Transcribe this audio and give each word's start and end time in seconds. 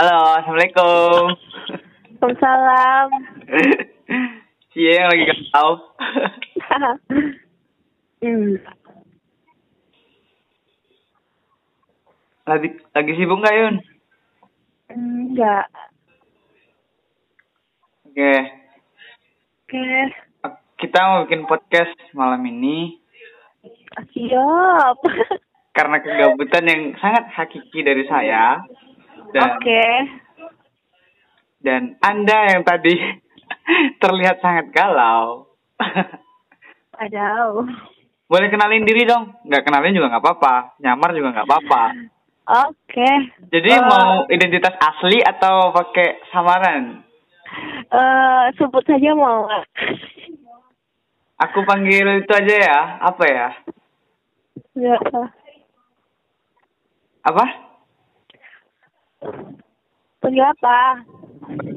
Halo, 0.00 0.32
assalamualaikum. 0.32 1.36
Waalaikumsalam. 2.24 3.08
Cie 4.72 4.92
yang 4.96 5.12
lagi 5.12 5.28
galau. 5.28 5.76
hmm. 8.24 8.56
lagi 12.48 12.68
lagi 12.96 13.12
sibuk 13.12 13.44
nggak 13.44 13.56
Yun? 13.60 13.76
Enggak. 14.88 15.68
Oke, 18.08 18.34
Oke. 19.68 19.84
kita 20.80 20.98
mau 21.12 21.28
bikin 21.28 21.44
podcast 21.44 21.92
malam 22.16 22.40
ini 22.48 22.96
Siap. 24.16 24.96
karena 25.76 26.00
kegabutan 26.00 26.64
yang 26.64 26.96
sangat 26.96 27.28
hakiki 27.36 27.84
dari 27.84 28.08
saya 28.08 28.64
dan 29.30 29.42
Oke. 29.48 29.84
dan 31.60 31.82
Anda 32.00 32.38
yang 32.50 32.62
tadi 32.62 32.94
terlihat 34.02 34.40
sangat 34.40 34.70
galau. 34.70 35.46
Padahal. 36.94 37.64
Boleh 38.24 38.48
kenalin 38.48 38.84
diri 38.84 39.02
dong? 39.02 39.34
Nggak 39.42 39.64
kenalin 39.64 39.90
juga 39.92 40.08
nggak 40.08 40.22
apa-apa. 40.22 40.54
Nyamar 40.78 41.10
juga 41.12 41.34
nggak 41.34 41.48
apa-apa. 41.48 41.82
Oke. 42.66 43.10
Jadi 43.48 43.70
Eh, 43.70 43.82
mau 43.82 44.26
identitas 44.26 44.74
asli 44.76 45.18
atau 45.20 45.70
pakai 45.70 46.18
samaran? 46.30 47.02
eh 47.90 48.44
sebut 48.54 48.86
saja 48.86 49.10
mau. 49.12 49.50
Aku 51.40 51.64
panggil 51.64 52.22
itu 52.22 52.30
aja 52.30 52.54
ya. 52.54 52.80
Apa 53.02 53.24
ya? 53.26 53.48
Ya. 54.76 54.94
Apa? 57.22 57.44
Panggil 60.20 60.44
apa? 60.44 60.78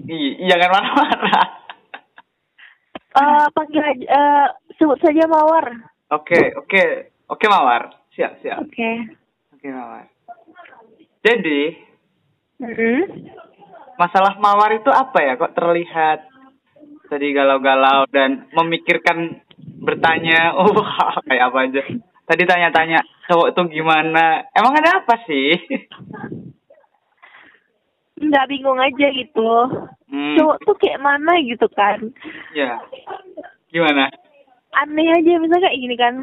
Ih, 0.07 0.43
jangan 0.47 0.69
marah-marah. 0.71 1.47
Eh 3.13 3.45
panggil 3.53 3.77
aja 3.77 4.05
eh 4.09 4.45
sebut 4.73 4.97
saja 4.97 5.29
Mawar. 5.29 5.69
Oke, 6.09 6.49
oke. 6.57 7.13
Oke, 7.29 7.45
Mawar. 7.45 7.93
Siap, 8.17 8.41
siap. 8.41 8.57
Oke. 8.65 8.89
Oke, 9.53 9.69
Mawar. 9.69 10.09
Jadi, 11.21 11.77
Mm-mm. 12.57 13.29
masalah 14.01 14.33
Mawar 14.41 14.73
itu 14.73 14.89
apa 14.89 15.29
ya? 15.29 15.37
Kok 15.37 15.53
terlihat 15.53 16.25
tadi 17.05 17.37
galau-galau 17.37 18.09
dan 18.09 18.49
memikirkan 18.49 19.45
bertanya, 19.85 20.53
oh 20.57 20.73
kayak 21.29 21.53
apa 21.53 21.57
aja. 21.69 21.81
Tadi 22.25 22.43
tanya-tanya 22.49 23.05
cowok 23.29 23.53
itu 23.53 23.61
gimana? 23.77 24.41
Emang 24.57 24.73
ada 24.73 25.05
apa 25.05 25.21
sih? 25.29 25.53
Nggak 28.15 28.45
bingung 28.47 28.77
aja 28.77 29.07
gitu. 29.09 29.51
Hmm, 30.07 30.35
Cowok 30.37 30.57
tuh 30.61 30.75
kayak 30.77 30.99
mana 30.99 31.33
gitu 31.41 31.65
kan. 31.71 31.97
ya. 32.51 32.77
Gimana? 33.69 34.09
aneh 34.73 35.05
aja 35.07 35.37
misalnya 35.37 35.69
kayak 35.69 35.77
gini 35.79 35.93
kan 35.93 36.15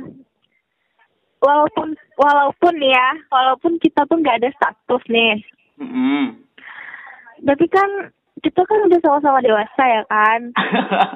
walaupun 1.39 1.95
walaupun 2.19 2.75
ya 2.83 3.15
walaupun 3.31 3.79
kita 3.79 4.03
tuh 4.05 4.19
nggak 4.19 4.43
ada 4.43 4.51
status 4.51 4.99
nih 5.07 5.39
Mm-mm. 5.79 6.35
tapi 7.41 7.71
kan 7.71 8.11
kita 8.43 8.61
kan 8.61 8.79
udah 8.85 8.99
sama-sama 9.01 9.39
dewasa 9.39 9.83
ya 9.87 10.03
kan 10.05 10.41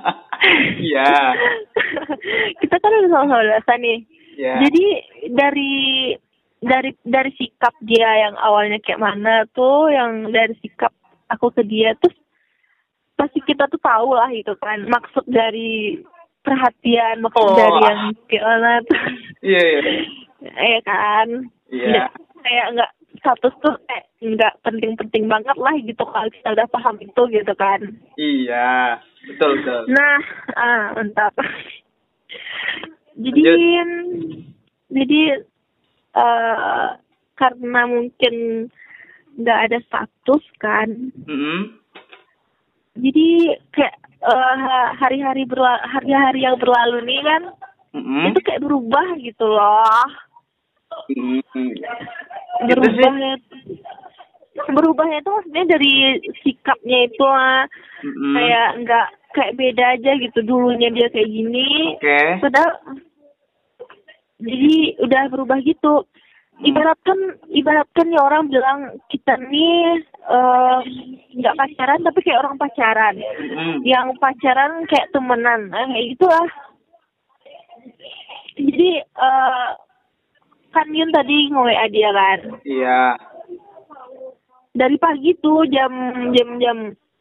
Iya. 0.87 1.11
kita 2.63 2.77
kan 2.79 2.91
udah 2.95 3.11
sama-sama 3.11 3.43
dewasa 3.43 3.73
nih 3.77 3.99
Iya. 4.35 4.55
jadi 4.63 4.85
dari 5.31 5.75
dari 6.65 6.91
dari 7.01 7.31
sikap 7.35 7.75
dia 7.81 8.09
yang 8.21 8.35
awalnya 8.37 8.79
kayak 8.79 8.99
mana 8.99 9.45
tuh 9.51 9.89
yang 9.89 10.29
dari 10.29 10.57
sikap 10.59 10.91
aku 11.27 11.51
ke 11.51 11.63
dia 11.63 11.93
tuh 11.95 12.11
pasti 13.15 13.39
kita 13.41 13.69
tuh 13.69 13.79
tahu 13.79 14.13
lah 14.13 14.27
gitu 14.29 14.57
kan 14.57 14.83
maksud 14.85 15.23
dari 15.25 16.01
perhatian 16.41 17.21
maksud 17.21 17.41
Oh. 17.43 17.55
dari 17.55 17.81
yang 17.83 18.01
kayak 18.27 18.45
mana 18.45 18.71
tuh 18.83 19.01
Iya, 19.41 19.61
iya. 19.63 19.81
Iya 20.65 20.81
kan? 20.83 21.29
Iya. 21.69 21.87
Nggak- 21.89 22.13
Kayak 22.45 22.67
nggak 22.73 22.91
status 23.15 23.55
tuh 23.59 23.75
kayak 23.83 24.05
nggak 24.21 24.55
penting-penting 24.61 25.25
banget 25.25 25.57
lah 25.57 25.73
gitu 25.79 26.05
kalau 26.05 26.29
kita 26.29 26.49
udah 26.51 26.69
paham 26.69 26.97
itu 27.01 27.23
gitu 27.31 27.53
kan. 27.55 27.81
Iya. 28.15 29.01
Betul, 29.25 29.51
betul. 29.59 29.81
Nah, 29.89 30.21
ah 30.53 30.85
mantap. 30.93 31.33
jadi 33.17 33.43
jadi 34.91 35.21
eh 36.15 36.87
karena 37.35 37.81
mungkin 37.91 38.35
nggak 39.35 39.61
ada 39.67 39.79
status 39.91 40.45
kan, 40.63 41.11
Mm-mm. 41.27 41.75
jadi 42.95 43.59
kayak 43.75 43.97
eh, 44.23 44.87
hari-hari 44.95 45.43
berla 45.43 45.83
hari-hari 45.91 46.47
yang 46.47 46.55
berlalu 46.63 47.03
nih 47.03 47.21
kan 47.27 47.43
Mm-mm. 47.99 48.31
itu 48.31 48.41
kayak 48.47 48.63
berubah 48.63 49.19
gitu 49.19 49.43
loh. 49.43 50.07
Gitu 51.11 51.61
berubahnya 52.63 53.33
berubahnya 54.71 55.19
itu 55.19 55.31
maksudnya 55.35 55.65
dari 55.67 55.95
sikapnya 56.47 56.99
itu 57.11 57.25
lah 57.27 57.67
Mm-mm. 58.07 58.35
kayak 58.39 58.69
nggak 58.87 59.07
kayak 59.35 59.57
beda 59.59 59.85
aja 59.99 60.11
gitu 60.23 60.39
dulunya 60.47 60.89
dia 60.95 61.11
kayak 61.11 61.27
gini 61.27 61.99
Oke. 61.99 62.23
padahal 62.39 62.73
jadi 64.45 65.01
udah 65.01 65.23
berubah 65.33 65.59
gitu. 65.65 66.05
Ibaratkan 66.55 67.43
ibaratkan 67.51 68.15
ya 68.15 68.21
orang 68.23 68.47
bilang 68.47 68.95
kita 69.11 69.35
nih 69.43 69.99
eh, 70.07 70.79
nggak 71.35 71.57
pacaran 71.59 72.01
tapi 72.07 72.19
kayak 72.23 72.41
orang 72.47 72.55
pacaran. 72.61 73.15
Mm-mm. 73.19 73.83
yang 73.83 74.15
pacaran 74.23 74.87
kayak 74.87 75.11
temenan. 75.11 75.75
Nah, 75.75 75.83
kayak 75.91 76.09
gitulah. 76.15 76.47
Jadi 78.55 78.91
eh 79.03 79.71
kan 80.75 80.91
Yun 80.91 81.11
tadi 81.15 81.37
nge-WA 81.51 81.87
dia 81.91 82.11
kan? 82.11 82.41
Iya. 82.67 83.03
dari 84.75 84.99
pagi 84.99 85.31
tuh 85.39 85.63
jam 85.71 85.91
jam 86.35 86.59
jam 86.59 86.79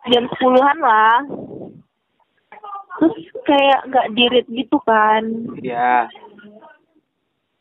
jam 0.10 0.24
sepuluhan 0.30 0.78
lah. 0.82 1.22
Terus 2.98 3.18
kayak 3.46 3.82
nggak 3.94 4.10
dirit 4.18 4.48
gitu 4.50 4.78
kan. 4.86 5.22
Iya. 5.62 6.10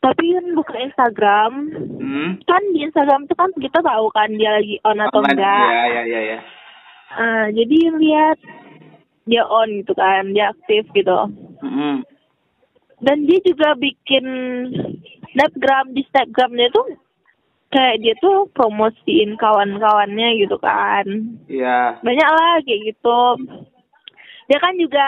Tapi 0.03 0.25
kan 0.29 0.45
buka 0.51 0.75
Instagram 0.77 1.51
Hmm. 1.95 2.35
kan 2.43 2.59
di 2.69 2.83
Instagram 2.83 3.23
tuh 3.25 3.33
kan 3.33 3.47
kita 3.55 3.79
tahu 3.79 4.11
kan 4.11 4.27
dia 4.29 4.51
lagi 4.51 4.75
on 4.83 4.99
atau 4.99 5.17
Online. 5.17 5.33
enggak 5.33 5.63
Iya, 5.65 5.83
iya, 5.87 6.01
iya, 6.03 6.19
iya. 6.21 6.39
Ah, 7.09 7.45
jadi 7.47 7.77
lihat 7.93 8.37
dia 9.23 9.43
on 9.43 9.79
gitu 9.79 9.93
kan 9.93 10.29
dia 10.29 10.51
aktif 10.51 10.83
gitu 10.91 11.15
Mm-mm. 11.61 12.03
dan 12.99 13.23
dia 13.23 13.39
juga 13.41 13.71
bikin 13.73 14.25
snapgram 15.31 15.89
di 15.89 16.03
snapgramnya 16.05 16.67
tuh 16.69 16.99
kayak 17.69 17.97
dia 17.99 18.13
tuh 18.15 18.45
promosiin 18.51 19.33
kawan-kawannya 19.35 20.37
gitu 20.37 20.59
kan 20.59 21.05
Iya. 21.47 21.97
banyak 21.99 22.29
lah 22.29 22.59
kayak 22.61 22.81
gitu 22.85 23.19
dia 24.43 24.59
kan 24.59 24.75
juga 24.75 25.05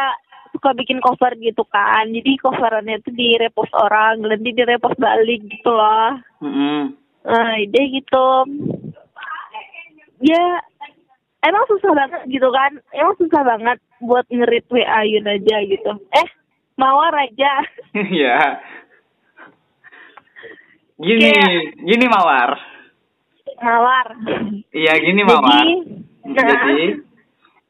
suka 0.66 0.74
bikin 0.74 0.98
cover 0.98 1.30
gitu 1.38 1.62
kan 1.64 2.10
jadi 2.10 2.42
coverannya 2.42 2.98
tuh 3.00 3.14
di 3.14 3.38
repost 3.38 3.70
orang 3.72 4.18
nanti 4.20 4.50
di 4.50 4.64
repost 4.64 4.98
balik 4.98 5.46
gitu 5.46 5.70
loh 5.70 6.18
Mm-mm. 6.42 6.90
nah 7.22 7.54
dia 7.64 7.84
gitu 7.86 8.26
ya 10.20 10.42
emang 11.44 11.62
susah 11.68 11.94
banget 11.94 12.22
gitu 12.26 12.50
kan 12.50 12.74
emang 12.92 13.14
susah 13.16 13.46
banget 13.46 13.78
buat 14.02 14.26
ngerit 14.26 14.66
WA 14.68 15.06
Yun 15.06 15.30
aja 15.30 15.56
gitu 15.62 15.92
eh 16.12 16.28
mawar 16.76 17.14
aja 17.14 17.62
Iya. 17.94 18.58
Gini, 20.96 21.28
Kayak- 21.28 21.76
gini 21.78 22.06
Mawar. 22.08 22.58
mawar 23.58 24.08
Iya, 24.72 24.94
gini 24.98 25.22
Mawar. 25.22 25.62
jadi 25.62 25.76
nah, 26.26 26.48
Jadi, 26.66 26.86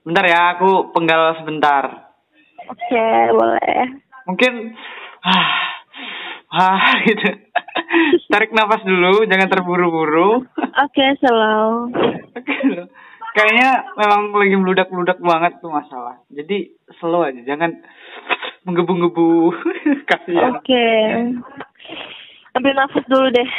bentar 0.01 0.23
ya, 0.23 0.41
aku 0.55 0.89
penggal 0.91 1.35
sebentar. 1.35 2.04
Oke 2.69 3.05
boleh 3.35 4.05
Mungkin, 4.25 4.73
ah, 5.21 5.49
ah, 6.49 6.81
gitu. 7.05 7.29
Tarik 8.25 8.57
nafas 8.57 8.81
dulu, 8.81 9.21
jangan 9.29 9.53
terburu-buru. 9.53 10.49
oke 10.57 11.05
slow 11.21 11.93
Kayaknya 13.35 13.69
memang 13.99 14.33
lagi 14.33 14.55
meludak-meludak 14.57 15.21
banget 15.21 15.61
tuh 15.61 15.69
masalah. 15.69 16.23
Jadi 16.33 16.73
slow 16.97 17.21
aja, 17.21 17.37
jangan 17.45 17.85
menggebu-gebu. 18.65 19.53
Kasihan. 20.09 20.57
oke 20.57 20.85
ambil 22.55 22.71
nafas 22.71 23.03
dulu 23.11 23.27
deh 23.35 23.49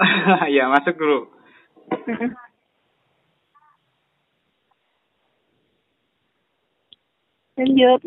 ya, 0.56 0.72
masuk 0.72 0.96
dulu. 0.96 1.28
Lanjut. 7.58 8.00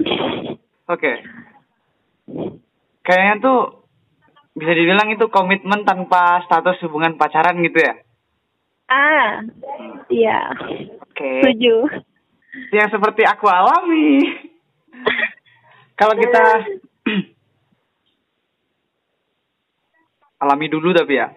Oke. 0.88 1.12
Kayaknya 3.03 3.36
tuh 3.44 3.59
bisa 4.56 4.71
dibilang 4.71 5.12
itu 5.12 5.27
komitmen 5.27 5.83
tanpa 5.83 6.39
status 6.48 6.80
hubungan 6.88 7.19
pacaran 7.19 7.59
gitu 7.59 7.80
ya. 7.83 7.94
Ah, 8.88 9.44
iya. 10.07 10.51
Oke. 11.03 11.44
setuju 11.44 11.88
Yang 12.71 12.95
seperti 12.95 13.24
aku 13.24 13.48
alami. 13.48 14.24
Kalau 15.95 16.15
kita 16.15 16.44
alami 20.44 20.68
dulu 20.68 20.92
tapi 20.92 21.15
ya. 21.15 21.27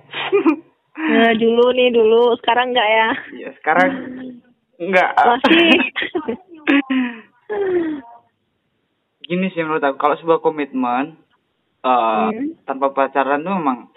nah, 0.94 1.32
dulu 1.34 1.70
nih 1.74 1.90
dulu 1.90 2.34
sekarang 2.42 2.70
enggak 2.72 2.88
ya 2.88 3.08
Iya, 3.34 3.50
sekarang 3.60 3.90
enggak. 4.80 5.10
masih 5.14 5.70
Gini 9.24 9.48
sih 9.52 9.64
menurut 9.64 9.84
aku, 9.84 9.96
kalau 9.96 10.16
sebuah 10.20 10.40
komitmen 10.44 11.16
eh 11.84 12.28
Hmm. 12.32 12.56
tanpa 12.64 12.92
pacaran 12.96 13.44
tuh 13.44 13.54
memang 13.56 13.92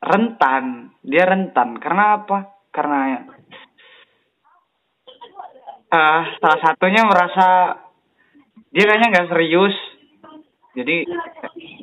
rentan. 0.00 0.96
Dia 1.04 1.28
rentan. 1.28 1.76
Karena 1.80 2.20
apa? 2.20 2.52
Karena 2.72 3.24
eh 5.94 6.22
salah 6.40 6.60
satunya 6.64 7.04
merasa 7.04 7.78
dia 8.72 8.84
kayaknya 8.88 9.08
nggak 9.12 9.30
serius. 9.30 9.76
Jadi 10.74 11.06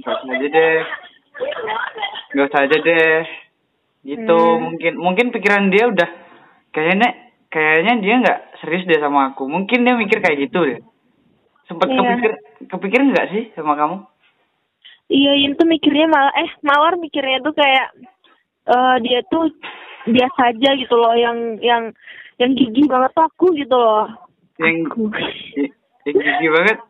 nggak 0.02 0.18
usah 0.20 0.34
aja 0.36 0.48
deh. 0.52 0.80
Nggak 2.36 2.48
usah 2.50 2.62
aja 2.66 2.78
deh. 2.82 3.20
Gitu 4.02 4.38
Hmm. 4.38 4.62
mungkin 4.66 4.94
mungkin 4.98 5.28
pikiran 5.30 5.70
dia 5.70 5.88
udah 5.88 6.10
kayaknya 6.74 7.31
kayaknya 7.52 7.94
dia 8.00 8.16
nggak 8.18 8.40
serius 8.60 8.88
deh 8.88 8.98
sama 8.98 9.32
aku. 9.32 9.46
Mungkin 9.46 9.84
dia 9.84 9.94
mikir 9.94 10.24
kayak 10.24 10.50
gitu 10.50 10.60
deh. 10.64 10.80
Sempet 11.68 11.88
Iya. 11.88 11.98
kepikir 12.00 12.32
kepikir 12.68 13.00
nggak 13.06 13.28
sih 13.30 13.44
sama 13.54 13.76
kamu? 13.76 14.02
Iya, 15.12 15.32
Yin 15.36 15.60
tuh 15.60 15.68
mikirnya 15.68 16.08
malah 16.08 16.32
eh 16.34 16.52
Mawar 16.64 16.96
mikirnya 16.96 17.44
tuh 17.44 17.52
kayak 17.52 17.92
eh 18.66 18.96
dia 19.04 19.20
tuh 19.28 19.52
biasa 20.08 20.56
aja 20.56 20.70
gitu 20.74 20.96
loh 20.96 21.14
yang 21.14 21.60
yang 21.60 21.92
yang 22.40 22.52
gigi 22.56 22.88
banget 22.88 23.12
tuh 23.12 23.28
aku 23.28 23.52
gitu 23.54 23.76
loh. 23.76 24.08
Yang 24.58 24.88
Aku. 24.88 25.04
yang 26.08 26.16
gigi 26.18 26.48
banget. 26.50 26.78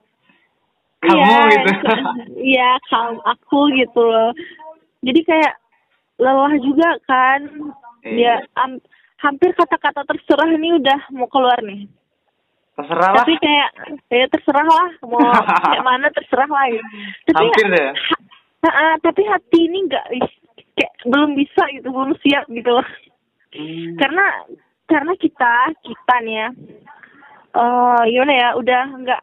Kamu 1.01 1.17
Iya, 1.17 1.39
gitu. 1.49 1.69
Iya, 2.53 2.69
kamu 2.85 3.17
aku 3.25 3.59
gitu 3.73 4.01
loh. 4.05 4.29
Jadi 5.01 5.19
kayak 5.25 5.53
lelah 6.21 6.53
juga 6.61 6.93
kan. 7.09 7.41
Dia 8.05 8.37
Iya. 8.37 8.45
am- 8.53 8.81
hampir 9.21 9.53
kata-kata 9.53 10.01
terserah 10.09 10.49
ini 10.49 10.81
udah 10.81 10.99
mau 11.13 11.29
keluar 11.29 11.61
nih. 11.61 11.85
Terserah 12.75 13.09
lah. 13.13 13.17
Tapi 13.21 13.33
kayak 13.37 13.69
ya 14.09 14.25
terserah 14.33 14.65
lah 14.65 14.89
mau 15.05 15.21
kayak 15.69 15.85
mana 15.85 16.07
terserah 16.09 16.49
lah 16.49 16.65
gitu. 16.73 16.85
Tapi 17.29 17.45
Hampir 17.45 17.65
deh. 17.69 17.89
ha- 18.65 18.75
ha- 18.75 18.99
tapi 19.05 19.21
hati 19.29 19.59
ini 19.69 19.85
enggak 19.85 20.05
kayak 20.73 20.93
belum 21.05 21.37
bisa 21.37 21.63
gitu, 21.77 21.87
belum 21.93 22.11
siap 22.25 22.45
gitu 22.49 22.69
loh. 22.73 22.87
Hmm. 23.53 23.93
Karena 24.01 24.25
karena 24.89 25.13
kita 25.15 25.53
kita 25.85 26.15
nih 26.25 26.35
ya 26.35 26.49
eh 27.51 28.01
gimana 28.07 28.33
ya 28.33 28.49
udah 28.55 28.83
enggak 28.95 29.21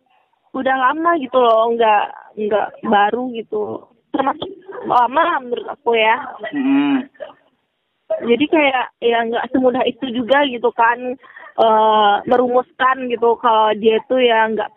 udah 0.52 0.74
lama 0.78 1.10
gitu 1.18 1.38
loh, 1.40 1.74
enggak 1.74 2.04
enggak 2.38 2.68
baru 2.86 3.32
gitu. 3.34 3.88
Termasuk 4.14 4.50
lama 4.86 5.42
menurut 5.42 5.66
aku 5.66 5.96
ya. 5.98 6.16
Hmm. 6.54 7.08
Jadi 8.08 8.44
kayak 8.48 8.86
ya 9.04 9.18
nggak 9.28 9.48
semudah 9.52 9.84
itu 9.84 10.06
juga 10.10 10.42
gitu 10.48 10.72
kan 10.72 11.16
eh 11.58 12.14
merumuskan 12.24 13.10
gitu 13.12 13.36
kalau 13.36 13.74
dia 13.76 14.00
tuh 14.08 14.22
ya 14.22 14.48
nggak 14.48 14.70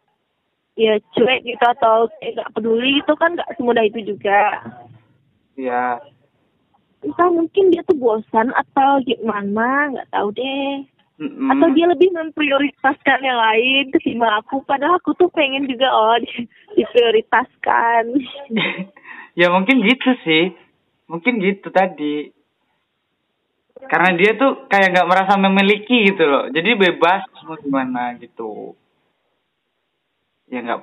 ya 0.75 0.99
cuek 1.15 1.45
gitu 1.45 1.63
atau 1.63 2.11
nggak 2.19 2.51
peduli 2.51 2.99
itu 2.99 3.13
kan 3.15 3.37
nggak 3.37 3.51
semudah 3.55 3.83
itu 3.87 3.99
juga. 4.03 4.65
Ya. 5.55 5.99
Entah 7.01 7.29
mungkin 7.33 7.73
dia 7.73 7.81
tuh 7.87 7.97
bosan 7.97 8.53
atau 8.53 9.01
gimana 9.05 9.95
nggak 9.95 10.09
tahu 10.13 10.29
deh. 10.35 10.85
Mm-mm. 11.21 11.53
Atau 11.53 11.69
dia 11.77 11.85
lebih 11.85 12.09
memprioritaskan 12.17 13.19
yang 13.21 13.37
lain 13.37 13.93
ketimbang 13.93 14.41
aku. 14.41 14.65
Padahal 14.65 14.97
aku 14.97 15.13
tuh 15.13 15.29
pengen 15.29 15.69
juga 15.69 15.85
oh 15.93 16.17
di- 16.17 16.49
diprioritaskan. 16.73 18.09
ya 19.39 19.53
mungkin 19.53 19.85
gitu 19.85 20.17
sih. 20.25 20.49
Mungkin 21.05 21.37
gitu 21.45 21.69
tadi. 21.69 22.33
Karena 23.83 24.09
dia 24.11 24.31
tuh 24.33 24.65
kayak 24.65 24.91
nggak 24.91 25.07
merasa 25.07 25.33
memiliki 25.35 26.05
gitu 26.05 26.23
loh. 26.23 26.45
Jadi 26.47 26.69
bebas 26.75 27.21
mau 27.41 27.55
gimana 27.55 28.13
gitu. 28.15 28.75
Ya 30.47 30.61
nggak. 30.61 30.81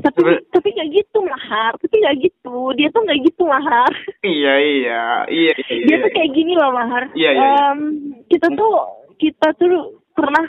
tapi 0.00 0.14
Sebe- 0.16 0.46
tapi 0.48 0.68
nggak 0.70 0.90
gitu 0.94 1.18
mahar. 1.20 1.72
Tapi 1.74 1.94
nggak 1.96 2.16
gitu. 2.20 2.56
Dia 2.72 2.88
tuh 2.88 3.02
nggak 3.02 3.20
gitu 3.24 3.42
mahar. 3.44 3.90
Iya 4.20 4.54
iya 4.56 5.02
iya 5.26 5.52
iya. 5.58 5.84
dia 5.84 5.96
tuh 5.98 6.10
kayak 6.10 6.30
gini 6.30 6.52
loh 6.54 6.70
mahar 6.70 7.10
Iya, 7.12 7.30
iya, 7.30 7.42
iya. 7.42 7.50
Em, 7.68 7.80
kita 8.26 8.46
tuh 8.50 8.72
kita 9.16 9.48
tuh 9.54 9.68
pernah 10.12 10.44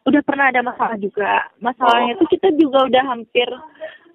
udah 0.00 0.22
pernah 0.22 0.48
ada 0.48 0.62
masalah 0.62 0.96
juga 0.96 1.44
masalahnya 1.58 2.16
Oh. 2.16 2.18
tuh 2.18 2.28
kita 2.30 2.48
juga 2.54 2.88
udah 2.88 3.04
hampir 3.06 3.46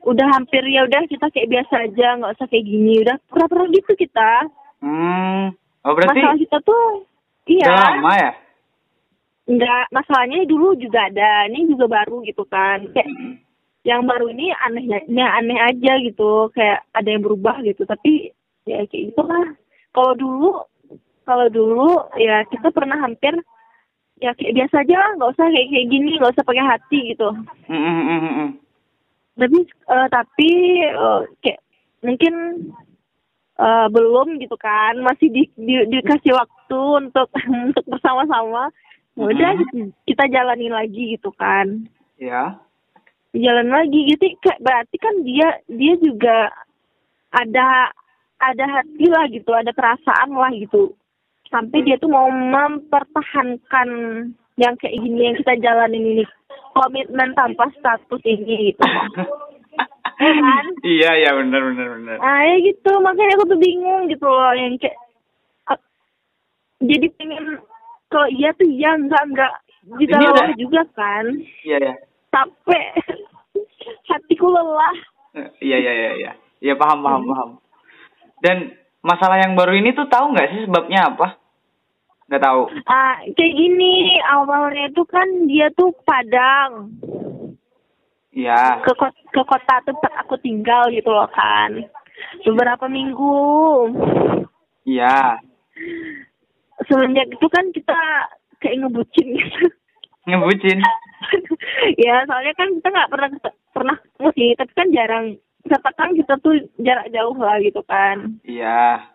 udah 0.02 0.28
hampir 0.32 0.64
ya 0.66 0.82
udah 0.84 1.02
kita 1.06 1.30
kayak 1.30 1.46
biasa 1.48 1.74
aja 1.84 2.08
nggak 2.16 2.34
usah 2.36 2.48
kayak 2.48 2.66
gini 2.66 2.94
udah 3.00 3.16
pernah 3.24 3.48
pernah 3.48 3.68
gitu 3.70 3.92
kita 3.94 4.32
Hmm. 4.78 5.54
Oh 5.86 5.94
berarti 5.94 6.18
masalah 6.18 6.38
kita 6.42 6.58
tuh 6.66 6.86
iya 7.46 7.70
udah 7.70 7.86
lama 7.94 8.14
ya? 8.18 8.32
enggak 9.46 9.86
masalahnya 9.94 10.42
dulu 10.50 10.74
juga 10.82 11.06
ada 11.06 11.46
ini 11.46 11.70
juga 11.70 11.86
baru 11.86 12.26
gitu 12.26 12.42
kan 12.50 12.82
kayak 12.90 13.06
Mm-mm. 13.06 13.38
yang 13.86 14.02
baru 14.10 14.34
ini 14.34 14.50
anehnya 14.66 15.28
aneh 15.38 15.60
aja 15.62 16.02
gitu 16.02 16.50
kayak 16.58 16.82
ada 16.90 17.06
yang 17.06 17.22
berubah 17.22 17.62
gitu 17.62 17.86
tapi 17.86 18.34
ya 18.66 18.82
kayak 18.90 19.14
gitu 19.14 19.22
lah 19.22 19.54
kalau 19.94 20.18
dulu 20.18 20.52
kalau 21.30 21.48
dulu 21.54 21.94
ya 22.18 22.42
kita 22.50 22.74
pernah 22.74 22.98
hampir 22.98 23.38
ya 24.18 24.34
kayak 24.34 24.58
biasa 24.58 24.82
aja 24.82 24.96
lah 24.98 25.12
nggak 25.22 25.32
usah 25.38 25.48
kayak 25.54 25.68
kayak 25.70 25.88
gini 25.94 26.12
nggak 26.18 26.34
usah 26.34 26.46
pakai 26.50 26.66
hati 26.66 27.00
gitu 27.14 27.30
mm. 27.70 28.50
tapi 29.38 29.60
eh, 29.70 30.08
tapi 30.10 30.50
eh, 30.82 31.22
kayak 31.46 31.60
mungkin 32.02 32.34
eh, 33.56 33.88
belum 33.88 34.38
gitu 34.38 34.56
kan. 34.56 35.00
Masih 35.00 35.28
di, 35.30 35.48
di- 35.56 35.88
dikasih 35.90 36.32
waktu 36.32 36.80
untuk 37.02 37.28
untuk 37.68 37.86
bersama-sama. 37.88 38.70
Ya 39.16 39.24
udah 39.26 39.52
Mhm. 39.72 39.96
kita 40.04 40.28
jalanin 40.28 40.72
lagi 40.72 41.16
gitu 41.16 41.32
kan. 41.32 41.88
Ya. 42.20 42.60
jalan 43.32 43.68
lagi. 43.68 44.00
Gitu 44.08 44.36
kayak 44.40 44.60
berarti 44.60 44.96
kan 44.96 45.16
dia 45.24 45.48
dia 45.68 45.96
juga 45.98 46.52
ada 47.32 47.92
ada 48.40 48.66
hati 48.66 49.06
lah 49.08 49.28
gitu. 49.28 49.52
Ada 49.52 49.72
perasaan 49.72 50.32
lah 50.32 50.52
gitu. 50.52 50.96
Sampai 51.48 51.84
dia 51.84 51.96
tuh 51.96 52.12
mau 52.12 52.28
mempertahankan 52.28 53.90
yang 54.56 54.76
kayak 54.76 54.96
gini 54.98 55.20
yang 55.22 55.36
kita 55.40 55.54
jalanin 55.60 56.20
ini. 56.20 56.26
Komitmen 56.72 57.32
tanpa 57.34 57.72
status 57.80 58.20
ini 58.28 58.72
gitu 58.72 58.84
kan? 60.18 60.66
iya 60.88 61.12
iya 61.16 61.32
benar 61.34 61.62
benar 61.66 61.88
benar. 61.94 62.18
nah 62.18 62.40
ya 62.42 62.56
gitu 62.62 62.92
makanya 63.00 63.34
aku 63.36 63.46
tuh 63.48 63.60
bingung 63.60 64.04
gitu 64.06 64.24
loh 64.24 64.52
yang 64.52 64.74
kayak 64.76 64.98
ah, 65.66 65.80
jadi 66.80 67.08
pengen 67.14 67.60
kalau 68.08 68.28
iya 68.30 68.50
tuh 68.52 68.66
iya 68.66 68.94
enggak 68.94 69.24
enggak 69.24 69.54
juga 69.94 70.14
Ini 70.14 70.26
lelah 70.26 70.34
udah- 70.46 70.58
juga 70.58 70.82
kan 70.94 71.26
Iya 71.62 71.78
iya. 71.80 71.94
capek 72.30 72.86
hatiku 74.10 74.48
lelah 74.48 74.96
Iya 75.60 75.78
iya 75.78 75.92
iya 75.94 76.12
iya. 76.16 76.32
Iya 76.58 76.74
paham 76.74 77.04
paham 77.04 77.22
paham. 77.26 77.50
Dan 78.40 78.72
masalah 79.02 79.36
yang 79.38 79.52
baru 79.54 79.76
ini 79.76 79.92
tuh 79.92 80.08
tahu 80.08 80.32
nggak 80.32 80.48
sih 80.48 80.60
sebabnya 80.64 81.12
apa? 81.12 81.36
Nggak 82.26 82.42
tahu. 82.42 82.62
ah 82.88 83.20
kayak 83.30 83.54
gini 83.54 83.94
awalnya 84.26 84.88
itu 84.88 85.04
kan 85.04 85.28
dia 85.46 85.68
tuh 85.72 85.92
Padang 86.02 86.96
Iya. 88.36 88.84
ke 88.84 88.92
kota, 88.92 89.16
ke 89.32 89.42
kota 89.42 89.76
tempat 89.82 90.12
aku 90.20 90.36
tinggal 90.38 90.92
gitu 90.92 91.08
loh 91.08 91.28
kan 91.30 91.72
beberapa 92.44 92.86
minggu 92.86 93.40
Iya. 94.84 95.40
semenjak 96.86 97.32
itu 97.32 97.48
kan 97.48 97.66
kita 97.72 98.00
kayak 98.60 98.84
ngebucin 98.84 99.28
gitu 99.34 99.68
Ngebucin. 100.26 100.82
ya 102.04 102.26
soalnya 102.26 102.54
kan 102.54 102.70
kita 102.74 102.88
nggak 102.90 103.10
pernah 103.10 103.30
pernah 103.72 103.96
ketemu 103.98 104.30
sih 104.34 104.50
tapi 104.54 104.72
kan 104.74 104.88
jarang 104.92 105.26
katakan 105.66 106.10
kita 106.14 106.34
tuh 106.40 106.54
jarak 106.78 107.08
jauh 107.10 107.34
lah 107.36 107.58
gitu 107.58 107.82
kan 107.86 108.36
Iya. 108.44 109.06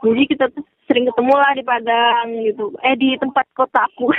jadi 0.00 0.22
kita 0.26 0.44
tuh 0.50 0.62
sering 0.84 1.06
ketemu 1.06 1.32
lah 1.32 1.50
di 1.54 1.62
Padang 1.62 2.26
gitu 2.44 2.74
eh 2.80 2.94
di 2.94 3.16
tempat 3.16 3.46
kota 3.52 3.88
aku 3.88 4.10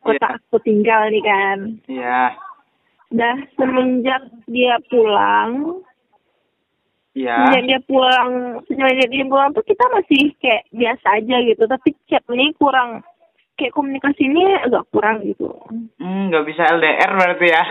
kota 0.00 0.26
Iya. 0.26 0.36
aku 0.38 0.56
tinggal 0.62 1.10
nih 1.10 1.22
kan 1.22 1.58
Iya. 1.84 2.22
Dah 3.12 3.36
semenjak 3.56 4.22
dia 4.48 4.78
pulang, 4.88 5.82
Iya. 7.14 7.34
semenjak 7.36 7.64
dia 7.68 7.80
pulang, 7.86 8.30
semenjak 8.66 9.08
dia 9.10 9.24
pulang 9.28 9.50
tuh 9.54 9.64
kita 9.66 9.84
masih 9.92 10.34
kayak 10.40 10.66
biasa 10.72 11.06
aja 11.20 11.36
gitu. 11.44 11.62
Tapi 11.68 11.88
chat 12.10 12.24
ini 12.32 12.50
kurang, 12.56 13.04
kayak 13.54 13.74
komunikasi 13.74 14.26
ini 14.26 14.44
agak 14.64 14.88
kurang 14.90 15.22
gitu. 15.22 15.46
Hmm, 16.00 16.32
nggak 16.32 16.44
bisa 16.48 16.62
LDR 16.74 17.10
berarti 17.14 17.46
ya? 17.46 17.64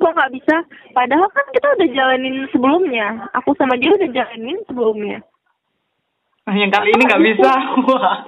Kok 0.00 0.16
nggak 0.16 0.32
bisa? 0.32 0.56
Padahal 0.96 1.28
kan 1.28 1.46
kita 1.52 1.66
udah 1.76 1.88
jalanin 1.92 2.48
sebelumnya. 2.50 3.28
Aku 3.36 3.52
sama 3.60 3.76
dia 3.76 3.92
udah 3.92 4.08
jalanin 4.08 4.56
sebelumnya. 4.64 5.20
Yang 6.48 6.72
kali 6.72 6.88
ini 6.96 7.02
nggak 7.04 7.24
bisa. 7.30 7.52
Wah. 7.84 8.18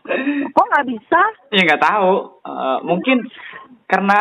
Kok 0.56 0.66
nggak 0.72 0.86
bisa? 0.88 1.20
Ya 1.52 1.60
nggak 1.68 1.82
tahu. 1.84 2.12
Eh, 2.40 2.78
mungkin 2.88 3.28
karena 3.90 4.20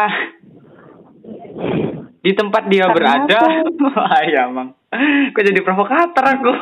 di 2.19 2.31
tempat 2.33 2.63
dia 2.65 2.83
Karena 2.83 2.95
berada. 2.95 3.39
Wah 3.87 4.21
ya 4.23 4.49
emang. 4.49 4.73
Kok 5.31 5.43
jadi 5.43 5.61
provokator 5.61 6.25
aku. 6.27 6.51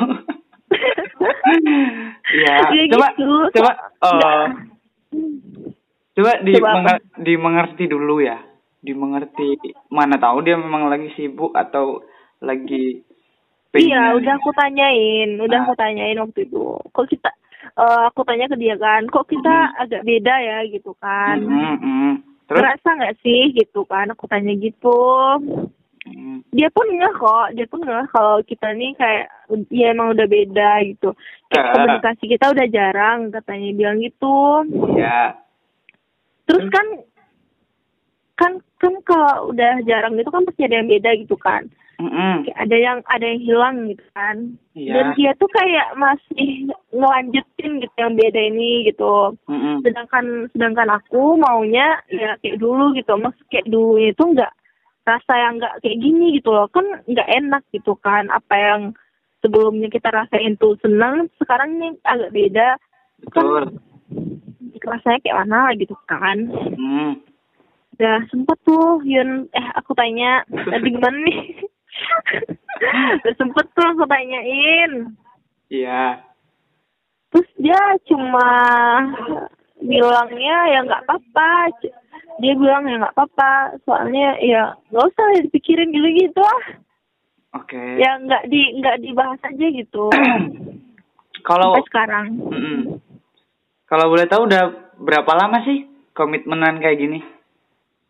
ya, 2.36 2.54
Ya 2.60 2.86
coba 2.90 3.08
gitu. 3.10 3.26
coba 3.52 3.72
Nggak. 3.98 4.46
coba 6.14 6.32
di 6.42 6.54
Coba 6.54 6.70
menger- 6.76 7.06
dimengerti 7.18 7.84
dulu 7.86 8.20
ya. 8.20 8.38
Dimengerti 8.78 9.58
mana 9.90 10.16
tahu 10.16 10.42
dia 10.42 10.56
memang 10.56 10.88
lagi 10.88 11.10
sibuk 11.14 11.52
atau 11.54 12.04
lagi 12.40 13.02
Iya, 13.70 14.10
pengen- 14.10 14.16
udah 14.18 14.34
aku 14.36 14.50
tanyain, 14.54 15.30
udah 15.38 15.60
Ah. 15.60 15.64
aku 15.64 15.74
tanyain 15.76 16.18
waktu 16.18 16.40
itu. 16.44 16.66
Kok 16.88 17.06
kita, 17.06 17.30
eh, 17.76 18.02
aku 18.08 18.22
tanya 18.24 18.48
ke 18.48 18.56
dia 18.56 18.74
kan, 18.76 19.06
kok 19.06 19.28
kita 19.28 19.54
Hmm. 19.70 19.82
agak 19.84 20.02
beda 20.02 20.36
ya 20.36 20.58
gitu 20.66 20.98
kan? 20.98 21.38
Mm, 21.38 21.78
mm. 21.78 22.14
Terus 22.48 22.58
Ngerasa 22.64 22.90
nggak 22.96 23.18
sih 23.24 23.42
gitu 23.54 23.84
kan? 23.84 24.08
Aku 24.16 24.24
tanya 24.26 24.56
gitu. 24.56 25.00
Mm, 26.08 26.40
Dia 26.56 26.72
pun 26.72 26.88
nggak 26.88 27.20
kok, 27.20 27.48
dia 27.60 27.68
pun 27.68 27.84
nggak 27.84 28.16
kalau 28.16 28.40
kita 28.48 28.72
nih 28.72 28.96
kayak, 28.96 29.28
ya 29.68 29.92
emang 29.92 30.16
udah 30.16 30.24
beda 30.24 30.72
gitu. 30.88 31.12
Kayak 31.52 31.66
Ah. 31.68 31.72
komunikasi 31.76 32.24
kita 32.32 32.46
udah 32.56 32.66
jarang, 32.72 33.20
katanya 33.36 33.70
bilang 33.76 34.00
gitu. 34.00 34.64
ya. 34.96 35.36
Terus 36.48 36.64
Hmm. 36.64 36.72
kan, 36.72 36.88
kan 38.40 38.52
kan 38.80 38.94
kalau 39.04 39.52
udah 39.52 39.84
jarang 39.84 40.16
gitu 40.16 40.32
kan 40.32 40.48
pasti 40.48 40.64
ada 40.64 40.80
yang 40.80 40.88
beda 40.88 41.12
gitu 41.20 41.36
kan. 41.36 41.68
Kayak 41.98 42.58
ada 42.62 42.78
yang 42.78 42.98
ada 43.10 43.26
yang 43.26 43.42
hilang 43.42 43.76
gitu 43.90 44.06
kan. 44.14 44.38
Iya. 44.78 44.94
Dan 44.94 45.06
dia 45.18 45.32
tuh 45.42 45.50
kayak 45.50 45.88
masih 45.98 46.70
ngelanjutin 46.94 47.72
gitu 47.82 47.96
yang 47.98 48.14
beda 48.14 48.42
ini 48.54 48.86
gitu. 48.86 49.34
Mm-mm. 49.50 49.82
Sedangkan 49.82 50.26
sedangkan 50.54 50.90
aku 50.94 51.42
maunya 51.42 51.98
ya 52.14 52.38
kayak 52.46 52.62
dulu 52.62 52.94
gitu. 52.94 53.18
Mas 53.18 53.34
kayak 53.50 53.66
dulu 53.66 53.98
itu 53.98 54.24
enggak 54.24 54.54
rasa 55.10 55.34
yang 55.42 55.58
enggak 55.58 55.74
kayak 55.82 55.98
gini 55.98 56.38
gitu 56.38 56.54
loh. 56.54 56.70
Kan 56.70 56.86
enggak 57.10 57.30
enak 57.34 57.64
gitu 57.74 57.98
kan. 57.98 58.30
Apa 58.30 58.56
yang 58.56 58.82
sebelumnya 59.42 59.90
kita 59.90 60.14
rasain 60.14 60.54
tuh 60.62 60.78
senang, 60.86 61.34
sekarang 61.42 61.82
ini 61.82 61.98
agak 62.06 62.30
beda. 62.30 62.70
Betul. 63.26 63.74
Kan 64.78 64.90
rasanya 65.02 65.20
kayak 65.26 65.40
mana 65.46 65.74
gitu 65.76 65.96
kan. 66.06 66.38
Mm. 66.78 67.26
Udah 67.98 68.22
sempet 68.30 68.58
tuh 68.62 69.02
Yun, 69.02 69.50
eh 69.50 69.68
aku 69.74 69.98
tanya, 69.98 70.46
tadi 70.72 70.88
gimana 70.94 71.18
nih? 71.26 71.66
Udah 73.22 73.34
sempet 73.38 73.66
tuh 73.74 73.86
aku 73.86 74.04
tanyain. 74.06 75.12
Iya. 75.68 76.22
Terus 77.34 77.50
dia 77.60 77.82
cuma 78.08 78.50
bilangnya 79.82 80.58
ya 80.74 80.80
nggak 80.86 81.04
apa-apa. 81.06 81.74
Dia 82.38 82.54
bilang 82.54 82.86
ya 82.86 83.02
nggak 83.02 83.16
apa-apa, 83.18 83.82
soalnya 83.84 84.38
ya 84.42 84.78
nggak 84.94 85.08
usah 85.10 85.26
dipikirin 85.42 85.90
gitu 85.90 86.10
gitu 86.14 86.42
ah. 86.42 86.64
Oke. 87.58 87.80
Ya 87.98 88.22
nggak 88.22 88.46
di 88.52 88.78
nggak 88.78 89.02
dibahas 89.02 89.42
aja 89.42 89.66
gitu. 89.74 90.10
Kalau 91.48 91.80
sekarang. 91.88 92.36
Mm-mm. 92.36 93.00
kalau 93.88 94.12
boleh 94.12 94.28
tahu 94.28 94.52
udah 94.52 94.92
berapa 95.00 95.32
lama 95.32 95.64
sih 95.64 95.88
komitmenan 96.12 96.84
kayak 96.84 97.00
gini? 97.00 97.20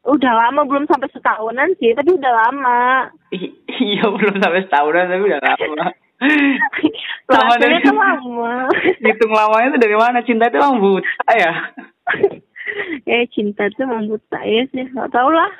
Udah 0.10 0.34
lama 0.34 0.66
belum 0.66 0.90
sampai 0.90 1.06
setahunan 1.14 1.70
sih, 1.78 1.94
tapi 1.94 2.18
udah 2.18 2.34
lama. 2.34 3.14
Ih, 3.30 3.52
iya 3.78 4.08
belum 4.08 4.40
sampai 4.40 4.64
setahunan 4.64 5.06
tapi 5.06 5.24
udah 5.26 5.40
lama. 5.42 5.88
Lama 7.28 7.44
Rasanya 7.54 7.60
dari- 7.60 7.84
kan 7.84 7.96
lama. 7.96 8.52
Hitung 8.98 9.32
lamanya 9.32 9.68
itu 9.68 9.80
dari 9.80 9.96
mana? 9.96 10.18
Cinta 10.22 10.48
itu 10.48 10.58
emang 10.58 10.80
buta 10.80 11.30
ya? 11.30 11.54
eh 13.12 13.24
cinta 13.30 13.68
tuh 13.70 13.84
emang 13.84 14.08
buta 14.08 14.40
ya 14.42 14.64
sih, 14.70 14.84
nggak 14.86 15.12
tau 15.12 15.28
lah. 15.28 15.52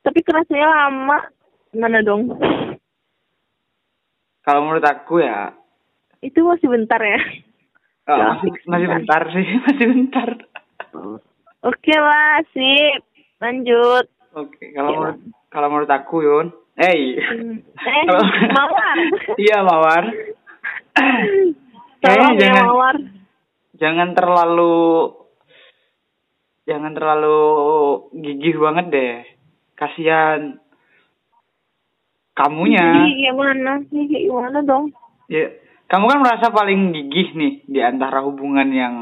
Tapi 0.00 0.20
kerasanya 0.20 0.68
lama. 0.68 1.18
Mana 1.72 1.98
dong? 2.00 2.30
Kalau 4.40 4.60
menurut 4.62 4.84
aku 4.84 5.18
ya, 5.18 5.50
Itu 6.20 6.44
masih 6.44 6.68
bentar 6.68 7.00
ya. 7.00 7.18
oh, 8.06 8.14
Ya, 8.14 8.26
masih, 8.30 8.50
masih 8.64 8.88
bentar 8.88 9.22
sih, 9.28 9.46
masih 9.66 9.86
bentar. 9.90 10.28
Oke 11.60 11.94
lah, 11.96 12.38
sip. 12.50 13.02
Lanjut. 13.36 14.04
Oke, 14.32 14.70
kalau 14.70 14.88
Ya. 14.88 14.96
menurut 14.96 15.18
kalau 15.48 15.68
menurut 15.68 15.90
aku 15.90 16.16
Yun, 16.20 16.46
eh, 16.74 16.94
Hmm. 17.14 17.56
Eh, 17.60 18.04
Mawar. 18.50 18.96
iya 19.36 19.58
Mawar. 19.60 20.04
Tolong 20.94 21.54
Kayaknya 22.00 22.32
ya, 22.32 22.40
jangan 22.40 22.66
Mawar. 22.66 22.96
jangan 23.74 24.08
terlalu 24.12 24.76
jangan 26.64 26.92
terlalu 26.92 27.40
gigih 28.16 28.56
banget 28.58 28.86
deh. 28.90 29.14
Kasihan 29.74 30.58
kamunya. 32.32 32.82
Jadi 32.82 33.12
gimana? 33.22 33.72
Nih, 33.84 34.04
kayak 34.06 34.22
gimana 34.24 34.58
dong? 34.62 34.84
Ya, 35.26 35.50
kamu 35.86 36.04
kan 36.06 36.20
merasa 36.20 36.46
paling 36.50 36.90
gigih 36.90 37.28
nih 37.32 37.52
di 37.64 37.80
antara 37.80 38.22
hubungan 38.22 38.68
yang 38.70 38.94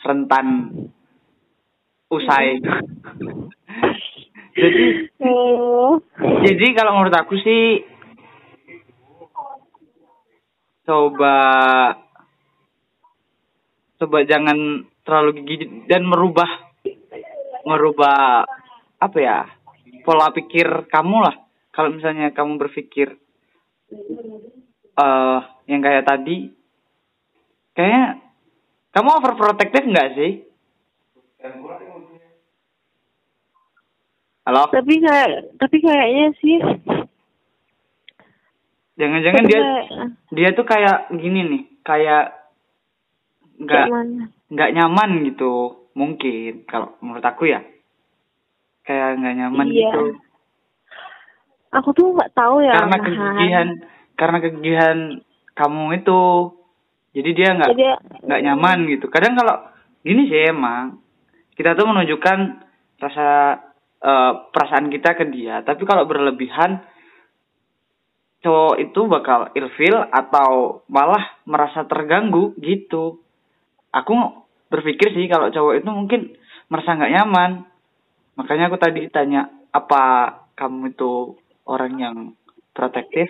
rentan 0.00 0.70
usai. 2.06 2.62
jadi 4.56 4.84
Oh. 5.20 6.00
jadi 6.44 6.66
kalau 6.76 6.96
menurut 6.96 7.16
aku 7.16 7.36
sih 7.40 7.84
coba 10.84 11.36
coba 13.96 14.18
jangan 14.28 14.84
terlalu 15.02 15.42
gigih 15.42 15.88
dan 15.88 16.04
merubah 16.04 16.48
merubah 17.66 18.46
apa 19.00 19.18
ya 19.18 19.38
pola 20.06 20.30
pikir 20.30 20.86
kamu 20.86 21.16
lah 21.26 21.36
kalau 21.74 21.96
misalnya 21.96 22.30
kamu 22.30 22.60
berpikir 22.60 23.18
eh 24.96 25.40
yang 25.66 25.80
kayak 25.82 26.06
tadi 26.06 26.54
kayaknya 27.74 28.22
kamu 28.94 29.08
overprotective 29.20 29.90
nggak 29.90 30.08
sih 30.14 30.32
halo 34.46 34.70
Tapi 34.70 34.94
kayak 34.96 35.28
tapi 35.58 35.76
kayaknya 35.78 36.26
sih 36.38 36.56
jangan-jangan 38.96 39.44
dia 39.44 39.58
kayak- 39.58 39.86
dia 40.30 40.48
tuh 40.52 40.64
kayak 40.64 40.96
gini 41.12 41.40
nih 41.44 41.62
kayak 41.82 42.32
nggak 43.58 43.86
nggak 44.48 44.70
nyaman 44.72 45.10
gitu 45.24 45.52
mungkin 45.92 46.64
kalau 46.64 46.94
menurut 47.00 47.22
aku 47.22 47.48
ya 47.48 47.60
kayak 48.82 49.18
nggak 49.18 49.36
nyaman 49.36 49.66
Iya. 49.66 49.90
gitu 49.90 50.02
Aku 51.74 51.92
tuh 51.92 52.08
nggak 52.08 52.32
tahu 52.32 52.62
ya. 52.62 52.72
karena 52.72 52.88
Mahan. 52.88 53.04
kegigihan 53.04 53.68
karena 54.14 54.38
kegigihan 54.40 54.98
kamu 55.52 55.82
itu 55.98 56.20
jadi 57.12 57.30
dia 57.32 57.48
nggak 57.52 57.70
Jadi 57.70 57.84
nggak 58.22 58.42
nyaman 58.42 58.78
gitu 58.88 59.06
kadang 59.08 59.34
kalau 59.34 59.60
gini 60.00 60.24
sih 60.24 60.46
emang 60.46 61.02
kita 61.52 61.74
tuh 61.74 61.84
menunjukkan 61.84 62.38
rasa 62.96 63.60
eh, 64.06 64.32
perasaan 64.54 64.86
kita 64.88 65.18
ke 65.18 65.24
dia. 65.34 65.66
Tapi 65.66 65.82
kalau 65.82 66.06
berlebihan 66.06 66.86
cowok 68.46 68.76
itu 68.78 69.00
bakal 69.10 69.50
ilfil 69.58 69.96
atau 70.14 70.82
malah 70.86 71.42
merasa 71.42 71.82
terganggu 71.90 72.54
gitu. 72.62 73.18
Aku 73.90 74.14
berpikir 74.70 75.10
sih 75.10 75.26
kalau 75.26 75.50
cowok 75.50 75.74
itu 75.82 75.90
mungkin 75.90 76.20
merasa 76.70 76.94
nggak 76.94 77.14
nyaman. 77.18 77.50
Makanya 78.38 78.70
aku 78.70 78.78
tadi 78.78 79.08
tanya 79.10 79.50
apa 79.74 80.30
kamu 80.54 80.94
itu 80.94 81.34
orang 81.66 81.92
yang 81.98 82.16
protektif? 82.76 83.26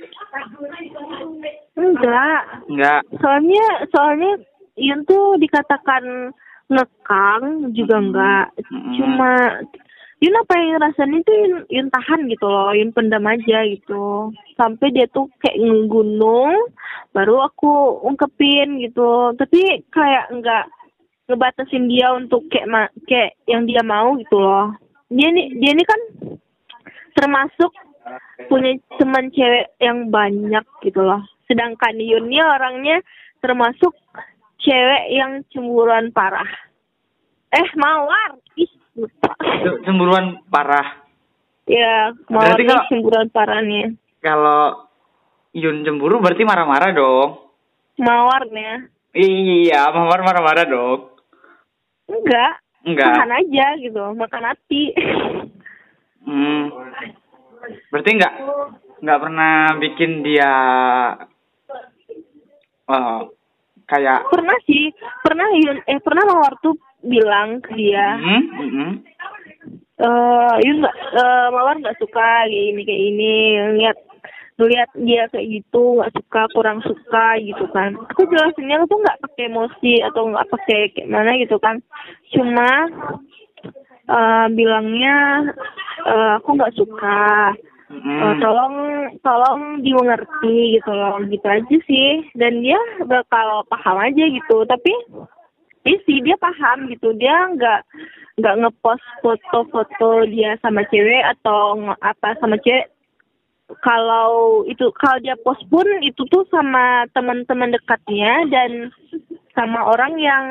Enggak. 1.77 2.67
nggak 2.67 3.01
Soalnya 3.23 3.67
soalnya 3.95 4.33
Yun 4.77 5.09
tuh 5.09 5.41
dikatakan 5.41 6.37
ngekang 6.69 7.73
juga 7.73 7.97
enggak. 7.97 8.47
Cuma 8.69 9.33
Yun 10.17 10.33
apa 10.33 10.55
yang 10.57 10.81
rasain 10.81 11.13
itu 11.13 11.29
Yun, 11.29 11.55
Yun 11.69 11.89
tahan 11.93 12.25
gitu 12.33 12.49
loh, 12.49 12.73
Yun 12.73 12.89
pendam 12.97 13.29
aja 13.29 13.69
gitu. 13.69 14.33
Sampai 14.57 14.89
dia 14.97 15.05
tuh 15.13 15.29
kayak 15.45 15.61
ngegunung, 15.61 16.73
baru 17.13 17.45
aku 17.45 18.01
ungkepin 18.01 18.81
gitu. 18.81 19.37
Tapi 19.37 19.85
kayak 19.93 20.33
enggak 20.33 20.73
ngebatasin 21.29 21.91
dia 21.93 22.17
untuk 22.17 22.49
kayak 22.49 22.71
ma- 22.71 22.95
kayak 23.05 23.37
yang 23.45 23.69
dia 23.69 23.85
mau 23.85 24.17
gitu 24.17 24.41
loh. 24.41 24.73
Dia 25.13 25.29
nih 25.29 25.53
dia 25.61 25.73
nih 25.77 25.85
kan 25.85 26.01
termasuk 27.13 27.73
punya 28.49 28.73
teman 28.97 29.29
cewek 29.37 29.69
yang 29.85 30.09
banyak 30.09 30.65
gitu 30.81 31.05
loh. 31.05 31.21
Sedangkan 31.45 32.01
Yun 32.01 32.33
nih 32.33 32.41
orangnya 32.41 33.05
termasuk 33.45 33.93
cewek 34.65 35.13
yang 35.13 35.45
cemburuan 35.53 36.09
parah. 36.09 36.49
Eh, 37.53 37.69
mawar. 37.77 38.41
Ih, 38.57 38.73
lupa. 38.97 39.31
Cemburuan 39.83 40.41
parah 40.47 41.05
Ya, 41.67 42.15
mawar 42.27 42.55
Berarti 42.55 42.63
nih 42.63 42.69
kalau- 42.69 42.87
cemburuan 42.89 43.29
parahnya. 43.29 43.85
kalau 44.19 44.63
Yun 45.53 45.83
cemburu 45.83 46.19
berarti 46.19 46.43
marah-marah 46.43 46.93
dong 46.93 47.31
Mawarnya. 47.97 48.85
iya 49.11 49.89
mawar 49.89 50.21
marah-marah 50.21 50.65
dong 50.65 51.01
enggak 52.07 52.61
Enggak. 52.83 53.09
makan 53.11 53.33
aja 53.35 53.67
gitu 53.77 54.03
makan 54.13 54.43
hati 54.45 54.83
Hmm. 56.21 56.71
Berarti 57.89 58.11
nggak 58.13 58.35
nggak 59.01 59.21
pernah 59.21 59.53
bikin 59.77 60.21
dia 60.21 60.53
eh 62.87 63.21
kayak 63.87 64.21
pernah 64.29 64.59
sih 64.63 64.91
pernah 65.21 65.47
Yun 65.53 65.79
eh 65.85 65.99
pernah 65.99 66.23
mawar 66.27 66.55
tuh 66.61 66.75
bilang 67.07 67.63
ke 67.63 67.73
dia 67.79 68.19
hmm, 68.19 68.43
hmm, 68.55 68.93
Yun 70.61 70.77
nggak 70.85 70.97
eh, 71.17 71.47
mawar 71.55 71.77
nggak 71.81 71.99
suka 72.03 72.45
kayak 72.47 72.53
ini 72.53 72.83
kayak 72.85 73.03
ini 73.11 73.33
lihat 73.81 73.97
lihat 74.57 74.89
dia 74.97 75.29
kayak 75.29 75.49
gitu 75.61 76.01
nggak 76.01 76.13
suka 76.17 76.43
kurang 76.57 76.81
suka 76.81 77.37
gitu 77.45 77.65
kan. 77.77 77.93
Aku 78.13 78.25
jelasinnya 78.25 78.89
tuh 78.89 78.99
nggak 79.05 79.21
pakai 79.21 79.53
emosi 79.53 79.93
atau 80.01 80.33
nggak 80.33 80.49
pakai 80.49 80.81
kayak 80.97 81.13
mana 81.13 81.37
gitu 81.37 81.61
kan. 81.61 81.77
Cuma 82.33 82.89
eh 84.07 84.47
bilangnya 84.57 85.45
eh, 86.09 86.31
aku 86.41 86.57
nggak 86.57 86.77
suka. 86.77 87.53
Eh, 87.53 87.65
Hmm. 87.87 88.43
tolong 88.43 88.75
tolong 89.23 89.79
dimengerti 89.79 90.75
gitu 90.75 90.91
loh. 90.91 91.23
Gitu 91.23 91.47
aja 91.47 91.77
sih. 91.87 92.27
Dan 92.35 92.59
dia 92.59 92.81
bakal 93.07 93.63
paham 93.71 94.03
aja 94.03 94.25
gitu. 94.27 94.67
Tapi 94.67 94.93
dia 95.87 95.99
sih 96.03 96.19
dia 96.27 96.35
paham 96.35 96.91
gitu. 96.91 97.15
Dia 97.15 97.55
nggak 97.55 97.81
nggak 98.43 98.57
ngepost 98.59 99.07
foto-foto 99.23 100.27
dia 100.27 100.59
sama 100.59 100.83
cewek 100.91 101.23
atau 101.39 101.79
apa 102.03 102.35
sama 102.43 102.59
cewek. 102.59 102.91
Kalau 103.83 104.63
itu 104.67 104.91
kalau 104.99 105.19
dia 105.23 105.39
post 105.43 105.63
pun 105.71 105.87
itu 106.03 106.23
tuh 106.31 106.43
sama 106.51 107.07
teman-teman 107.15 107.75
dekatnya 107.75 108.47
dan 108.51 108.91
sama 109.55 109.89
orang 109.89 110.15
yang 110.19 110.45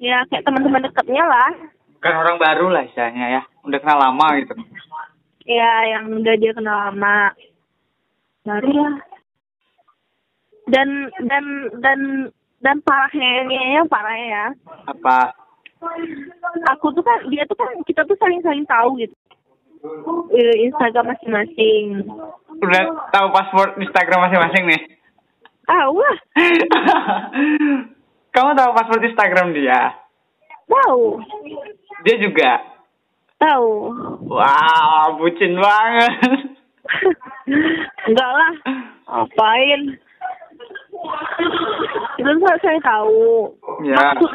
ya 0.00 0.24
kayak 0.28 0.44
teman-teman 0.44 0.84
dekatnya 0.84 1.24
lah. 1.24 1.52
Kan 2.00 2.14
orang 2.20 2.36
baru 2.36 2.68
lah 2.68 2.84
istilahnya 2.84 3.40
ya. 3.40 3.42
Udah 3.64 3.78
kenal 3.80 3.98
lama 4.00 4.26
gitu. 4.40 4.54
ya 5.44 5.72
yang 5.96 6.08
udah 6.20 6.34
dia 6.40 6.52
kenal 6.52 6.76
lama. 6.88 7.32
Baru 8.44 8.72
lah. 8.72 8.96
Dan 10.64 11.12
dan 11.28 11.44
dan 11.84 12.00
dan 12.64 12.80
parahnya 12.80 13.44
ini 13.44 13.76
ya 13.76 13.82
parahnya 13.84 14.26
ya 14.26 14.46
Apa? 14.88 15.18
aku 16.66 16.90
tuh 16.90 17.00
kan 17.00 17.20
dia 17.28 17.44
tuh 17.44 17.54
kan 17.54 17.68
kita 17.84 18.00
tuh 18.02 18.16
saling 18.16 18.40
saling 18.40 18.64
tahu 18.64 18.96
gitu 18.96 19.12
Instagram 20.64 21.12
masing-masing 21.12 22.08
Udah 22.56 22.82
tahu 23.12 23.26
password 23.30 23.76
Instagram 23.76 24.24
masing-masing 24.24 24.64
nih. 24.64 24.80
ah 25.66 25.86
wah 25.86 26.16
Kamu 28.34 28.50
tahu 28.54 28.70
password 28.72 29.02
Instagram 29.04 29.52
dia? 29.52 29.92
tahu 30.64 31.20
Dia 32.02 32.16
juga. 32.16 32.50
tahu 33.36 33.92
Wow, 34.24 35.20
bucin 35.20 35.52
banget. 35.54 36.12
enggak 38.08 38.30
lah 38.30 38.52
ngapain 39.04 39.80
itu 42.18 42.30
tuh 42.30 42.48
saya 42.62 42.78
tahu 42.80 43.52
Ya. 43.84 43.96
maksud 44.16 44.30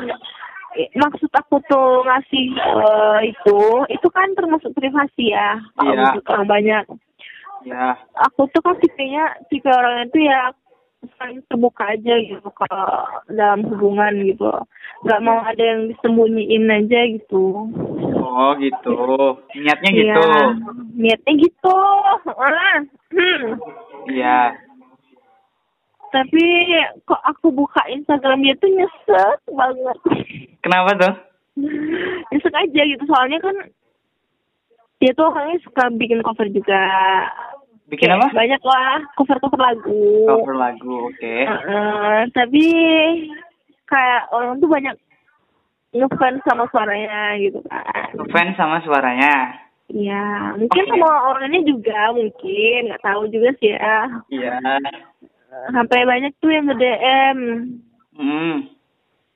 maksud 0.95 1.31
aku 1.33 1.55
tuh 1.65 2.05
ngasih 2.05 2.45
eh, 2.55 3.19
itu 3.33 3.59
itu 3.89 4.07
kan 4.11 4.29
termasuk 4.37 4.71
privasi 4.73 5.33
ya 5.33 5.57
Iya. 5.81 6.13
orang 6.29 6.47
banyak 6.47 6.83
Ya. 7.65 7.97
aku 8.15 8.47
tuh 8.53 8.61
kan 8.63 8.77
tipenya 8.79 9.35
tipe 9.49 9.67
orang 9.67 10.07
itu 10.07 10.23
ya 10.23 10.53
saling 11.15 11.39
terbuka 11.47 11.95
aja 11.95 12.15
gitu 12.19 12.43
kalau 12.55 13.07
dalam 13.31 13.63
hubungan 13.71 14.19
gitu 14.23 14.51
nggak 15.07 15.23
mau 15.23 15.39
ada 15.43 15.63
yang 15.63 15.87
disembunyiin 15.89 16.67
aja 16.67 16.99
gitu 17.07 17.71
Oh 18.29 18.51
gitu. 18.61 18.93
Niatnya 19.57 19.89
gitu. 19.95 20.23
niatnya 20.95 21.33
gitu 21.39 21.75
ah 22.29 22.77
hmm. 23.11 23.43
Iya. 24.07 24.53
Tapi 26.09 26.43
kok 27.03 27.21
aku 27.21 27.49
buka 27.49 27.81
Instagram 27.87 28.41
dia 28.41 28.55
tuh 28.57 28.69
nyesek 28.69 29.39
banget 29.49 29.97
Kenapa 30.59 30.89
tuh? 30.95 31.13
nyesek 32.31 32.53
aja 32.53 32.81
gitu 32.83 33.03
soalnya 33.05 33.39
kan 33.39 33.55
dia 34.99 35.11
tuh 35.13 35.31
orangnya 35.31 35.57
suka 35.63 35.87
bikin 35.95 36.19
cover 36.21 36.47
juga 36.49 36.81
Bikin 37.89 38.11
apa? 38.11 38.29
banyak 38.29 38.61
lah 38.61 39.01
cover 39.15 39.39
cover 39.39 39.57
lagu 39.57 40.05
Cover 40.29 40.53
lagu, 40.53 41.09
oke. 41.09 41.35
Heeh, 41.41 42.17
tapi 42.31 42.65
kayak 43.85 44.29
orang 44.29 44.61
tuh 44.61 44.69
banyak 44.69 44.93
ngefans 45.89 46.45
sama 46.45 46.69
suaranya 46.69 47.33
gitu 47.41 47.57
kan 47.65 48.13
Fans 48.29 48.53
sama 48.53 48.77
suaranya. 48.85 49.57
Iya, 49.89 50.53
mungkin 50.53 50.85
Oke. 50.85 50.91
sama 50.93 51.33
orangnya 51.33 51.65
juga 51.65 52.13
mungkin 52.13 52.93
nggak 52.93 53.01
tahu 53.01 53.25
juga 53.33 53.49
sih 53.57 53.73
ya. 53.73 53.97
Iya. 54.29 54.53
Sampai 55.49 56.05
banyak 56.05 56.33
tuh 56.37 56.51
yang 56.53 56.69
nge-DM. 56.69 57.37
Hmm. 58.13 58.55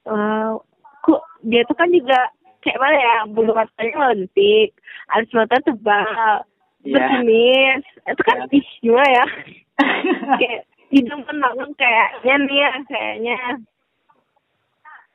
Eh, 0.04 0.52
kok 1.02 1.22
dia 1.42 1.62
tuh 1.66 1.76
kan 1.76 1.90
juga 1.90 2.20
kayak 2.62 2.80
mana 2.80 2.96
ya, 2.96 3.16
bulu 3.28 3.52
matanya 3.52 4.14
lentik, 4.14 4.72
alis 5.12 5.32
mata 5.34 5.58
tebal, 5.64 6.46
Iya. 6.84 6.92
berjenis. 6.96 7.84
Itu 8.06 8.22
kan 8.24 8.38
Iya. 8.46 8.56
ih 8.60 8.68
gimana 8.84 9.10
ya? 9.10 9.26
kayak 10.40 10.62
hidung 10.94 11.24
kan 11.26 11.38
banget 11.40 11.70
kayaknya 11.80 12.36
nih 12.46 12.58
ya, 12.60 12.72
kayaknya. 12.86 13.38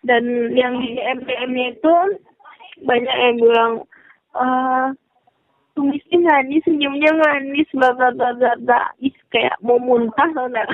Dan 0.02 0.24
yang 0.54 0.74
di 0.78 0.94
DM 0.94 1.18
DM-nya 1.26 1.66
itu 1.74 1.94
banyak 2.86 3.16
yang 3.18 3.36
bilang 3.38 3.72
eh 4.38 4.86
tulisnya 5.78 6.18
manis, 6.20 6.66
senyumnya 6.66 7.14
manis, 7.14 7.68
bla 7.70 7.94
bla 7.94 8.10
bla 8.10 8.34
bla 8.34 8.52
bla. 8.58 8.82
Ih, 8.98 9.14
kayak 9.30 9.54
mau 9.62 9.78
muntah 9.78 10.26
tau 10.34 10.50
nggak? 10.50 10.66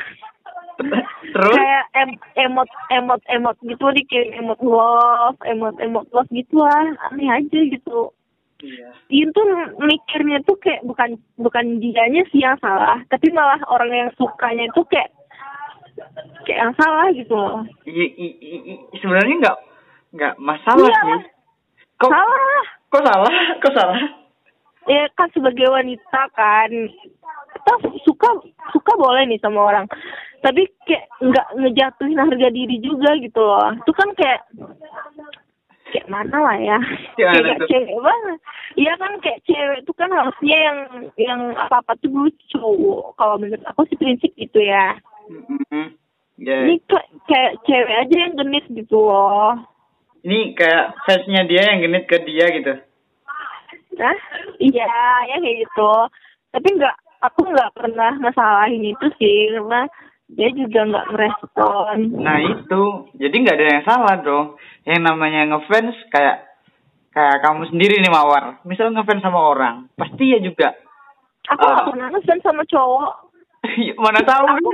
Terus? 1.34 1.54
kayak 1.54 1.84
em 1.94 2.10
emot 2.40 2.66
emot 2.90 3.22
emot 3.30 3.56
gitu 3.62 3.84
dikirim 3.94 4.34
emot 4.40 4.58
love, 4.58 5.38
emot 5.44 5.76
emot 5.78 6.08
love 6.10 6.26
gitu 6.32 6.58
lah, 6.58 6.88
aneh 7.06 7.30
aja 7.30 7.58
gitu. 7.68 8.10
Iya. 8.58 8.88
Dia 9.06 9.26
tuh 9.30 9.44
mikirnya 9.78 10.40
tuh 10.42 10.56
kayak 10.56 10.82
bukan 10.82 11.14
bukan 11.36 11.78
dianya 11.78 12.24
sih 12.32 12.40
yang 12.40 12.56
salah, 12.58 12.96
tapi 13.06 13.28
malah 13.30 13.60
orang 13.68 13.92
yang 13.92 14.10
sukanya 14.16 14.66
itu 14.66 14.82
kayak 14.88 15.12
kayak 16.42 16.58
yang 16.64 16.74
salah 16.74 17.06
gitu 17.12 17.34
loh. 17.36 17.62
I- 17.86 18.14
i- 18.14 18.38
i- 18.40 18.64
i- 18.74 18.82
sebenarnya 18.98 19.34
nggak 19.46 19.58
nggak 20.14 20.34
masalah 20.40 20.90
Iya. 20.90 21.02
sih. 21.06 21.20
Kok 21.94 22.10
Salah. 22.10 22.62
kok 22.90 23.02
salah? 23.06 23.34
Kok 23.62 23.74
salah? 23.74 24.00
Ya 24.84 25.08
kan 25.16 25.28
sebagai 25.32 25.68
wanita 25.72 26.20
kan 26.36 26.70
kita 27.54 27.72
suka 28.04 28.28
suka 28.72 28.92
boleh 29.00 29.24
nih 29.28 29.40
sama 29.40 29.72
orang. 29.72 29.86
Tapi 30.44 30.68
kayak 30.84 31.08
nggak 31.24 31.48
ngejatuhin 31.56 32.20
harga 32.20 32.48
diri 32.52 32.76
juga 32.84 33.16
gitu 33.16 33.40
loh. 33.40 33.72
Itu 33.80 33.92
kan 33.96 34.12
kayak 34.12 34.44
kayak 35.88 36.10
mana 36.12 36.36
lah 36.36 36.56
ya? 36.60 36.78
Gimana 37.16 37.40
kayak 37.40 37.64
cewek 37.70 37.96
banget. 37.96 38.38
Iya 38.74 38.92
kan 39.00 39.12
kayak 39.24 39.40
cewek 39.48 39.78
itu 39.86 39.92
kan 39.96 40.10
harusnya 40.12 40.56
yang 40.58 40.78
yang 41.16 41.40
apa 41.56 41.80
apa 41.80 41.92
tuh 42.02 42.28
cowok 42.52 43.16
kalau 43.16 43.40
menurut 43.40 43.64
aku 43.72 43.88
sih 43.88 43.96
prinsip 43.96 44.34
gitu 44.36 44.60
ya. 44.60 45.00
Mm-mm. 45.30 45.96
Ya. 46.34 46.66
ini 46.66 46.82
kayak, 46.90 47.08
kayak 47.30 47.52
cewek 47.62 47.96
aja 48.04 48.16
yang 48.26 48.34
genit 48.34 48.66
gitu 48.66 48.98
loh. 48.98 49.54
Ini 50.26 50.58
kayak 50.58 50.98
fansnya 51.06 51.46
dia 51.46 51.62
yang 51.72 51.78
genit 51.86 52.04
ke 52.10 52.18
dia 52.26 52.46
gitu. 52.50 52.74
Nah, 53.94 54.16
iya, 54.59 54.90
ya 55.24 55.37
kayak 55.38 55.59
gitu. 55.62 55.92
Tapi 56.50 56.68
nggak, 56.74 56.96
aku 57.22 57.40
nggak 57.46 57.72
pernah 57.72 58.12
masalahin 58.18 58.85
itu 58.85 59.07
sih, 59.16 59.50
karena 59.50 59.87
dia 60.26 60.48
juga 60.50 60.80
nggak 60.85 61.09
merespon. 61.11 61.98
Nah 62.16 62.38
itu, 62.40 62.83
jadi 63.14 63.35
nggak 63.35 63.57
ada 63.57 63.66
yang 63.70 63.85
salah 63.85 64.16
dong. 64.18 64.46
Yang 64.83 65.00
namanya 65.02 65.40
ngefans 65.48 65.94
kayak 66.09 66.48
kayak 67.11 67.38
kamu 67.40 67.68
sendiri 67.68 67.98
nih 67.98 68.11
mawar. 68.11 68.59
Misal 68.62 68.90
ngefans 68.90 69.22
sama 69.22 69.40
orang, 69.40 69.87
pasti 69.94 70.35
ya 70.35 70.38
juga. 70.38 70.74
Aku 71.46 71.61
nggak 71.61 71.83
Ah. 71.83 71.88
pernah 71.90 72.07
ngefans 72.11 72.42
sama 72.42 72.62
cowok. 72.64 73.12
Mana 74.04 74.20
tahu? 74.20 74.44
Aku, 74.48 74.70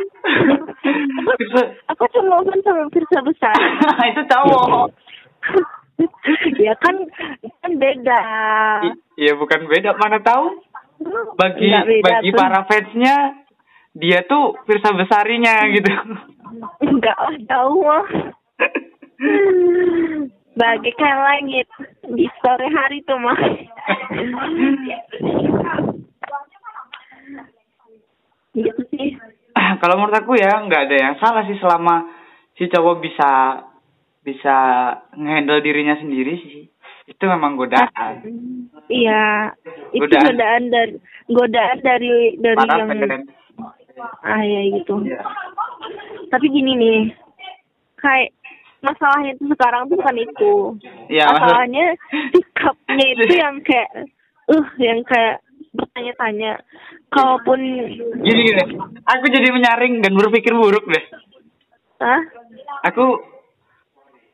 aku, 1.21 1.33
aku 1.89 2.03
cuma 2.13 2.41
ngefans 2.41 2.63
sama 2.63 2.83
Firsa 2.89 3.19
besar. 3.21 3.57
itu 4.13 4.23
cowok. 4.27 4.89
ya 6.67 6.75
kan, 6.79 6.97
kan 7.61 7.73
beda. 7.77 8.21
I- 8.85 9.01
Iya 9.21 9.37
bukan 9.37 9.69
beda, 9.69 9.93
mana 10.01 10.17
tahu? 10.21 10.49
Bagi 11.37 11.69
beda 11.69 12.01
bagi 12.01 12.31
tuh. 12.33 12.39
para 12.41 12.61
fansnya 12.65 13.17
dia 13.93 14.25
tuh 14.25 14.57
Firsa 14.65 14.97
besarinya 14.97 15.61
gitu. 15.77 15.93
Enggak 16.81 17.17
lah, 17.17 17.37
tahu 17.45 17.85
mah. 17.85 18.07
Bagaikan 20.51 21.17
langit 21.21 21.69
di 22.05 22.27
sore 22.41 22.69
hari 22.69 23.01
tuh 23.05 23.17
mah. 23.17 23.39
gitu 28.51 28.83
sih. 28.91 29.15
Kalau 29.55 29.95
menurut 29.97 30.17
aku 30.17 30.35
ya 30.37 30.65
nggak 30.65 30.83
ada 30.89 30.97
yang 30.97 31.15
salah 31.19 31.47
sih 31.47 31.57
selama 31.59 32.09
si 32.59 32.67
cowok 32.67 32.97
bisa 33.01 33.31
bisa 34.21 34.57
ngehandle 35.13 35.61
dirinya 35.61 35.97
sendiri 35.97 36.35
sih 36.37 36.63
itu 37.07 37.25
memang 37.25 37.57
godaan 37.57 38.21
Iya, 38.87 39.55
itu 39.93 40.03
Godaan. 40.03 40.25
godaan 40.27 40.63
dari 40.69 40.95
godaan 41.29 41.79
dari 41.79 42.11
dari 42.37 42.59
parah 42.59 42.77
yang 42.81 42.89
kan 43.01 43.23
ah 44.23 44.43
ya 44.43 44.61
gitu. 44.73 44.95
Iya. 45.05 45.21
Tapi 46.27 46.47
gini 46.49 46.73
nih, 46.75 47.01
kayak 47.97 48.35
masalahnya 48.81 49.37
itu 49.37 49.45
sekarang 49.49 49.87
tuh 49.87 49.95
bukan 49.95 50.17
itu. 50.19 50.53
Iya, 51.07 51.23
maksud- 51.25 51.39
Masalahnya 51.39 51.87
sikapnya 52.33 53.07
itu 53.13 53.35
yang 53.37 53.57
kayak, 53.61 53.91
uh, 54.49 54.67
yang 54.79 55.01
kayak 55.05 55.39
bertanya-tanya. 55.71 56.53
Kalaupun, 57.11 57.59
gini 58.23 58.41
gini 58.45 58.63
aku 59.03 59.25
jadi 59.29 59.49
menyaring 59.51 59.99
dan 59.99 60.15
berpikir 60.15 60.55
buruk 60.55 60.87
deh 60.87 61.05
ah, 61.99 62.23
aku 62.83 63.19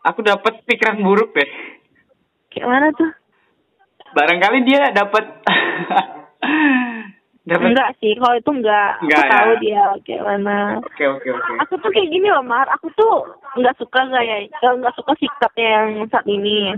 aku 0.07 0.21
dapat 0.23 0.63
pikiran 0.65 1.03
buruk 1.03 1.35
deh 1.35 1.51
kayak 2.49 2.67
mana 2.67 2.89
tuh? 2.95 3.11
barangkali 4.15 4.59
dia 4.65 4.89
dapat 4.91 5.25
dapat 7.47 7.69
Enggak 7.71 7.95
sih, 8.03 8.11
kalau 8.19 8.35
itu 8.35 8.51
enggak. 8.51 8.99
Enggak, 9.07 9.23
aku 9.23 9.31
tahu 9.31 9.53
ya. 9.55 9.61
dia 9.63 9.83
kayak 10.03 10.23
mana. 10.27 10.59
oke 10.83 11.05
oke 11.15 11.29
oke 11.31 11.51
Aku 11.63 11.75
tuh 11.79 11.91
kayak 11.95 12.11
gini 12.11 12.27
loh, 12.27 12.43
Mar. 12.43 12.67
Aku 12.75 12.91
tuh 12.99 13.23
nggak 13.55 13.79
suka 13.79 14.03
gaya, 14.11 14.43
eh, 14.43 14.75
nggak 14.83 14.97
suka 14.99 15.15
sikapnya 15.15 15.69
yang 15.79 16.11
saat 16.11 16.27
ini. 16.27 16.75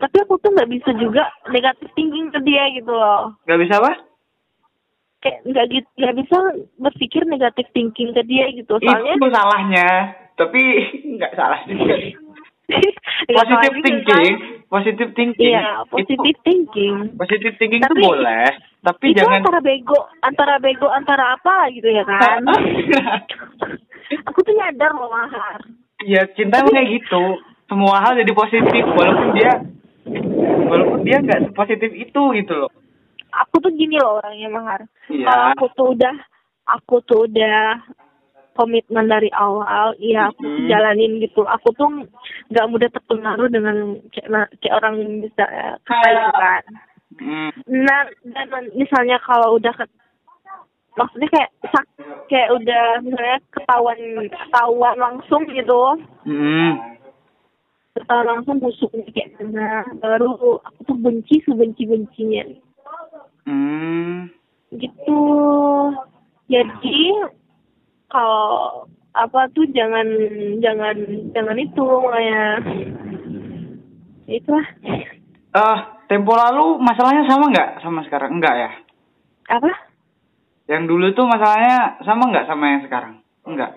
Tapi 0.00 0.16
aku 0.24 0.40
tuh 0.40 0.56
nggak 0.56 0.72
bisa 0.72 0.96
juga 0.96 1.28
negatif 1.52 1.92
thinking 1.92 2.32
ke 2.32 2.40
dia 2.48 2.64
gitu 2.72 2.88
loh. 2.88 3.36
nggak 3.44 3.60
bisa 3.60 3.74
apa 3.76 3.92
Kayak 5.20 5.38
nggak 5.52 5.66
gitu, 5.68 5.88
nggak 6.00 6.16
bisa 6.16 6.36
berpikir 6.80 7.22
negatif 7.28 7.66
thinking 7.76 8.16
ke 8.16 8.22
dia 8.24 8.48
gitu. 8.56 8.72
Soalnya 8.80 9.20
itu 9.20 9.28
salahnya 9.28 9.88
tapi 10.36 10.62
nggak 11.20 11.32
salah 11.36 11.60
juga 11.68 11.92
positive 12.66 13.74
juga, 13.74 13.82
thinking 13.82 14.34
positive 14.66 15.10
thinking 15.14 15.52
Iya, 15.54 15.86
positive 15.86 16.38
thinking. 16.42 16.94
itu, 17.00 17.14
positive 17.14 17.54
thinking 17.56 17.80
itu 17.80 17.88
Tapi- 17.88 18.02
boleh 18.02 18.46
tapi 18.82 19.06
itu 19.10 19.18
jangan 19.18 19.42
antara 19.42 19.58
bego, 19.60 19.98
antara 20.20 20.54
bego, 20.58 20.86
antara 20.86 21.24
apa 21.34 21.66
gitu 21.70 21.90
ya 21.90 22.02
kan? 22.02 22.38
aku 24.30 24.38
tuh 24.40 24.54
nyadar 24.54 24.94
loh, 24.94 25.10
Mahar. 25.10 25.58
ya 26.02 26.22
cinta 26.32 26.60
emang 26.60 26.70
kayak 26.72 26.90
gitu 26.94 27.22
semua 27.66 27.98
hal 27.98 28.14
jadi 28.14 28.30
positif 28.30 28.84
walaupun 28.86 29.34
dia 29.34 29.52
walaupun 30.66 31.02
dia 31.02 31.18
nggak 31.18 31.50
sepositif 31.50 31.90
itu 31.90 32.22
gitu 32.36 32.54
loh 32.54 32.70
aku 33.32 33.58
tuh 33.58 33.72
gini 33.74 33.98
loh 33.98 34.18
orangnya 34.18 34.48
Mahar. 34.48 34.80
Iya. 35.06 35.26
Kalau 35.26 35.44
aku 35.52 35.66
tuh 35.74 35.86
udah 35.92 36.14
aku 36.64 36.94
tuh 37.02 37.20
udah 37.26 37.58
komitmen 38.56 39.06
dari 39.06 39.28
awal, 39.30 39.92
iya 40.00 40.32
aku 40.32 40.42
Mhm. 40.42 40.66
jalanin 40.66 41.12
gitu. 41.20 41.44
Aku 41.44 41.70
tuh 41.76 42.08
nggak 42.50 42.68
mudah 42.72 42.88
terpengaruh 42.90 43.46
dengan 43.46 44.00
kayak, 44.10 44.50
kayak 44.58 44.76
orang 44.80 44.94
bisa 45.20 45.44
kata 45.84 46.08
gitu 46.08 46.32
kan. 46.34 46.62
hmm. 47.20 47.50
Nah, 47.68 48.00
dan 48.32 48.48
misalnya 48.72 49.20
kalau 49.22 49.56
udah 49.56 49.72
ke, 49.72 49.84
maksudnya 50.96 51.28
kayak 51.28 51.50
sak, 51.68 51.84
kayak 52.26 52.50
udah 52.56 52.84
misalnya 53.04 53.38
ketahuan 53.52 54.00
ketahuan 54.26 54.96
langsung 54.96 55.44
gitu, 55.46 55.82
Hmm. 56.24 56.96
ketahuan 57.92 58.26
langsung 58.36 58.56
busuknya 58.58 59.04
kayak 59.12 59.36
mana, 59.38 59.84
baru 60.00 60.60
aku 60.64 60.80
tuh 60.84 60.96
benci 60.98 61.44
sebenci 61.44 61.84
bencinya. 61.84 62.44
Hmm. 63.46 64.26
gitu 64.74 65.22
jadi 66.50 66.98
kalau 68.06 68.84
apa 69.12 69.48
tuh 69.50 69.64
jangan 69.68 70.04
jangan 70.58 70.96
jangan 71.32 71.56
itu 71.56 71.84
makanya 72.02 72.42
itulah 74.26 74.66
Eh, 75.56 75.78
tempo 76.06 76.36
lalu 76.36 76.76
masalahnya 76.78 77.24
sama 77.24 77.48
nggak 77.48 77.80
sama 77.80 78.04
sekarang? 78.04 78.36
Enggak 78.36 78.54
ya? 78.54 78.70
apa 79.48 79.72
Yang 80.66 80.82
dulu 80.84 81.06
tuh 81.12 81.24
masalahnya 81.24 81.96
sama 82.02 82.28
nggak 82.28 82.44
sama 82.44 82.64
yang 82.68 82.82
sekarang? 82.84 83.12
Enggak. 83.42 83.70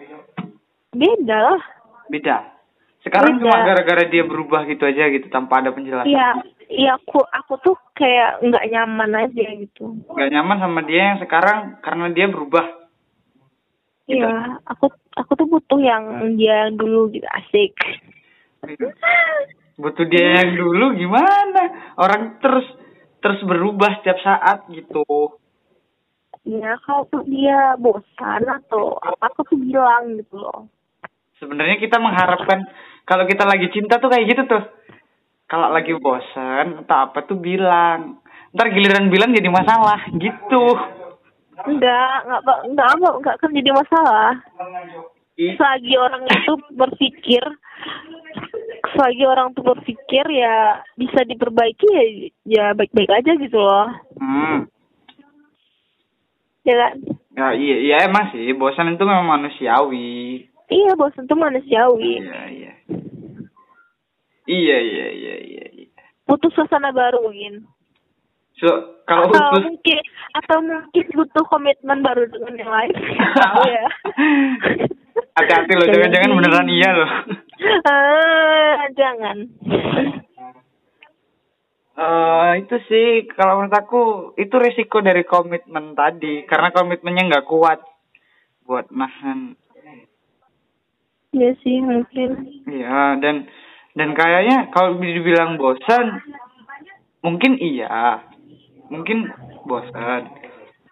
beda 0.91 1.37
lah 1.39 1.61
Beda. 2.07 2.51
Sekarang 2.99 3.37
Beda. 3.37 3.43
cuma 3.45 3.63
gara-gara 3.63 4.03
dia 4.05 4.25
berubah 4.25 4.65
gitu 4.65 4.83
aja 4.83 5.07
gitu 5.07 5.29
tanpa 5.29 5.63
ada 5.63 5.71
penjelasan. 5.71 6.09
iya 6.09 6.35
iya 6.67 6.91
aku 6.93 7.23
aku 7.23 7.55
tuh 7.63 7.77
kayak 7.93 8.43
nggak 8.43 8.65
nyaman 8.67 9.11
aja 9.15 9.45
gitu 9.55 9.95
Nggak 10.09 10.29
nyaman 10.29 10.57
sama 10.59 10.79
dia 10.83 11.15
yang 11.15 11.19
sekarang 11.23 11.79
karena 11.79 12.11
dia 12.11 12.27
berubah. 12.27 12.65
Gitu. 14.09 14.25
iya 14.25 14.57
aku 14.65 14.89
aku 15.13 15.31
tuh 15.37 15.45
butuh 15.45 15.77
yang 15.77 16.33
dia 16.33 16.65
yang 16.65 16.81
dulu 16.81 17.13
gitu 17.13 17.29
asik 17.29 17.77
Butuh 19.79 20.05
dia 20.11 20.43
yang 20.43 20.59
dulu 20.59 20.91
gimana? 20.99 21.95
Orang 21.95 22.43
terus 22.43 22.67
terus 23.23 23.39
berubah 23.47 24.03
setiap 24.03 24.19
saat 24.19 24.67
gitu. 24.67 25.39
Iya, 26.43 26.75
kalau 26.83 27.07
tuh 27.07 27.23
dia 27.23 27.79
bosan 27.79 28.43
atau 28.43 28.99
apa 28.99 29.31
aku 29.31 29.47
tuh 29.47 29.55
bilang 29.55 30.19
gitu 30.19 30.35
loh. 30.35 30.67
Sebenarnya 31.39 31.79
kita 31.79 31.95
mengharapkan 31.95 32.67
kalau 33.07 33.23
kita 33.23 33.47
lagi 33.47 33.71
cinta 33.71 34.03
tuh 34.03 34.11
kayak 34.11 34.27
gitu 34.27 34.43
tuh. 34.51 34.63
Kalau 35.47 35.71
lagi 35.71 35.95
bosan 35.95 36.83
atau 36.83 36.97
apa 37.07 37.23
tuh 37.23 37.39
bilang. 37.39 38.19
Ntar 38.51 38.75
giliran 38.75 39.07
bilang 39.07 39.31
jadi 39.31 39.47
masalah 39.47 40.11
gitu. 40.11 40.75
Enggak, 41.67 42.15
enggak, 42.23 42.41
enggak, 42.43 42.59
enggak, 42.63 42.89
enggak, 42.95 43.13
enggak 43.19 43.35
akan 43.35 43.51
jadi 43.57 43.71
masalah. 43.75 44.29
Selagi 45.39 45.93
orang 45.95 46.23
itu 46.27 46.53
berpikir, 46.75 47.43
selagi 48.95 49.23
orang 49.23 49.55
tuh 49.55 49.63
berpikir 49.63 50.25
ya 50.27 50.83
bisa 50.99 51.23
diperbaiki 51.23 51.87
ya, 51.87 52.05
ya 52.43 52.65
baik-baik 52.75 53.11
aja 53.11 53.31
gitu 53.39 53.59
loh. 53.59 53.87
Hmm. 54.19 54.67
Ya 56.67 56.75
kan? 56.75 56.93
Ya 57.39 57.47
iya, 57.55 57.75
iya 57.79 57.95
emang 58.03 58.35
sih 58.35 58.51
bosan 58.51 58.99
itu 58.99 59.03
memang 59.07 59.39
manusiawi. 59.39 60.43
Iya, 60.69 60.91
bosan 60.99 61.25
tuh 61.25 61.39
manusiawi. 61.39 62.19
Iya 62.19 62.41
iya. 62.51 62.73
Iya 64.43 64.77
iya 64.77 65.07
iya 65.13 65.35
iya. 65.39 65.65
iya. 65.71 65.87
Butuh 66.27 66.51
suasana 66.51 66.91
baru 66.91 67.25
mungkin. 67.25 67.63
So 68.59 68.99
kalau 69.07 69.31
atau 69.31 69.39
utus 69.55 69.63
mungkin 69.71 69.99
atau 70.35 70.57
mungkin 70.59 71.05
butuh 71.15 71.45
komitmen 71.47 71.99
baru 72.03 72.27
dengan 72.27 72.53
yang 72.59 72.71
lain. 72.71 72.93
Tahu 73.39 73.63
ya. 73.79 73.87
hati-hati 75.39 75.73
loh 75.79 75.87
jangan-jangan 75.87 76.35
beneran 76.35 76.67
iya 76.67 76.89
loh. 76.91 77.11
Ah, 77.87 78.83
jangan. 78.91 79.37
Eh 81.99 82.51
itu 82.63 82.75
sih 82.87 83.07
kalau 83.31 83.63
menurut 83.63 83.75
aku 83.75 84.01
itu 84.35 84.55
resiko 84.55 84.99
dari 84.99 85.23
komitmen 85.23 85.95
tadi 85.95 86.43
karena 86.43 86.71
komitmennya 86.75 87.27
nggak 87.31 87.47
kuat 87.47 87.79
buat 88.67 88.91
nahan. 88.91 89.55
Iya 91.31 91.51
sih 91.63 91.79
mungkin. 91.79 92.63
Iya 92.67 93.19
dan 93.23 93.47
dan 93.95 94.09
kayaknya 94.15 94.71
kalau 94.75 94.99
dibilang 94.99 95.59
bosan 95.59 96.23
mungkin 97.19 97.59
iya 97.59 98.28
mungkin 98.89 99.29
bosan. 99.63 100.29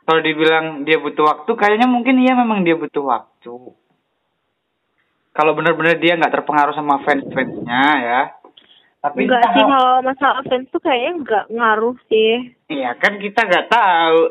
Kalau 0.08 0.22
dibilang 0.24 0.88
dia 0.88 1.04
butuh 1.04 1.28
waktu 1.28 1.52
kayaknya 1.58 1.90
mungkin 1.90 2.24
iya 2.24 2.32
memang 2.38 2.64
dia 2.64 2.80
butuh 2.80 3.04
waktu. 3.04 3.76
Kalau 5.36 5.52
benar-benar 5.54 6.00
dia 6.00 6.16
nggak 6.16 6.34
terpengaruh 6.34 6.74
sama 6.74 7.04
fans-fansnya 7.04 7.86
ya. 8.02 8.22
Tapi 9.04 9.30
Enggak 9.30 9.54
sih 9.54 9.64
kalau 9.68 10.02
masalah 10.02 10.42
fans 10.48 10.66
tuh 10.74 10.82
kayaknya 10.82 11.12
enggak 11.22 11.46
ngaruh 11.54 11.98
sih. 12.10 12.56
Iya 12.72 12.98
kan 12.98 13.22
kita 13.22 13.46
nggak 13.46 13.70
tahu. 13.70 14.22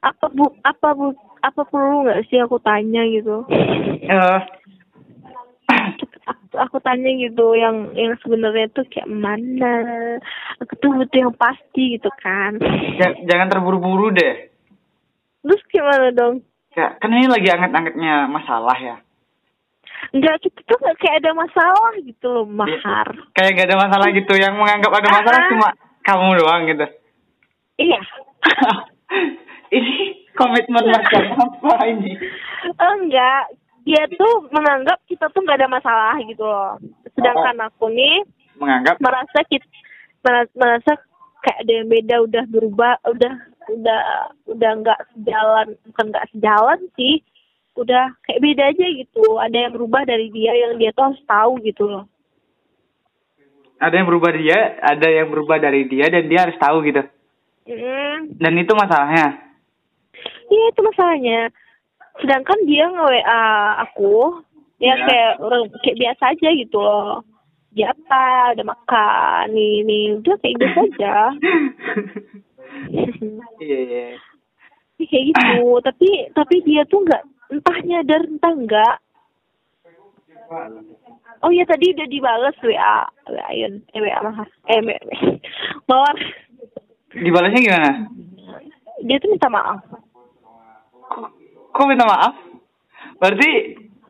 Apa 0.00 0.26
bu 0.32 0.44
apa 0.64 0.88
bu 0.96 1.12
apa 1.44 1.62
perlu 1.68 2.08
nggak 2.08 2.26
sih 2.32 2.40
aku 2.40 2.56
tanya 2.64 3.04
gitu? 3.06 3.46
Eh, 4.00 4.40
Aku, 6.30 6.42
aku 6.54 6.76
tanya 6.78 7.10
gitu 7.10 7.52
yang 7.52 7.90
yang 7.92 8.14
sebenarnya 8.18 8.70
tuh 8.70 8.86
kayak 8.86 9.06
mana? 9.06 9.74
Aku 10.62 10.78
tuh 10.78 10.94
butuh 10.94 11.18
yang 11.20 11.34
pasti 11.34 11.98
gitu 11.98 12.06
kan. 12.16 12.54
ja- 12.96 13.18
jangan 13.26 13.50
terburu-buru 13.50 14.10
deh. 14.10 14.46
Terus 15.40 15.62
gimana 15.66 16.08
dong? 16.10 16.46
Ya, 16.72 16.94
kan 16.96 17.10
ini 17.10 17.26
lagi 17.26 17.48
anget-angetnya 17.48 18.26
masalah 18.26 18.78
ya. 18.78 18.96
Enggak 20.10 20.38
kita 20.40 20.62
tuh 20.64 20.78
nggak 20.78 20.96
kayak 20.96 21.16
ada 21.20 21.30
masalah 21.34 21.92
gitu 21.98 22.26
loh 22.26 22.46
mahar. 22.46 23.08
Kayak 23.34 23.50
gak 23.54 23.68
ada 23.68 23.78
masalah 23.78 24.06
gitu. 24.10 24.32
Yang 24.32 24.54
menganggap 24.54 24.92
ada 24.92 25.08
masalah 25.10 25.40
Ah. 25.40 25.48
cuma 25.50 25.68
kamu 26.02 26.28
doang 26.38 26.62
gitu. 26.66 26.86
Iya. 27.76 28.00
ini 29.76 29.94
komitmen 30.32 30.84
macam 30.86 31.22
apa 31.36 31.74
ini? 31.86 32.12
Enggak, 32.76 33.42
dia 33.84 34.02
tuh 34.12 34.48
menganggap 34.52 35.00
kita 35.08 35.26
tuh 35.32 35.40
nggak 35.44 35.58
ada 35.60 35.68
masalah 35.70 36.14
gitu 36.24 36.44
loh. 36.44 36.76
Sedangkan 37.16 37.56
aku 37.64 37.88
nih 37.90 38.24
Menganggap 38.60 39.00
merasa 39.00 39.40
kita 39.48 39.66
merasa, 40.20 40.52
merasa 40.52 40.92
kayak 41.40 41.58
ada 41.64 41.72
yang 41.72 41.88
beda 41.88 42.16
udah 42.28 42.44
berubah 42.52 42.94
udah 43.08 43.34
udah 43.72 44.02
udah 44.44 44.70
nggak 44.84 45.00
sejalan 45.16 45.66
bukan 45.88 46.06
nggak 46.12 46.28
sejalan 46.36 46.80
sih 46.96 47.24
udah 47.80 48.12
kayak 48.28 48.42
beda 48.44 48.62
aja 48.76 48.86
gitu 48.92 49.24
ada 49.40 49.56
yang 49.56 49.72
berubah 49.72 50.02
dari 50.04 50.28
dia 50.28 50.52
yang 50.52 50.76
dia 50.76 50.92
tuh 50.92 51.12
harus 51.12 51.22
tahu 51.24 51.52
gitu 51.64 51.84
loh 51.88 52.04
Ada 53.80 53.96
yang 53.96 54.12
berubah 54.12 54.36
dia, 54.36 54.76
ada 54.84 55.08
yang 55.08 55.32
berubah 55.32 55.56
dari 55.56 55.88
dia 55.88 56.12
dan 56.12 56.28
dia 56.28 56.44
harus 56.44 56.52
tahu 56.60 56.84
gitu. 56.84 57.00
Mm. 57.64 58.36
Dan 58.36 58.52
itu 58.60 58.76
masalahnya. 58.76 59.56
Iya 60.52 60.64
itu 60.68 60.80
masalahnya. 60.84 61.48
Sedangkan 62.20 62.58
dia 62.68 62.84
nge 62.88 63.04
WA 63.04 63.42
aku, 63.84 64.44
ya, 64.78 64.92
Ya. 64.92 65.04
kayak 65.08 65.32
orang 65.40 65.62
kayak 65.80 65.98
biasa 65.98 66.22
aja 66.36 66.48
gitu 66.56 66.78
loh. 66.80 67.24
Dia 67.70 67.94
apa, 67.94 68.54
udah 68.58 68.66
makan, 68.66 69.44
nih 69.54 69.86
nih, 69.86 70.04
udah 70.18 70.34
kayak 70.42 70.58
biasa 70.60 70.78
aja. 70.88 71.14
Iya, 73.60 73.78
iya. 73.82 74.06
kayak 74.96 75.24
gitu. 75.34 75.80
Tapi 75.84 76.08
tapi 76.32 76.56
dia 76.64 76.86
tuh 76.86 77.02
nggak 77.02 77.22
entah 77.50 77.78
nyadar 77.82 78.22
entah 78.24 78.52
enggak. 78.54 78.96
Oh 81.40 81.50
iya 81.50 81.64
tadi 81.66 81.90
udah 81.92 82.06
dibales 82.06 82.56
WA, 82.62 83.04
WA 83.26 83.48
Yun, 83.58 83.80
eh 83.90 84.00
WA 84.00 84.18
Mahar, 84.22 84.48
eh 84.70 84.80
WA, 84.80 85.00
Mawar. 85.90 86.16
Dibalasnya 87.10 87.60
gimana? 87.64 87.90
Dia 89.02 89.16
tuh 89.18 89.28
minta 89.34 89.48
maaf. 89.50 89.80
Kok, 91.80 91.88
kok 91.88 91.92
minta 91.96 92.04
maaf? 92.04 92.36
Berarti 93.16 93.50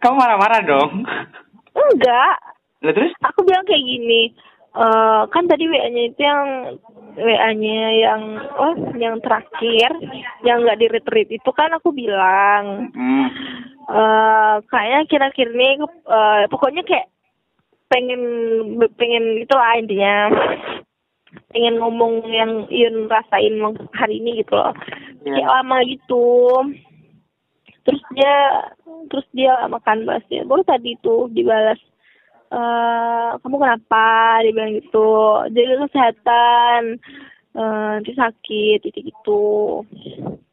kamu 0.02 0.14
marah-marah 0.18 0.60
dong. 0.66 1.06
Enggak, 1.70 2.34
Lah 2.82 2.90
terus? 2.90 3.14
aku 3.22 3.46
bilang 3.46 3.62
kayak 3.62 3.78
gini 3.78 4.34
eh 4.70 5.22
kan 5.30 5.46
tadi 5.46 5.66
WA-nya 5.66 6.02
itu 6.10 6.18
yang 6.18 6.42
WA-nya 7.14 7.82
yang 8.00 8.22
oh 8.54 8.74
yang 8.94 9.18
terakhir 9.18 9.90
yang 10.42 10.62
nggak 10.62 10.78
di 10.78 10.86
retreat 10.86 11.30
itu 11.30 11.50
kan 11.50 11.70
aku 11.70 11.90
bilang 11.90 12.90
eh 13.86 14.54
kayaknya 14.66 15.00
kira-kira 15.06 15.50
ini 15.50 15.78
eh, 16.06 16.42
pokoknya 16.46 16.82
kayak 16.82 17.06
pengen 17.86 18.22
pengen 18.94 19.42
itu 19.42 19.54
lah 19.54 19.74
intinya 19.74 20.14
pengen 21.50 21.78
ngomong 21.78 22.26
yang 22.26 22.66
Yun 22.66 23.06
rasain 23.06 23.54
hari 23.94 24.18
ini 24.18 24.42
gitu 24.42 24.58
loh 24.58 24.74
Iya. 25.20 25.34
kayak 25.36 25.50
lama 25.52 25.76
gitu 25.84 26.24
terus 27.82 28.02
dia 28.12 28.34
terus 29.08 29.26
dia 29.32 29.54
makan 29.66 30.04
balasnya 30.04 30.44
baru 30.44 30.62
tadi 30.62 30.96
tuh 31.00 31.30
dibalas 31.30 31.80
eh 32.50 33.30
kamu 33.38 33.56
kenapa 33.56 34.06
dia 34.42 34.50
bilang 34.50 34.72
gitu 34.74 35.10
jaga 35.48 35.74
kesehatan 35.86 36.82
eh 37.50 37.94
dia 38.02 38.14
sakit 38.16 38.78
gitu 38.84 38.98
gitu 39.00 39.42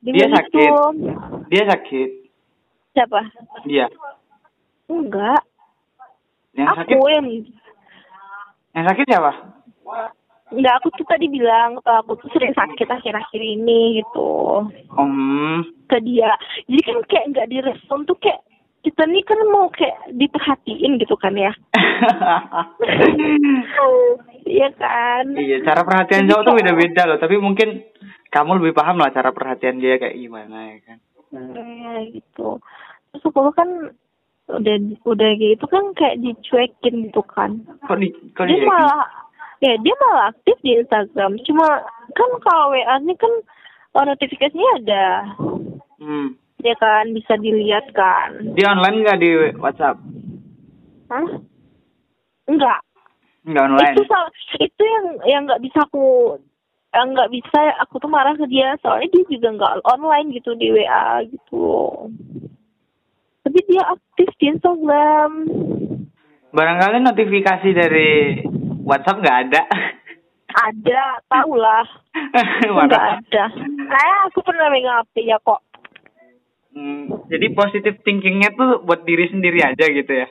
Dia 0.02 0.12
bilang 0.14 0.34
sakit? 0.38 0.70
gitu. 0.72 0.78
Dia 1.50 1.64
sakit. 1.68 2.10
siapa 2.94 3.22
Dia. 3.66 3.86
enggak 4.88 5.42
Yang 6.54 6.68
aku 6.70 6.78
sakit? 6.80 6.98
yang 7.12 7.28
Yang 8.72 8.86
sakit 8.88 9.06
siapa? 9.06 9.32
Enggak 10.52 10.76
aku 10.80 10.88
tuh 10.96 11.06
tadi 11.08 11.28
bilang 11.28 11.80
kalau 11.84 12.04
aku 12.04 12.14
tuh 12.24 12.30
sering 12.36 12.54
sakit 12.56 12.88
akhir-akhir 12.88 13.42
ini 13.42 14.02
gitu. 14.04 14.64
Om. 14.96 15.64
ke 15.88 15.98
dia. 16.04 16.36
Jadi 16.68 16.82
kan 16.84 16.98
kayak 17.08 17.26
nggak 17.32 17.50
direspon 17.52 18.04
tuh 18.04 18.18
kayak 18.20 18.44
kita 18.84 19.04
nih 19.04 19.24
kan 19.28 19.40
mau 19.52 19.68
kayak 19.72 19.96
diperhatiin 20.16 21.00
gitu 21.00 21.16
kan 21.20 21.36
ya. 21.36 21.52
Iya 24.48 24.72
kan? 24.80 25.36
Iya, 25.36 25.60
cara 25.68 25.84
perhatian 25.84 26.24
cowok 26.32 26.44
tuh 26.48 26.56
beda-beda 26.56 27.04
loh. 27.04 27.20
Tapi 27.20 27.36
mungkin 27.36 27.84
kamu 28.32 28.64
lebih 28.64 28.80
paham 28.80 29.04
lah 29.04 29.12
cara 29.12 29.36
perhatian 29.36 29.84
dia 29.84 30.00
kayak 30.00 30.16
gimana 30.16 30.72
ya 30.72 30.78
kan. 30.88 30.98
Kayak 31.36 32.16
gitu. 32.16 32.64
Terus 33.12 33.24
aku 33.28 33.52
kan 33.52 33.92
udah 34.48 34.76
udah 35.04 35.30
gitu 35.36 35.66
kan 35.68 35.92
kayak 36.00 36.24
dicuekin 36.24 37.12
gitu 37.12 37.20
kan. 37.28 37.60
Kok 37.84 38.00
di 38.00 38.08
kok 38.32 38.48
dia 38.48 38.64
di 38.64 38.68
malah 38.68 39.27
ya 39.58 39.74
dia 39.82 39.96
malah 39.98 40.30
aktif 40.30 40.58
di 40.62 40.78
Instagram 40.78 41.38
cuma 41.46 41.82
kan 42.14 42.30
kalau 42.46 42.74
WA 42.74 42.96
nya 43.02 43.16
kan 43.18 43.34
oh, 43.98 44.04
notifikasinya 44.06 44.72
ada 44.84 45.08
Hmm. 45.98 46.38
ya 46.62 46.78
kan 46.78 47.10
bisa 47.10 47.34
dilihat 47.42 47.90
kan 47.98 48.54
Dia 48.54 48.70
online 48.70 49.02
nggak 49.02 49.18
di 49.18 49.30
WhatsApp? 49.58 49.98
Hah? 51.10 51.26
enggak 52.46 52.80
Nggak 53.48 53.64
online. 53.66 53.96
itu 53.98 54.04
itu 54.62 54.84
yang 54.86 55.06
yang 55.26 55.42
nggak 55.50 55.62
bisa 55.66 55.82
aku 55.90 56.38
yang 56.94 57.18
nggak 57.18 57.32
bisa 57.34 57.60
aku 57.82 57.98
tuh 57.98 58.10
marah 58.14 58.38
ke 58.38 58.46
dia 58.46 58.78
soalnya 58.80 59.10
dia 59.10 59.26
juga 59.26 59.48
nggak 59.58 59.74
online 59.90 60.28
gitu 60.38 60.54
di 60.54 60.70
WA 60.70 61.26
gitu 61.26 61.68
tapi 63.42 63.60
dia 63.66 63.82
aktif 63.88 64.30
di 64.38 64.46
Instagram 64.54 65.32
Barangkali 66.54 67.04
notifikasi 67.04 67.70
dari 67.76 68.12
WhatsApp 68.88 69.20
nggak 69.20 69.40
ada. 69.52 69.62
ada 70.58 71.02
tau 71.28 71.54
lah 71.54 71.86
nggak 72.88 73.06
ada 73.20 73.44
kayak 73.78 74.20
aku 74.32 74.40
pernah 74.42 74.72
megang 74.72 75.04
HP 75.04 75.28
ya 75.28 75.38
kok 75.44 75.62
Hmm, 76.78 77.10
jadi 77.26 77.58
positif 77.58 77.98
thinkingnya 78.06 78.54
tuh 78.54 78.86
buat 78.86 79.02
diri 79.02 79.26
sendiri 79.34 79.66
aja 79.66 79.82
gitu 79.90 80.14
ya. 80.14 80.30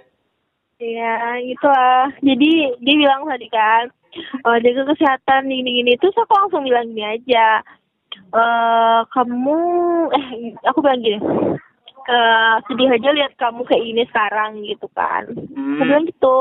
Iya, 0.79 1.43
gitu 1.43 1.67
lah. 1.67 2.07
Jadi 2.23 2.51
dia 2.79 2.95
bilang 2.95 3.27
tadi 3.27 3.51
kan, 3.51 3.91
oh, 4.47 4.57
jaga 4.63 4.95
kesehatan 4.95 5.51
gini-gini. 5.51 5.99
Terus 5.99 6.15
aku 6.15 6.33
langsung 6.39 6.63
bilang 6.63 6.95
gini 6.95 7.03
aja, 7.03 7.67
eh 8.31 9.01
kamu, 9.11 9.59
eh 10.15 10.55
aku 10.71 10.79
bilang 10.87 11.03
gini, 11.03 11.19
eh 12.07 12.55
sedih 12.71 12.95
aja 12.95 13.09
lihat 13.11 13.35
kamu 13.43 13.67
kayak 13.67 13.83
gini 13.83 14.03
sekarang 14.07 14.63
gitu 14.63 14.87
kan. 14.95 15.27
Hmm. 15.51 15.83
Aku 15.83 15.83
bilang 15.83 16.07
gitu, 16.07 16.39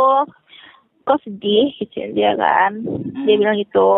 kok 1.06 1.22
sedih 1.22 1.70
gitu 1.78 2.12
dia 2.12 2.34
kan. 2.34 2.82
Dia 3.24 3.36
bilang 3.38 3.56
gitu. 3.56 3.92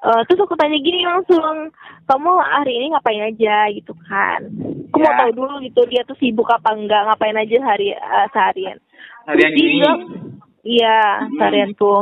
Eh 0.00 0.20
terus 0.24 0.40
aku 0.40 0.56
tanya 0.56 0.80
gini 0.80 1.04
langsung, 1.04 1.68
kamu 2.08 2.30
hari 2.40 2.72
ini 2.72 2.86
ngapain 2.88 3.20
aja 3.22 3.68
gitu 3.68 3.92
kan? 4.08 4.48
Aku 4.88 4.96
mau 4.96 5.12
Ya. 5.12 5.18
tahu 5.20 5.30
dulu 5.36 5.54
gitu 5.60 5.84
dia 5.86 6.00
tuh 6.02 6.16
sibuk 6.16 6.48
apa 6.48 6.72
enggak, 6.72 7.04
ngapain 7.04 7.36
aja 7.36 7.56
hari 7.62 7.92
eh, 7.92 8.26
seharian. 8.32 8.80
Harian 9.28 9.52
Terus 9.52 9.54
dia 9.54 9.68
ini. 9.68 9.74
bilang, 9.76 10.00
iya 10.64 10.98
Hmm. 11.20 11.36
seharian 11.36 11.72
tuh. 11.76 12.00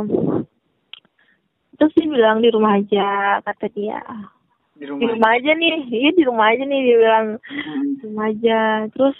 Terus 1.75 1.91
dia 1.93 2.07
bilang 2.07 2.39
di 2.39 2.49
rumah 2.49 2.75
aja 2.75 3.07
kata 3.41 3.67
dia. 3.69 3.99
Di 4.73 4.79
Di 4.79 4.85
rumah. 4.87 5.11
rumah 5.11 5.31
aja 5.35 5.51
nih, 5.53 5.75
iya 5.91 6.09
di 6.09 6.23
rumah 6.23 6.47
aja 6.49 6.63
nih 6.63 6.79
dia 6.81 6.97
bilang 6.97 7.27
Hmm. 7.35 7.83
di 7.83 8.03
rumah 8.05 8.25
aja. 8.31 8.59
Terus 8.89 9.17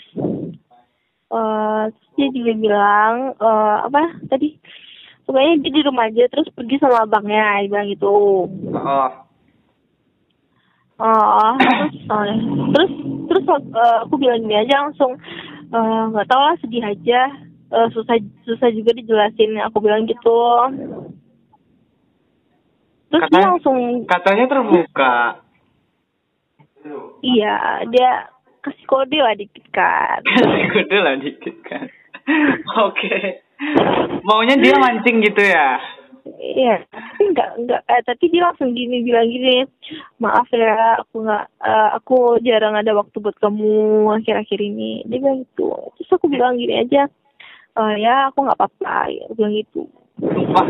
eh 1.29 1.83
terus 1.89 2.09
dia 2.15 2.27
juga 2.33 2.53
bilang 2.55 3.13
eh 3.33 3.75
apa 3.85 4.01
tadi? 4.25 4.57
Pokoknya 5.23 5.61
dia 5.61 5.71
di 5.71 5.81
rumah 5.85 6.09
aja 6.09 6.25
terus 6.25 6.49
pergi 6.49 6.81
sama 6.81 7.05
abangnya, 7.05 7.61
dia 7.61 7.69
bilang 7.69 7.87
gitu. 7.87 8.15
Oh. 8.73 9.11
Oh, 10.99 11.53
terus 11.55 11.95
oh, 12.11 12.23
terus 12.75 12.91
terus 13.29 13.45
eh, 13.47 13.97
aku 14.03 14.17
bilang 14.17 14.41
gini 14.41 14.57
aja 14.57 14.83
langsung 14.83 15.15
eh, 15.69 16.01
nggak 16.11 16.27
tahu 16.27 16.41
lah 16.41 16.55
sedih 16.59 16.85
aja 16.85 17.21
Eh, 17.69 17.85
susah 17.93 18.17
susah 18.49 18.73
juga 18.73 18.97
dijelasin 18.97 19.61
aku 19.61 19.77
bilang 19.77 20.09
gitu 20.09 20.41
terus 23.05 23.21
dia 23.21 23.29
Katanya- 23.29 23.49
langsung 23.53 23.77
Katanya 24.09 24.45
terbuka. 24.49 25.13
iya 27.21 27.57
dia 27.85 28.25
kasih 28.61 28.85
kode 28.85 29.17
lah 29.17 29.33
dikit 29.33 29.65
kan 29.71 30.19
Kode 30.73 30.97
lah 30.97 31.15
dikit 31.15 31.55
kan. 31.63 31.85
Oke. 32.85 33.41
Maunya 34.21 34.55
dia 34.55 34.75
mancing 34.75 35.19
gitu 35.21 35.41
ya. 35.41 35.79
iya 36.37 36.77
tapi 36.87 37.31
nggak 37.31 37.49
nggak 37.65 37.81
eh, 37.83 38.01
tapi 38.05 38.29
dia 38.29 38.45
langsung 38.45 38.71
gini 38.71 39.01
bilang 39.01 39.25
gini 39.25 39.65
maaf 40.17 40.45
ya 40.53 41.01
aku 41.01 41.25
nggak 41.25 41.45
eh, 41.57 41.89
aku 41.95 42.17
jarang 42.39 42.77
ada 42.77 42.93
waktu 42.93 43.17
buat 43.17 43.33
kamu 43.35 43.71
akhir-akhir 44.13 44.59
ini 44.61 45.03
dia 45.03 45.17
bilang 45.17 45.41
gitu 45.41 45.73
terus 45.97 46.11
aku 46.11 46.29
bilang 46.29 46.53
gini 46.55 46.75
aja 46.77 47.09
"Eh, 47.71 47.93
ya 47.97 48.29
aku 48.29 48.45
nggak 48.45 48.55
apa-apa 48.55 48.93
aku 49.25 49.33
bilang 49.33 49.55
gitu 49.57 49.89
Sumpah. 50.19 50.67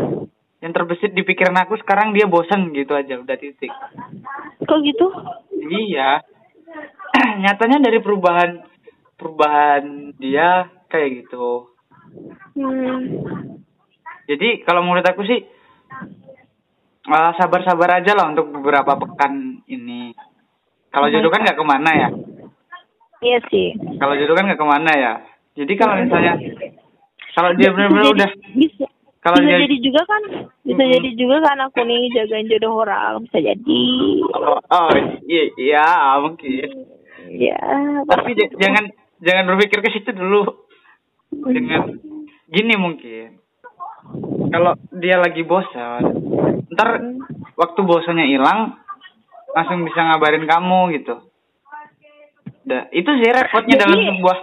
Yang 0.60 0.72
terbesit 0.72 1.12
di 1.12 1.22
pikiran 1.24 1.56
aku 1.58 1.74
sekarang 1.76 2.12
dia 2.12 2.24
bosan 2.24 2.70
gitu 2.70 2.94
aja 2.94 3.16
udah 3.16 3.34
titik. 3.34 3.72
kok 4.60 4.78
gitu 4.80 5.06
Iya. 5.60 6.22
Nyatanya 7.42 7.78
dari 7.82 7.98
perubahan 8.02 8.60
perubahan 9.20 10.14
dia 10.16 10.70
kayak 10.88 11.24
gitu. 11.24 11.70
hmm. 12.56 12.98
Jadi 14.30 14.62
kalau 14.62 14.86
menurut 14.86 15.04
aku 15.04 15.22
sih 15.26 15.40
eh, 17.06 17.30
sabar-sabar 17.36 18.00
aja 18.00 18.14
lah 18.14 18.30
untuk 18.30 18.50
beberapa 18.54 18.96
pekan 18.96 19.62
ini. 19.68 20.14
Kalau 20.90 21.06
jodoh 21.06 21.30
kan 21.30 21.46
nggak 21.46 21.58
ke 21.58 21.66
mana 21.66 21.90
ya. 21.94 22.08
iya 23.20 23.38
sih 23.52 23.76
Kalau 24.00 24.16
jodoh 24.16 24.34
kan 24.34 24.46
nggak 24.48 24.60
ke 24.60 24.66
mana 24.66 24.92
ya. 24.96 25.12
Jadi 25.54 25.72
kalau 25.76 25.94
misalnya 25.98 26.34
kalau 27.34 27.50
dia 27.54 27.70
benar-benar 27.70 28.10
udah 28.10 28.30
bisa 28.58 28.86
kalau 29.20 29.36
bisa 29.38 29.52
dia 29.52 29.62
jadi 29.68 29.76
juga 29.84 30.02
kan 30.08 30.22
bisa 30.64 30.82
Mm-mm. 30.82 30.94
jadi 30.96 31.10
juga 31.14 31.36
kan 31.44 31.56
aku 31.68 31.80
nih 31.84 32.00
jagain 32.16 32.46
jodoh 32.48 32.72
orang 32.82 33.20
bisa 33.28 33.38
jadi 33.38 33.82
oh, 34.32 34.58
oh 34.58 34.88
iya, 35.28 35.44
iya 35.60 35.86
mungkin. 36.18 36.99
Ya 37.30 37.60
Tapi 38.04 38.30
jangan 38.58 38.90
jangan 39.22 39.44
berpikir 39.54 39.78
ke 39.78 39.90
situ 39.94 40.10
dulu. 40.10 40.66
Dengan 41.30 41.94
gini 42.50 42.74
mungkin. 42.74 43.38
Kalau 44.50 44.74
dia 44.90 45.22
lagi 45.22 45.46
bosan, 45.46 46.02
ntar 46.74 46.98
waktu 47.54 47.80
bosannya 47.86 48.26
hilang 48.26 48.74
langsung 49.54 49.86
bisa 49.86 50.02
ngabarin 50.02 50.42
kamu 50.42 50.98
gitu. 50.98 51.14
Dah, 52.66 52.90
itu 52.90 53.06
sih 53.06 53.30
repotnya 53.30 53.78
Jadi- 53.78 53.82
dalam 53.86 54.00
sebuah 54.10 54.36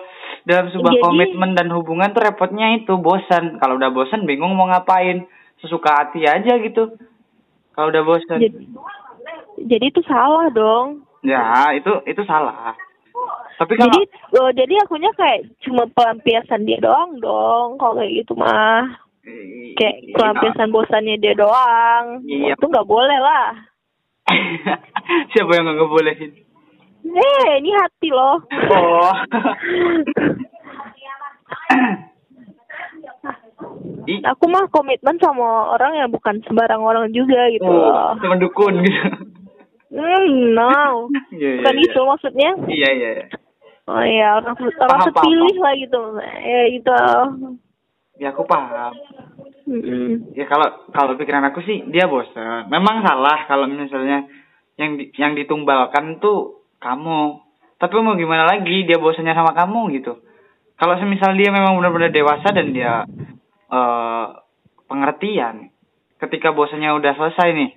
dalam 0.47 0.67
sebuah 0.71 0.93
jadi- 0.95 1.03
komitmen 1.03 1.51
dan 1.59 1.67
hubungan 1.75 2.15
tuh 2.15 2.23
repotnya 2.23 2.71
itu 2.79 2.95
bosan. 2.95 3.59
Kalau 3.59 3.75
udah 3.75 3.91
bosan 3.91 4.23
bingung 4.23 4.55
mau 4.55 4.71
ngapain, 4.71 5.27
sesuka 5.59 5.91
hati 5.91 6.23
aja 6.23 6.55
gitu. 6.63 6.95
Kalau 7.75 7.91
udah 7.91 8.03
bosan. 8.07 8.39
jadi 8.39 8.63
jadi 9.57 9.85
itu 9.91 9.99
salah 10.07 10.47
dong 10.53 11.03
Ya, 11.21 11.73
itu 11.73 11.91
itu 12.05 12.21
salah. 12.23 12.77
Tapi 13.57 13.73
kalau 13.73 13.89
jadi 13.89 14.01
oh, 14.37 14.49
jadi 14.53 14.73
akunya 14.85 15.09
kayak 15.17 15.49
cuma 15.65 15.89
pelampiasan 15.89 16.63
dia 16.63 16.77
doang 16.77 17.17
dong 17.17 17.81
kalau 17.81 17.97
kayak 17.97 18.21
gitu 18.21 18.37
mah 18.37 18.85
kayak 19.73 19.97
pelampiasan 20.13 20.69
bosannya 20.69 21.17
dia 21.17 21.33
doang 21.33 22.21
Iya. 22.23 22.53
itu 22.53 22.63
nggak 22.63 22.85
boleh 22.85 23.17
lah 23.17 23.57
Siapa 25.33 25.51
yang 25.51 25.65
nggak 25.65 25.77
ngebolehin? 25.81 26.31
eh 27.07 27.49
ini 27.57 27.71
hati 27.73 28.09
loh 28.13 28.37
Oh. 28.69 29.11
Aku 34.07 34.45
mah 34.47 34.69
komitmen 34.69 35.17
sama 35.19 35.73
orang 35.73 35.97
yang 35.97 36.09
bukan 36.13 36.39
sembarang 36.45 36.79
orang 36.79 37.11
juga 37.11 37.49
gitu 37.51 37.65
oh, 37.65 37.73
loh 37.73 38.15
teman 38.21 38.39
dukun 38.39 38.79
gitu. 38.79 39.01
Hmm, 39.97 40.53
no 40.53 41.09
Iya, 41.33 41.49
iya, 41.49 41.57
bukan 41.59 41.75
iya. 41.75 41.85
itu 41.89 41.99
maksudnya 42.05 42.49
Iya, 42.67 42.89
iya, 42.93 43.09
iya. 43.17 43.25
oh 43.87 44.03
iya 44.03 44.27
orang 44.37 44.55
orang 44.55 44.77
Paham, 44.77 45.07
terpilih 45.09 45.55
lah 45.57 45.73
gitu 45.75 46.01
ya 46.21 46.61
gitu 46.69 46.95
Ya 48.17 48.33
aku 48.33 48.49
paham. 48.49 48.97
Mm-mm. 49.69 50.33
Ya 50.33 50.49
kalau 50.49 50.89
kalau 50.89 51.13
pikiran 51.15 51.45
aku 51.45 51.61
sih 51.61 51.85
dia 51.85 52.09
bosan. 52.09 52.65
Memang 52.65 53.05
salah 53.05 53.45
kalau 53.45 53.69
misalnya 53.69 54.25
yang 54.73 54.97
di- 54.97 55.13
yang 55.13 55.37
ditumbalkan 55.37 56.17
tuh 56.17 56.65
kamu. 56.81 57.37
Tapi 57.77 57.93
mau 58.01 58.17
gimana 58.17 58.49
lagi 58.49 58.89
dia 58.89 58.97
bosannya 58.97 59.37
sama 59.37 59.53
kamu 59.53 60.01
gitu. 60.01 60.17
Kalau 60.81 60.97
semisal 60.97 61.37
dia 61.37 61.53
memang 61.53 61.77
benar-benar 61.77 62.09
dewasa 62.09 62.49
dan 62.49 62.73
dia 62.73 63.05
eh 63.69 64.25
pengertian, 64.89 65.69
ketika 66.17 66.49
bosannya 66.49 66.97
udah 66.97 67.13
selesai 67.13 67.53
nih, 67.53 67.69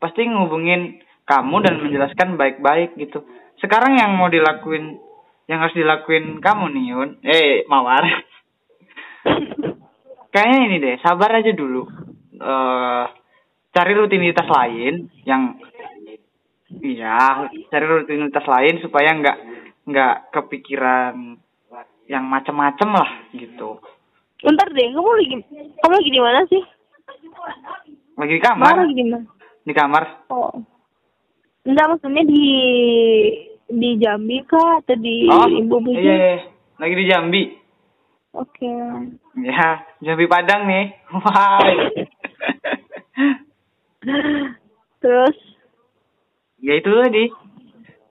pasti 0.00 0.26
ngehubungin 0.26 1.03
kamu 1.24 1.56
dan 1.64 1.74
menjelaskan 1.80 2.36
baik-baik 2.36 2.96
gitu. 3.00 3.24
Sekarang 3.60 3.96
yang 3.96 4.12
mau 4.16 4.28
dilakuin, 4.28 5.00
yang 5.48 5.64
harus 5.64 5.76
dilakuin 5.76 6.40
kamu 6.44 6.64
nih 6.76 6.84
Yun, 6.92 7.10
eh 7.24 7.64
Mawar. 7.68 8.04
Kayaknya 10.32 10.58
ini 10.68 10.76
deh, 10.82 10.96
sabar 11.00 11.40
aja 11.40 11.52
dulu. 11.54 11.88
eh 12.34 13.06
cari 13.74 13.92
rutinitas 13.98 14.46
lain 14.46 15.10
yang 15.26 15.58
iya, 16.78 17.50
cari 17.70 17.86
rutinitas 17.90 18.46
lain 18.46 18.78
supaya 18.78 19.10
nggak 19.18 19.38
nggak 19.90 20.14
kepikiran 20.30 21.38
yang 22.06 22.24
macem-macem 22.28 22.90
lah 22.94 23.10
gitu. 23.34 23.82
Bentar 24.44 24.68
deh, 24.70 24.86
kamu 24.92 25.10
lagi 25.10 25.36
kamu 25.80 25.94
lagi 25.98 26.10
di 26.12 26.20
mana 26.22 26.40
sih? 26.46 26.62
Lagi 28.14 28.32
di 28.38 28.42
kamar, 28.42 28.74
lagi 28.78 28.94
di 28.94 29.04
mana? 29.10 29.26
di 29.64 29.72
kamar. 29.72 30.02
Oh. 30.30 30.73
Enggak 31.64 31.86
maksudnya 31.88 32.24
di 32.28 32.44
di 33.64 33.90
Jambi 33.96 34.44
kah 34.44 34.84
atau 34.84 34.96
di 35.00 35.24
Oh, 35.32 35.48
Bumi? 35.48 35.96
iya, 35.96 36.14
iya, 36.14 36.36
lagi 36.76 36.94
di 36.94 37.04
Jambi. 37.08 37.42
Oke. 38.36 38.68
Ya, 39.40 39.80
Jambi 40.04 40.28
Padang 40.28 40.68
nih. 40.68 40.92
Wah. 41.08 41.64
Terus 45.00 45.36
ya 46.60 46.72
itu 46.76 46.90
tadi. 46.90 47.24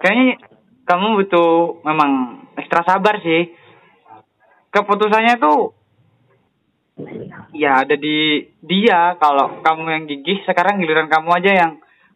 Kayaknya 0.02 0.42
kamu 0.84 1.22
butuh 1.22 1.80
memang 1.86 2.12
ekstra 2.58 2.82
sabar 2.84 3.22
sih. 3.22 3.54
Keputusannya 4.74 5.38
tuh 5.38 5.78
ya 7.54 7.86
ada 7.86 7.94
di 7.94 8.42
dia. 8.66 9.14
Kalau 9.22 9.62
kamu 9.62 9.84
yang 9.86 10.04
gigih, 10.10 10.42
sekarang 10.44 10.82
giliran 10.82 11.06
kamu 11.06 11.30
aja 11.38 11.52
yang 11.54 11.72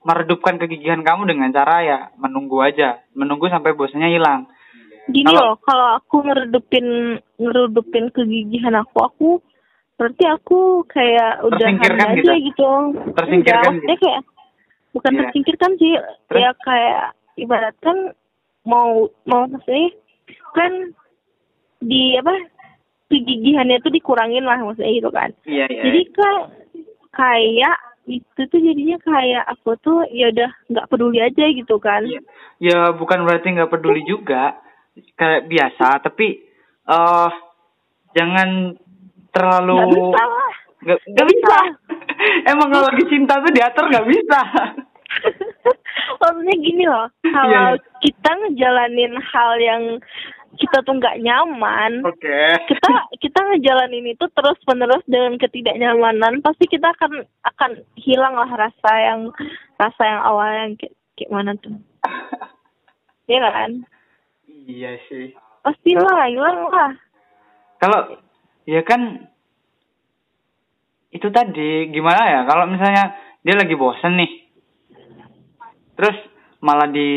meredupkan 0.07 0.55
kegigihan 0.55 1.03
kamu 1.03 1.27
dengan 1.27 1.51
cara 1.51 1.83
ya 1.83 1.99
menunggu 2.15 2.63
aja, 2.63 3.03
menunggu 3.11 3.51
sampai 3.51 3.75
bosannya 3.75 4.15
hilang. 4.15 4.47
gini 5.07 5.23
Kalau- 5.23 5.55
loh, 5.55 5.55
kalau 5.63 5.87
aku 5.95 6.19
ngeredupin 6.19 6.87
ngeredupin 7.39 8.11
kegigihan 8.11 8.75
aku, 8.75 8.97
aku 8.99 9.29
berarti 9.95 10.23
aku 10.27 10.83
kayak 10.83 11.47
udah 11.47 11.59
Tersingkirkan 11.63 12.07
aja 12.11 12.33
gitu? 12.35 12.47
gitu. 12.51 12.69
Tersingkirkan 13.15 13.55
Enggak, 13.55 13.71
maksudnya 13.71 13.97
kayak 14.03 14.21
bukan 14.91 15.11
Iya. 15.11 15.19
tersingkirkan 15.23 15.71
sih, 15.79 15.93
Terus? 16.27 16.39
ya 16.43 16.49
kayak 16.59 17.03
ibaratkan 17.39 17.97
mau 18.67 19.07
mau 19.23 19.47
maksudnya 19.47 19.95
kan 20.51 20.71
di 21.79 22.19
apa 22.19 22.33
kegigihannya 23.07 23.79
tuh 23.79 23.95
dikurangin 23.95 24.43
lah 24.43 24.59
maksudnya 24.59 24.91
gitu 24.91 25.07
kan. 25.07 25.31
Iya, 25.47 25.71
iya. 25.71 25.81
Jadi 25.87 26.01
kan 26.11 26.35
kayak 27.15 27.77
itu 28.07 28.41
tuh 28.47 28.59
jadinya 28.63 28.97
kayak 29.03 29.43
aku 29.51 29.75
tuh 29.83 30.07
ya 30.09 30.31
udah 30.31 30.49
nggak 30.71 30.87
peduli 30.87 31.19
aja 31.19 31.45
gitu 31.51 31.75
kan. 31.77 32.07
Iya. 32.07 32.21
Ya 32.57 32.79
bukan 32.95 33.27
berarti 33.27 33.53
nggak 33.53 33.69
peduli 33.69 34.01
juga, 34.07 34.57
kayak 35.19 35.45
biasa. 35.51 36.01
Tapi 36.01 36.27
eh 36.87 37.29
jangan 38.15 38.79
terlalu 39.35 39.75
Nggak 39.77 39.91
bisa 39.91 40.25
Nggak 40.87 41.27
bisa. 41.27 41.57
Emang 42.53 42.69
kalau 42.71 42.87
lagi 42.87 43.03
cinta 43.09 43.41
tuh 43.41 43.51
diatur 43.51 43.85
nggak 43.91 44.07
bisa. 44.07 44.41
Maksudnya 46.21 46.55
gini 46.59 46.83
loh, 46.85 47.07
Iya, 47.23 47.31
kalau 47.33 47.71
iya. 47.75 47.83
kita 48.03 48.29
ngejalanin 48.43 49.13
hal 49.21 49.51
yang 49.59 49.83
kita 50.57 50.81
tuh 50.83 50.97
nggak 50.97 51.21
nyaman, 51.21 52.01
Oke. 52.03 52.39
kita 52.65 52.89
kita 53.21 53.39
ngejalanin 53.47 54.11
itu 54.11 54.25
terus 54.33 54.57
menerus 54.65 55.05
dengan 55.05 55.37
ketidaknyamanan, 55.37 56.41
pasti 56.41 56.65
kita 56.65 56.91
akan 56.97 57.23
akan 57.45 57.71
hilang 57.95 58.35
lah 58.35 58.49
rasa 58.49 58.91
yang 58.97 59.29
rasa 59.77 60.01
yang 60.03 60.21
awalnya 60.25 60.59
yang 60.67 60.73
kayak, 60.75 60.95
kayak 61.15 61.31
mana 61.31 61.51
tuh, 61.61 61.77
Iya 63.31 63.47
kan? 63.51 63.71
iya 64.67 64.91
sih. 65.07 65.31
Pastilah 65.63 66.27
hilang 66.31 66.67
lah. 66.71 66.91
Kalau 67.79 68.17
ya 68.65 68.81
kan 68.83 69.27
itu 71.11 71.27
tadi 71.31 71.91
gimana 71.91 72.23
ya? 72.27 72.41
Kalau 72.47 72.67
misalnya 72.67 73.15
dia 73.43 73.55
lagi 73.55 73.75
bosen 73.75 74.15
nih, 74.19 74.31
terus 75.95 76.17
malah 76.59 76.89
di 76.89 77.09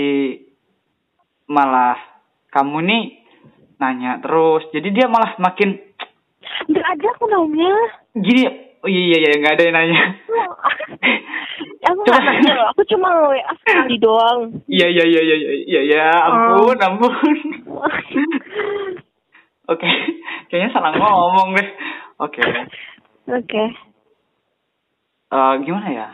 malah 1.51 1.99
kamu 2.55 2.79
nih 2.87 3.05
nanya 3.81 4.21
terus, 4.21 4.69
jadi 4.71 4.89
dia 4.91 5.07
malah 5.09 5.35
makin 5.39 5.81
Nggak 6.69 6.87
ada 6.87 7.07
aku 7.11 7.25
namanya. 7.27 7.73
gini. 8.15 8.43
Oh 8.81 8.89
iya 8.89 9.03
iya 9.03 9.19
iya 9.19 9.33
nggak 9.37 9.55
ada 9.55 9.63
yang 9.63 9.77
nanya. 9.77 10.01
aku 11.83 12.01
nggak 12.01 12.23
nanya 12.23 12.53
loh, 12.55 12.67
aku 12.71 12.83
cuma 12.87 13.09
sekali 13.59 13.97
doang. 13.97 14.41
Iya 14.67 14.87
iya 14.87 15.05
iya 15.05 15.21
iya 15.23 15.37
iya 15.37 15.51
iya 15.65 15.81
ya 15.87 16.05
ampun 16.23 16.77
ampun. 16.77 17.13
Oke, 19.71 19.87
kayaknya 20.49 20.71
salah 20.71 20.91
ngomong 20.93 21.55
deh. 21.55 21.69
Oke, 22.19 22.43
Oke. 23.29 23.65
Eh, 25.31 25.53
gimana 25.63 25.89
ya? 25.89 26.09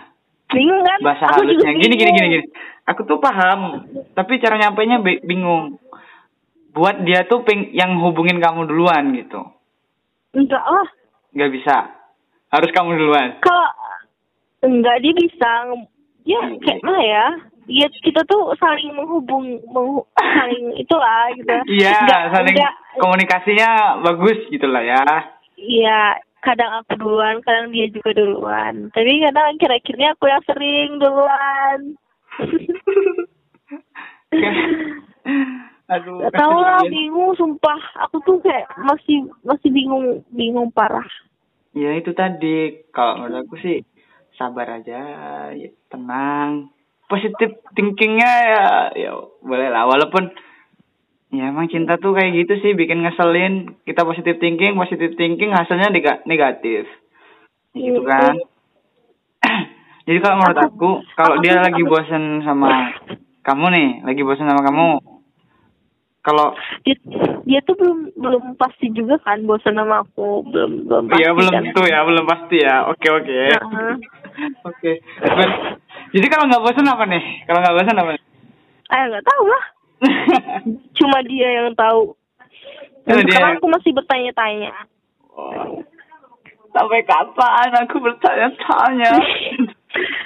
Bingung 0.52 0.84
kan? 0.84 0.98
Bahasa 1.00 1.24
Aku 1.32 1.42
juga 1.42 1.64
halusnya 1.64 1.72
gini 1.80 1.94
gini 1.96 2.10
gini 2.12 2.28
gini. 2.30 2.46
Aku 2.84 3.02
tuh 3.02 3.16
paham, 3.16 3.82
tapi 4.12 4.38
cara 4.38 4.60
nyampainya 4.60 5.00
bi- 5.00 5.24
bingung. 5.24 5.80
Buat 6.76 7.02
dia 7.02 7.24
tuh 7.24 7.40
peng 7.40 7.72
yang 7.72 7.96
hubungin 7.96 8.36
kamu 8.36 8.68
duluan 8.68 9.16
gitu. 9.16 9.40
Enggak 10.30 10.60
lah. 10.60 10.84
Nggak 11.32 11.50
bisa. 11.50 11.76
Harus 12.46 12.68
kamu 12.70 12.94
duluan. 12.94 13.40
Kalau 13.40 13.68
enggak 14.60 15.00
dia 15.00 15.12
bisa 15.12 15.50
ya 16.22 16.36
Iya. 16.36 16.60
kayak 16.60 16.80
mana 16.82 17.00
ya? 17.00 17.26
Ya 17.66 17.86
kita 17.90 18.22
tuh 18.22 18.52
saling 18.56 18.92
menghubung 18.92 19.56
menghu- 19.66 20.04
saling 20.14 20.76
itulah 20.82 21.32
gitu. 21.32 21.48
Iya, 21.72 21.96
Enggak- 21.98 22.28
saling 22.30 22.54
enggak- 22.54 22.76
komunikasinya 22.96 23.70
bagus 24.04 24.36
gitu 24.46 24.68
lah 24.68 24.84
ya. 24.84 25.00
Iya, 25.56 26.20
kadang 26.38 26.84
aku 26.84 26.94
duluan, 26.94 27.40
kadang 27.40 27.72
dia 27.72 27.88
juga 27.88 28.12
duluan. 28.12 28.92
Tapi 28.92 29.24
kadang 29.24 29.56
kira-kiranya 29.56 30.12
aku 30.12 30.28
yang 30.28 30.44
sering 30.44 30.90
duluan. 31.00 31.78
Aduh. 35.86 36.18
Gak 36.20 36.34
tau 36.34 36.56
lah, 36.56 36.82
bingung 36.82 37.30
sumpah. 37.32 37.78
Aku 38.02 38.18
tuh 38.20 38.42
kayak 38.42 38.66
masih 38.76 39.26
masih 39.40 39.70
bingung, 39.70 40.26
bingung 40.28 40.68
parah. 40.70 41.06
Ya 41.70 41.92
itu 41.92 42.10
tadi 42.10 42.82
kalau 42.90 43.20
menurut 43.20 43.46
aku 43.46 43.54
sih 43.56 43.84
sabar 44.34 44.66
aja, 44.72 45.00
ya, 45.52 45.68
tenang, 45.86 46.72
positif 47.06 47.54
thinkingnya 47.72 48.32
ya 48.44 48.64
ya 48.94 49.10
boleh 49.40 49.68
lah 49.68 49.86
walaupun 49.86 50.32
Ya 51.26 51.50
emang 51.50 51.66
cinta 51.66 51.98
tuh 51.98 52.14
kayak 52.14 52.32
gitu 52.32 52.54
sih 52.60 52.72
bikin 52.72 53.02
ngeselin. 53.02 53.74
Kita 53.82 54.06
positif 54.06 54.38
thinking, 54.38 54.78
positif 54.78 55.10
thinking 55.16 55.50
hasilnya 55.50 55.90
nega- 55.90 56.22
negatif. 56.22 56.86
Gitu 57.74 57.98
Iya. 57.98 58.08
kan. 58.08 58.34
Jadi 60.06 60.18
kalau 60.22 60.36
menurut 60.38 60.58
Aku- 60.64 61.02
kalau 61.12 61.36
dia 61.42 61.58
lagi 61.58 61.82
bosan 61.82 62.40
sama 62.40 62.94
kamu 63.42 63.66
nih, 63.68 63.88
lagi 64.06 64.22
bosan 64.22 64.46
sama 64.46 64.62
kamu. 64.62 64.86
Kalau 66.26 66.58
dia, 66.82 66.98
dia 67.44 67.60
tuh 67.62 67.78
belum 67.78 67.98
belum 68.12 68.42
pasti 68.56 68.90
juga 68.90 69.14
kan 69.20 69.38
bosan 69.42 69.72
sama 69.72 70.02
aku 70.02 70.42
belum 70.44 70.84
belum 70.84 71.04
pasti 71.06 71.22
Iya 71.22 71.30
belum 71.30 71.52
kan. 71.52 71.62
tentu 71.64 71.82
ya, 71.86 71.98
belum 72.02 72.24
pasti 72.26 72.56
ya. 72.58 72.76
Oke 72.84 73.06
oke. 73.08 73.38
Oke. 74.64 74.92
Jadi 76.10 76.26
kalau 76.26 76.44
nggak 76.44 76.60
bosan 76.60 76.84
apa 76.84 77.04
nih? 77.06 77.22
Kalau 77.44 77.58
nggak 77.60 77.76
bosan 77.76 77.96
apa? 77.96 78.10
nih? 78.10 78.22
eh 78.86 79.02
nggak 79.04 79.24
tahu 79.24 79.44
lah 79.44 79.64
cuma 80.96 81.18
dia 81.24 81.48
yang 81.56 81.74
tahu 81.74 82.14
dan 83.02 83.18
dia 83.18 83.26
sekarang 83.28 83.50
yang- 83.50 83.58
aku 83.58 83.66
masih 83.68 83.90
bertanya-tanya 83.92 84.72
Oh. 85.32 85.82
Sampai 86.70 87.02
kapan 87.02 87.70
aku 87.78 87.96
bertanya-tanya? 87.98 89.10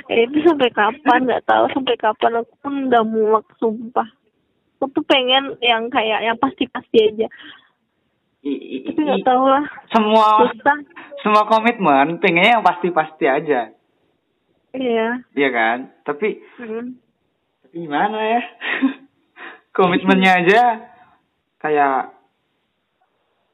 Eh, 0.07 0.27
itu 0.27 0.43
sampai 0.43 0.67
kapan 0.69 1.23
nggak 1.23 1.47
tahu 1.47 1.65
sampai 1.71 1.95
kapan 1.95 2.33
aku 2.37 2.53
pun 2.59 2.75
udah 2.85 3.01
muak 3.01 3.47
sumpah 3.57 4.05
aku 4.81 4.97
tuh 4.97 5.05
pengen 5.05 5.61
yang 5.61 5.93
kayak 5.93 6.25
yang 6.25 6.41
pasti-pasti 6.41 6.99
aja 7.05 7.29
I- 8.41 8.57
i- 8.57 8.83
tapi 8.89 9.01
nggak 9.05 9.21
tahu 9.23 9.45
lah 9.45 9.65
semua 9.93 10.49
susah 10.49 10.77
semua 11.21 11.45
komitmen 11.45 12.17
pengennya 12.17 12.57
yang 12.57 12.65
pasti-pasti 12.65 13.29
aja. 13.29 13.69
iya 14.73 15.21
Iya 15.37 15.49
kan? 15.53 15.79
Tapi 16.01 16.41
Hmm. 16.57 16.97
tapi 17.61 17.77
gimana 17.77 18.17
ya? 18.17 18.41
Komitmennya 19.77 20.33
aja 20.41 20.63
kayak 21.59 22.17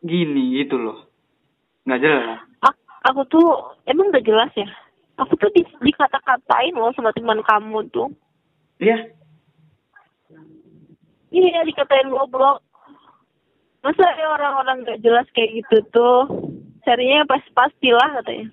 gini 0.01 0.63
gitu 0.63 0.79
loh. 0.79 1.11
Nggak 1.83 2.01
jelas. 2.01 2.39
A- 2.63 2.79
aku 3.05 3.27
tuh 3.27 3.47
emang 3.85 4.15
gak 4.15 4.23
jelas 4.23 4.55
ya 4.55 4.71
aku 5.17 5.35
tuh 5.35 5.51
di, 5.51 5.67
dikata-katain 5.83 6.77
loh 6.77 6.95
sama 6.95 7.11
teman 7.11 7.43
kamu 7.43 7.91
tuh 7.91 8.07
Iya. 8.79 9.11
Iya 11.37 11.61
dikatain 11.67 12.09
goblok. 12.09 12.65
Masa 13.85 14.07
ya 14.19 14.27
orang-orang 14.33 14.83
gak 14.83 15.03
jelas 15.05 15.29
kayak 15.37 15.63
gitu 15.63 15.77
tuh? 15.93 16.27
Carinya 16.83 17.23
pas 17.29 17.43
pastilah 17.55 18.19
katanya. 18.21 18.49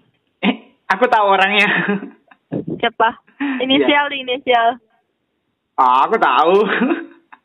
Eh, 0.45 0.55
aku 0.91 1.07
tahu 1.07 1.25
orangnya. 1.25 1.69
siapa? 2.81 3.17
Inisial 3.63 4.11
di 4.13 4.17
inisial. 4.21 4.77
Ah, 5.79 6.05
aku 6.05 6.19
tahu. 6.21 6.55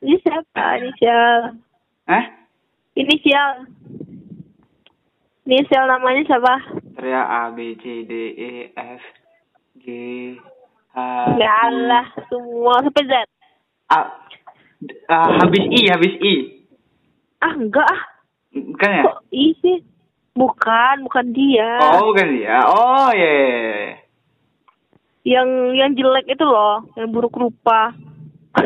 ini 0.04 0.16
siapa? 0.20 0.64
Inisial. 0.82 1.56
Eh? 2.08 2.24
inisial. 2.98 3.70
Inisial 5.48 5.84
namanya 5.88 6.22
siapa? 6.28 6.54
Teriak 6.98 7.26
A 7.30 7.42
B 7.54 7.78
C 7.80 8.04
D 8.04 8.12
E 8.36 8.52
F 8.74 9.02
G 9.80 9.86
H 10.92 10.98
ya 11.38 11.52
Allah 11.70 12.04
semua. 12.28 12.82
Sampai 12.84 13.06
Z. 13.06 13.12
A, 13.88 13.98
ah, 15.10 15.42
habis 15.42 15.64
I 15.68 15.80
habis 15.90 16.14
I. 16.22 16.34
Ah 17.42 17.54
enggak 17.54 17.86
ah. 17.86 18.02
Bukan 18.54 18.90
ya? 18.90 19.02
Kok 19.06 19.18
I 19.30 19.46
sih? 19.62 19.78
Bukan 20.38 20.96
bukan 21.06 21.26
dia. 21.34 21.70
Oh 21.82 22.14
bukan 22.14 22.26
dia. 22.38 22.56
Oh 22.66 23.10
iya 23.10 23.26
yeah. 23.26 23.58
yeah, 23.58 23.98
yang 25.28 25.76
yang 25.76 25.92
jelek 25.92 26.24
itu 26.24 26.40
loh 26.40 26.88
yang 26.96 27.12
buruk 27.12 27.36
rupa. 27.36 27.92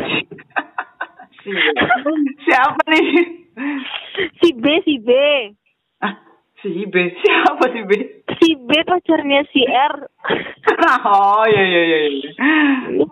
Siapa 2.47 2.81
nih? 2.87 3.43
Si 4.39 4.55
B 4.55 4.65
si 4.87 4.95
B. 5.03 5.11
Ah 5.99 6.15
si 6.63 6.87
B. 6.87 6.95
Siapa 7.19 7.67
si 7.67 7.83
B? 7.83 7.91
Si 8.39 8.55
B 8.55 8.71
pacarnya 8.87 9.43
si 9.51 9.67
R. 9.67 9.95
Oh 10.83 11.43
iya 11.47 11.63
iya 11.63 11.81
iya 11.83 11.99
iya. 12.07 12.31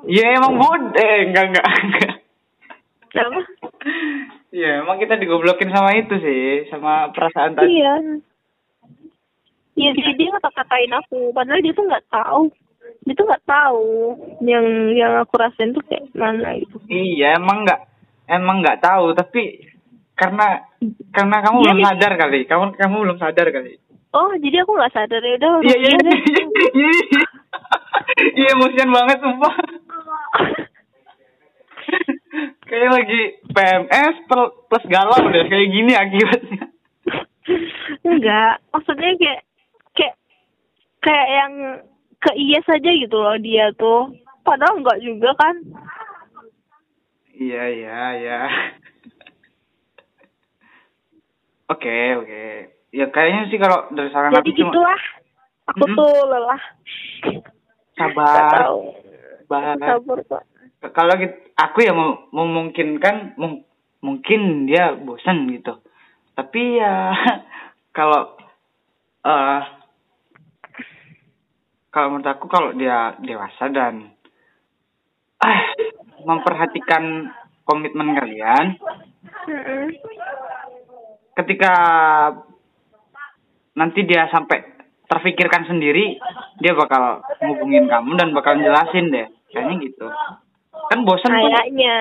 Ya 0.19 0.25
emang 0.35 0.59
bod 0.59 0.91
eh 0.95 1.27
enggak 1.27 1.51
enggak 1.51 1.67
enggak 1.67 2.15
apa? 3.13 3.41
Ya 4.51 4.79
emang 4.79 4.97
kita 4.97 5.15
digoblokin 5.15 5.67
sama 5.67 5.95
itu 5.95 6.15
sih 6.17 6.67
sama 6.67 7.11
perasaan 7.11 7.55
tadi. 7.55 7.79
Iya. 7.79 7.93
Iya 9.71 9.89
dia 9.95 10.11
dia 10.13 10.27
ngata-katain 10.29 10.91
aku 10.93 11.31
padahal 11.31 11.59
dia 11.59 11.71
tuh 11.71 11.87
nggak 11.87 12.05
tahu. 12.07 12.51
Dia 13.01 13.13
tuh 13.15 13.25
nggak 13.25 13.45
tahu 13.47 13.87
yang 14.43 14.65
yang 14.93 15.13
aku 15.19 15.33
rasain 15.35 15.71
tuh 15.71 15.81
kayak 15.87 16.11
mana 16.13 16.55
gitu. 16.59 16.77
Iya 16.87 17.35
emang 17.35 17.63
enggak 17.63 17.81
emang 18.27 18.59
enggak 18.61 18.79
tahu 18.83 19.15
tapi 19.15 19.65
karena 20.13 20.67
karena 21.09 21.37
kamu 21.41 21.57
Iya, 21.57 21.63
belum 21.65 21.79
iya. 21.79 21.87
sadar 21.89 22.13
kali 22.15 22.39
kamu 22.45 22.65
kamu 22.77 22.95
belum 23.01 23.17
sadar 23.17 23.47
kali. 23.49 23.73
Oh 24.11 24.31
jadi 24.35 24.61
aku 24.61 24.75
nggak 24.75 24.91
sadar 24.93 25.21
ya 25.23 25.33
udah 25.39 25.51
Iya 25.63 25.75
iya. 25.79 25.95
iya 25.95 26.15
iya 26.75 26.91
iya 28.43 28.47
emosian 28.53 28.91
banget 28.91 29.17
sumpah 29.23 29.53
kayak 32.71 32.87
lagi 32.89 33.21
PMS 33.51 34.15
plus 34.31 34.85
galau 34.87 35.19
deh 35.27 35.43
kayak 35.45 35.67
gini 35.69 35.91
akibatnya. 35.91 36.63
Enggak 38.07 38.63
maksudnya 38.71 39.11
kayak 39.19 39.41
kayak 39.91 40.15
kayak 41.03 41.27
yang 41.27 41.53
ke 42.15 42.31
iya 42.33 42.59
saja 42.63 42.89
gitu 42.89 43.17
loh 43.17 43.35
dia 43.35 43.75
tuh. 43.75 44.15
Padahal 44.41 44.79
enggak 44.79 45.03
juga 45.03 45.35
kan. 45.35 45.55
Iya 47.33 47.63
iya 47.67 47.99
iya. 48.17 48.39
Oke 51.71 51.97
oke. 52.17 52.43
Ya 52.91 53.07
kayaknya 53.07 53.47
sih 53.47 53.55
kalau 53.55 53.87
dari 53.91 54.11
saran 54.11 54.31
jadi 54.31 54.43
aku 54.43 54.51
cuma 54.59 54.71
gitulah. 54.71 55.01
Aku 55.71 55.85
Mhm. 55.87 55.95
tuh 55.95 56.13
lelah. 56.27 56.61
Sabar. 57.95 58.63
Sabar. 59.47 60.19
Kok 60.19 60.43
kalau 60.89 61.13
gitu, 61.21 61.35
aku 61.53 61.85
ya 61.85 61.93
mem- 61.93 62.25
memungkinkan 62.33 63.37
mung- 63.37 63.61
mungkin 64.01 64.65
dia 64.65 64.97
bosan 64.97 65.45
gitu. 65.53 65.77
Tapi 66.33 66.81
ya 66.81 67.13
kalau 67.97 68.33
eh 69.21 69.61
kalau 71.93 72.17
menurut 72.17 72.33
aku 72.33 72.49
kalau 72.49 72.73
dia 72.73 73.13
dewasa 73.21 73.69
dan 73.69 74.09
ah 75.37 75.61
memperhatikan 76.25 77.29
komitmen 77.61 78.17
kalian 78.17 78.81
ketika 81.37 81.73
nanti 83.77 84.01
dia 84.09 84.25
sampai 84.33 84.65
terfikirkan 85.05 85.69
sendiri 85.69 86.17
dia 86.57 86.73
bakal 86.73 87.21
ngubungin 87.37 87.85
kamu 87.85 88.17
dan 88.17 88.33
bakal 88.33 88.57
jelasin 88.57 89.13
deh. 89.13 89.29
Kayaknya 89.51 89.75
gitu 89.83 90.07
kan 90.91 90.99
bosan 91.07 91.31
tuh. 91.31 91.47
Kayaknya. 91.47 91.95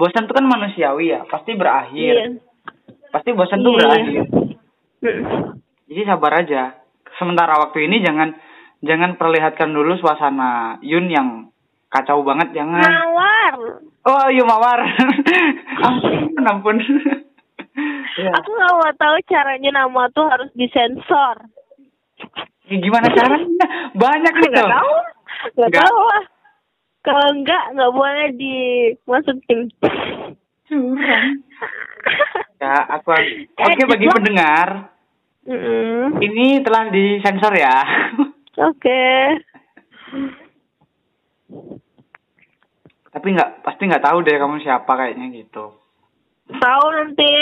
Bosan 0.00 0.24
tuh 0.24 0.34
kan 0.40 0.46
manusiawi 0.48 1.12
ya 1.12 1.20
pasti 1.28 1.52
berakhir. 1.52 2.14
Iya. 2.16 2.26
Pasti 3.12 3.30
bosan 3.36 3.60
tuh 3.60 3.76
Iya. 3.76 3.80
berakhir. 3.84 4.24
Mm. 5.00 5.20
jadi 5.88 6.02
sabar 6.08 6.32
aja. 6.44 6.62
Sementara 7.16 7.56
waktu 7.60 7.88
ini 7.88 8.00
jangan 8.00 8.36
jangan 8.80 9.16
perlihatkan 9.16 9.72
dulu 9.72 9.96
suasana 9.96 10.76
Yun 10.84 11.08
yang 11.08 11.28
kacau 11.88 12.24
banget 12.24 12.56
jangan. 12.56 12.84
Mawar. 12.84 13.54
Oh 14.08 14.26
iya 14.32 14.44
mawar. 14.44 14.80
Ampun 15.88 16.44
ampun. 16.48 16.76
Ya. 18.20 18.32
aku 18.36 18.48
nggak 18.52 18.72
mau 18.76 18.92
tahu 18.96 19.16
caranya 19.28 19.70
nama 19.72 20.02
tuh 20.12 20.26
harus 20.28 20.50
disensor. 20.52 21.36
Ya, 22.68 22.76
gimana 22.76 23.08
caranya? 23.08 23.66
Banyak 23.96 24.32
gitu 24.36 24.52
nggak 24.52 24.68
tahu. 24.68 24.94
Nggak. 25.56 25.80
tahu 25.80 25.98
lah 26.04 26.24
kalau 27.00 27.26
enggak 27.32 27.64
nggak 27.72 27.92
boleh 27.92 28.26
dimasukin. 28.34 29.60
Curang 30.64 31.34
ya 32.62 32.74
aku 32.90 33.08
Eh, 33.10 33.48
oke 33.58 33.82
bagi 33.86 34.04
Ridwan. 34.04 34.16
pendengar 34.16 34.68
Mm-mm. 35.42 36.20
ini 36.20 36.60
telah 36.60 36.88
disensor 36.88 37.52
ya. 37.52 37.76
Oke. 38.60 39.02
Tapi 43.10 43.26
nggak 43.30 43.64
pasti 43.64 43.82
nggak 43.84 44.04
tahu 44.04 44.20
deh 44.20 44.36
kamu 44.36 44.60
siapa 44.60 44.92
kayaknya 44.92 45.26
gitu. 45.34 45.74
Tahu 46.52 46.84
nanti. 46.92 47.32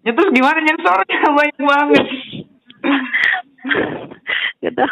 Ya 0.00 0.10
terus 0.10 0.30
gimana 0.30 0.58
nyensornya 0.58 1.18
banyak 1.36 1.58
banget. 1.58 2.06
Gitu 4.58 4.84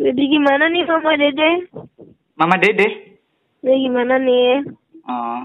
jadi 0.00 0.22
gimana 0.26 0.64
nih 0.66 0.84
mama 0.86 1.12
dede 1.14 1.50
mama 2.34 2.56
dede 2.56 2.88
ya 3.60 3.74
gimana 3.76 4.16
nih 4.16 4.64
oh 5.04 5.40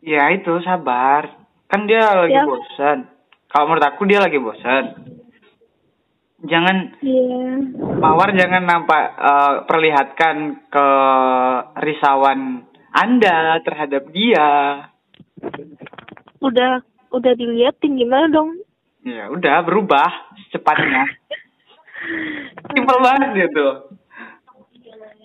ya 0.00 0.30
itu 0.30 0.54
sabar 0.62 1.26
kan 1.66 1.84
dia 1.84 2.06
lagi 2.06 2.32
Ya. 2.32 2.46
bosan 2.46 2.98
kalau 3.46 3.66
menurut 3.68 3.84
aku 3.84 4.02
dia 4.06 4.22
lagi 4.22 4.38
bosan 4.38 4.84
jangan 6.40 6.96
Iya. 7.04 7.60
Mawar 8.00 8.32
jangan 8.32 8.64
nampak 8.64 9.04
eh, 9.12 9.54
perlihatkan 9.68 10.36
ke 10.72 10.86
risauan 11.78 12.64
Anda 12.90 13.60
terhadap 13.60 14.08
dia. 14.08 14.48
Udah 16.40 16.80
udah 17.12 17.32
diliatin 17.36 17.94
gimana 17.94 18.32
dong? 18.32 18.56
Ya 19.04 19.28
udah 19.28 19.60
berubah 19.62 20.08
secepatnya. 20.48 21.04
Simpel 22.68 22.98
banget 23.00 23.30
gitu. 23.40 23.66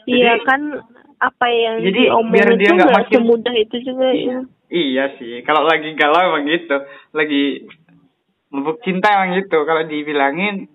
Iya 0.06 0.38
kan 0.42 0.62
apa 1.18 1.46
yang 1.48 1.82
Jadi, 1.82 2.02
biar 2.30 2.50
dia 2.56 2.70
nggak 2.72 2.94
makin- 2.94 3.18
semudah 3.20 3.54
itu 3.54 3.76
juga 3.82 4.08
ya. 4.10 4.16
Iya, 4.16 4.38
iya 4.70 5.06
sih. 5.16 5.42
Kalau 5.42 5.64
lagi 5.64 5.94
galau 5.94 6.30
emang 6.30 6.46
gitu. 6.46 6.78
Lagi 7.12 7.66
mabuk 8.50 8.82
cinta 8.82 9.10
emang 9.12 9.34
gitu. 9.36 9.58
Kalau 9.62 9.84
dibilangin 9.84 10.70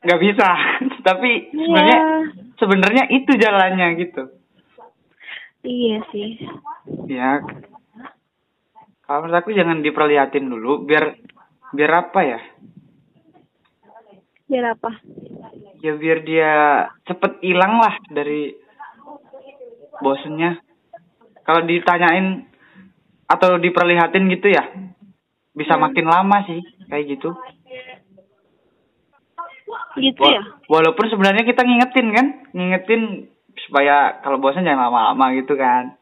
nggak 0.00 0.20
bisa. 0.22 0.48
Tapi 1.06 1.50
sebenarnya 1.50 1.98
Iya. 1.98 2.16
sebenarnya 2.56 3.04
itu 3.10 3.32
jalannya 3.34 3.86
gitu. 3.98 4.22
Iya 5.60 5.98
sih. 6.08 6.28
Ya. 7.06 7.42
Kalau 9.02 9.22
menurut 9.22 9.38
aku 9.38 9.50
jangan 9.52 9.80
diperlihatin 9.80 10.46
dulu 10.46 10.82
biar 10.82 11.14
biar 11.70 11.92
apa 12.00 12.20
ya? 12.22 12.40
Biar 14.46 14.78
apa? 14.78 14.90
Ya 15.82 15.92
biar 15.94 16.22
dia 16.22 16.52
cepet 17.04 17.42
hilang 17.42 17.82
lah 17.82 17.94
dari 18.08 18.54
bosennya. 19.98 20.62
Kalau 21.42 21.62
ditanyain 21.62 22.46
atau 23.26 23.58
diperlihatin 23.58 24.30
gitu 24.30 24.50
ya, 24.50 24.64
bisa 25.50 25.74
Hmm. 25.74 25.90
makin 25.90 26.06
lama 26.06 26.42
sih 26.46 26.62
kayak 26.86 27.18
gitu. 27.18 27.34
Gitu 29.96 30.22
ya? 30.22 30.42
Walaupun 30.68 31.06
sebenarnya 31.08 31.42
kita 31.42 31.64
ngingetin 31.64 32.08
kan, 32.12 32.26
ngingetin 32.52 33.02
supaya 33.66 34.20
kalau 34.20 34.38
bosan 34.38 34.62
jangan 34.62 34.90
lama-lama 34.90 35.32
gitu 35.34 35.56
kan. 35.56 35.96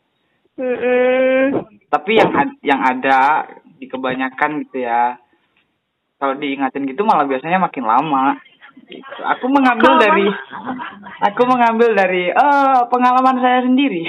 Mm-mm. 0.54 1.64
Tapi 1.88 2.18
yang 2.18 2.30
ad- 2.34 2.60
yang 2.62 2.80
ada 2.82 3.46
di 3.78 3.86
kebanyakan 3.86 4.66
gitu 4.66 4.82
ya. 4.84 5.18
Kalau 6.18 6.34
diingatin 6.38 6.86
gitu 6.86 7.02
malah 7.02 7.26
biasanya 7.26 7.58
makin 7.58 7.84
lama. 7.84 8.38
Gitu. 8.84 9.20
Aku 9.22 9.46
mengambil 9.48 9.96
Kalau 9.96 10.02
dari 10.02 10.26
aku 11.22 11.42
mengambil 11.46 11.88
dari 11.94 12.28
eh 12.28 12.80
pengalaman 12.90 13.38
saya 13.40 13.62
sendiri. 13.64 14.02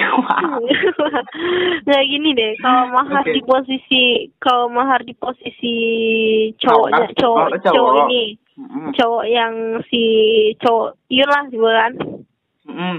Nggak 1.86 2.04
gini 2.10 2.30
deh, 2.34 2.54
kalau 2.60 2.92
mahar 2.92 3.24
Oke. 3.24 3.34
di 3.34 3.42
posisi 3.46 4.04
kalau 4.42 4.66
mahar 4.74 5.02
di 5.06 5.14
posisi 5.14 5.76
cowoknya 6.60 7.14
cowok 7.14 7.48
cowok. 7.62 7.72
cowok 7.72 7.94
ini 8.10 8.24
Mm-mm. 8.56 8.90
cowok 8.96 9.24
yang 9.28 9.54
si 9.92 10.04
cowok 10.64 10.96
Yun 11.12 11.30
lah 11.30 11.44
kan 11.52 11.94
Mm-mm. 12.66 12.98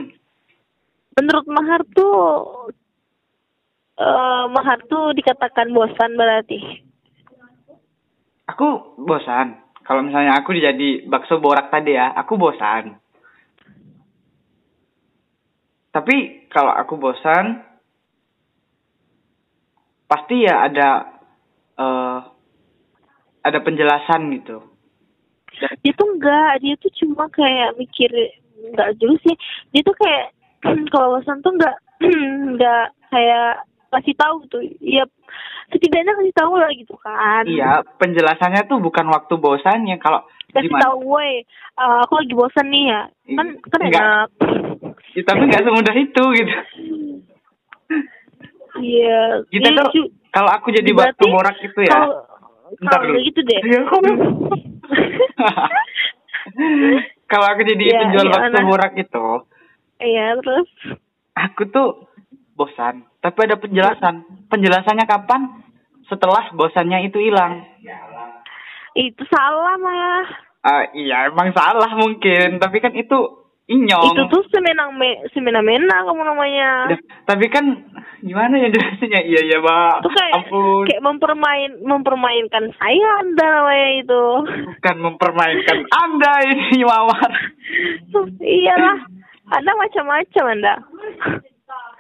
menurut 1.17 1.47
mahar 1.49 1.81
tuh 1.97 2.17
eh 3.97 4.45
mahar 4.53 4.79
tuh 4.87 5.17
dikatakan 5.17 5.73
bosan 5.73 6.15
berarti 6.15 6.86
Aku 8.47 8.99
bosan. 9.03 9.59
Kalau 9.87 10.03
misalnya 10.03 10.39
aku 10.39 10.55
jadi 10.55 11.07
bakso 11.07 11.39
borak 11.39 11.71
tadi 11.71 11.95
ya, 11.95 12.15
aku 12.15 12.39
bosan. 12.39 12.99
Tapi 15.91 16.47
kalau 16.51 16.75
aku 16.75 16.99
bosan, 16.99 17.63
pasti 20.07 20.47
ya 20.47 20.67
ada 20.67 20.89
eh 21.77 22.19
ada 23.47 23.59
penjelasan 23.63 24.31
gitu. 24.43 24.59
Dia 25.57 25.93
tuh 25.95 26.09
enggak 26.19 26.63
dia 26.63 26.75
tuh 26.83 26.93
cuma 27.01 27.31
kayak 27.31 27.79
mikir 27.79 28.11
enggak 28.71 28.99
juga 28.99 29.17
sih 29.25 29.35
dia 29.73 29.83
tuh 29.87 29.97
kayak 29.97 30.35
kalau 30.93 31.17
bosan 31.19 31.41
tuh 31.41 31.55
enggak 31.55 31.77
enggak 32.03 32.87
kayak 33.13 33.65
kasih 33.89 34.15
tahu 34.15 34.37
tuh 34.47 34.63
ya 34.79 35.05
setidaknya 35.69 36.13
kasih 36.15 36.35
tahu 36.35 36.53
lah 36.55 36.71
gitu 36.71 36.95
kan 36.97 37.43
Iya, 37.45 37.71
penjelasannya 37.97 38.67
tuh 38.67 38.79
bukan 38.79 39.07
waktu 39.07 39.35
bosannya. 39.35 39.97
Kalau 39.97 40.23
kasih 40.49 40.67
gimana? 40.67 40.83
tahu 40.85 40.97
woi 41.09 41.43
eh, 41.73 41.99
aku 42.03 42.13
lagi 42.17 42.33
bosan 42.33 42.67
nih 42.67 42.85
ya 42.87 43.01
kan 43.33 43.47
kan 43.65 43.81
Enggak. 43.81 44.03
enak 44.03 44.29
Ya, 45.13 45.23
tapi 45.25 45.43
nggak 45.45 45.65
semudah 45.65 45.95
itu 45.95 46.23
gitu. 46.35 46.55
iya 48.79 49.41
Kita 49.47 49.69
Iya, 49.71 49.83
tuh 49.87 50.07
kalau 50.29 50.51
aku 50.51 50.69
jadi 50.69 50.91
bakso 50.93 51.25
borak 51.25 51.57
itu 51.59 51.81
ya. 51.81 51.93
kalau 51.95 52.11
kalau 52.83 53.17
gitu 53.17 53.41
deh 53.41 53.61
kok- 53.87 54.05
kalau 57.27 57.47
aku 57.49 57.63
jadi 57.65 57.85
Iya, 57.87 57.99
penjual 57.99 58.27
iya, 58.27 58.35
bakso 58.35 58.55
Ana. 58.55 58.67
borak 58.67 58.93
itu, 58.95 59.27
iya 59.99 60.27
terus 60.37 60.69
aku 61.35 61.63
tuh 61.67 61.89
bosan. 62.57 63.05
Tapi 63.21 63.39
ada 63.43 63.55
penjelasan. 63.55 64.25
Penjelasannya 64.49 65.05
kapan? 65.05 65.63
Setelah 66.07 66.51
bosannya 66.51 67.05
itu 67.05 67.21
hilang. 67.21 67.63
itu 68.97 69.23
salah 69.29 69.77
mah 69.77 70.25
Ah, 70.63 70.83
iya, 70.91 71.29
emang 71.29 71.53
salah 71.53 71.93
mungkin. 71.93 72.57
Tapi 72.57 72.81
kan 72.81 72.91
itu 72.91 73.15
inyong. 73.67 74.03
itu 74.09 74.23
tuh 74.27 74.43
semenang 74.49 74.95
me 74.95 75.27
semena-mena 75.31 76.01
kamu 76.01 76.23
namanya 76.23 76.87
Dah, 76.89 76.99
tapi 77.27 77.47
kan 77.47 77.67
gimana 78.21 78.57
ya 78.57 78.71
jelasinnya? 78.71 79.21
Iya, 79.21 79.41
iya, 79.45 79.59
Mbak. 79.59 79.95
itu 80.01 80.11
kayak 80.13 80.35
Ampun. 80.41 80.85
kayak 80.87 81.03
mempermain 81.03 81.73
mempermainkan 81.83 82.65
saya 82.73 83.09
anda 83.21 83.47
namanya 83.53 83.89
itu 83.97 84.23
Bukan 84.71 84.97
mempermainkan 85.01 85.79
Anda 85.93 86.33
ini, 86.47 86.79
Mawar. 86.81 87.31
iyalah 88.41 88.99
anda 89.49 89.73
macam-macam 89.73 90.45
anda 90.49 90.75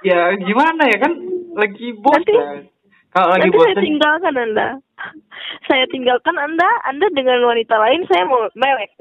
Ya, 0.04 0.36
gimana 0.36 0.82
ya 0.86 0.98
kan 1.00 1.12
lagi 1.56 1.96
bosan. 1.96 2.20
Nanti- 2.20 2.68
Kalau 3.10 3.32
lagi 3.32 3.48
nanti 3.48 3.56
saya 3.56 3.72
bosan, 3.72 3.84
tinggalkan 3.84 4.34
anda 4.36 4.68
saya 5.68 5.84
tinggalkan 5.88 6.36
anda 6.36 6.68
anda 6.84 7.06
dengan 7.12 7.40
wanita 7.42 7.74
lain 7.74 8.04
saya 8.04 8.28
mau 8.28 8.44
mewek 8.52 8.90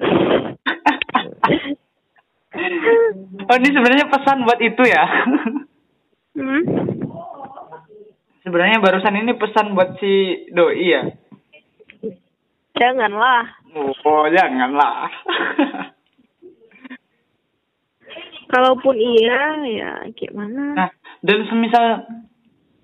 oh 3.45 3.55
ini 3.59 3.69
sebenarnya 3.69 4.07
pesan 4.07 4.47
buat 4.47 4.59
itu 4.63 4.83
ya. 4.87 5.03
hmm? 6.39 6.61
sebenarnya 8.41 8.79
barusan 8.79 9.19
ini 9.19 9.35
pesan 9.35 9.75
buat 9.75 9.99
si 9.99 10.47
doi 10.55 10.87
ya. 10.87 11.03
janganlah 12.75 13.43
Oh, 13.75 14.23
janganlah. 14.31 15.11
Kalaupun 18.47 18.95
iya 18.95 19.41
ya 19.65 19.91
gimana 20.11 20.63
nah, 20.75 20.89
dan 21.19 21.45
semisal 21.45 21.85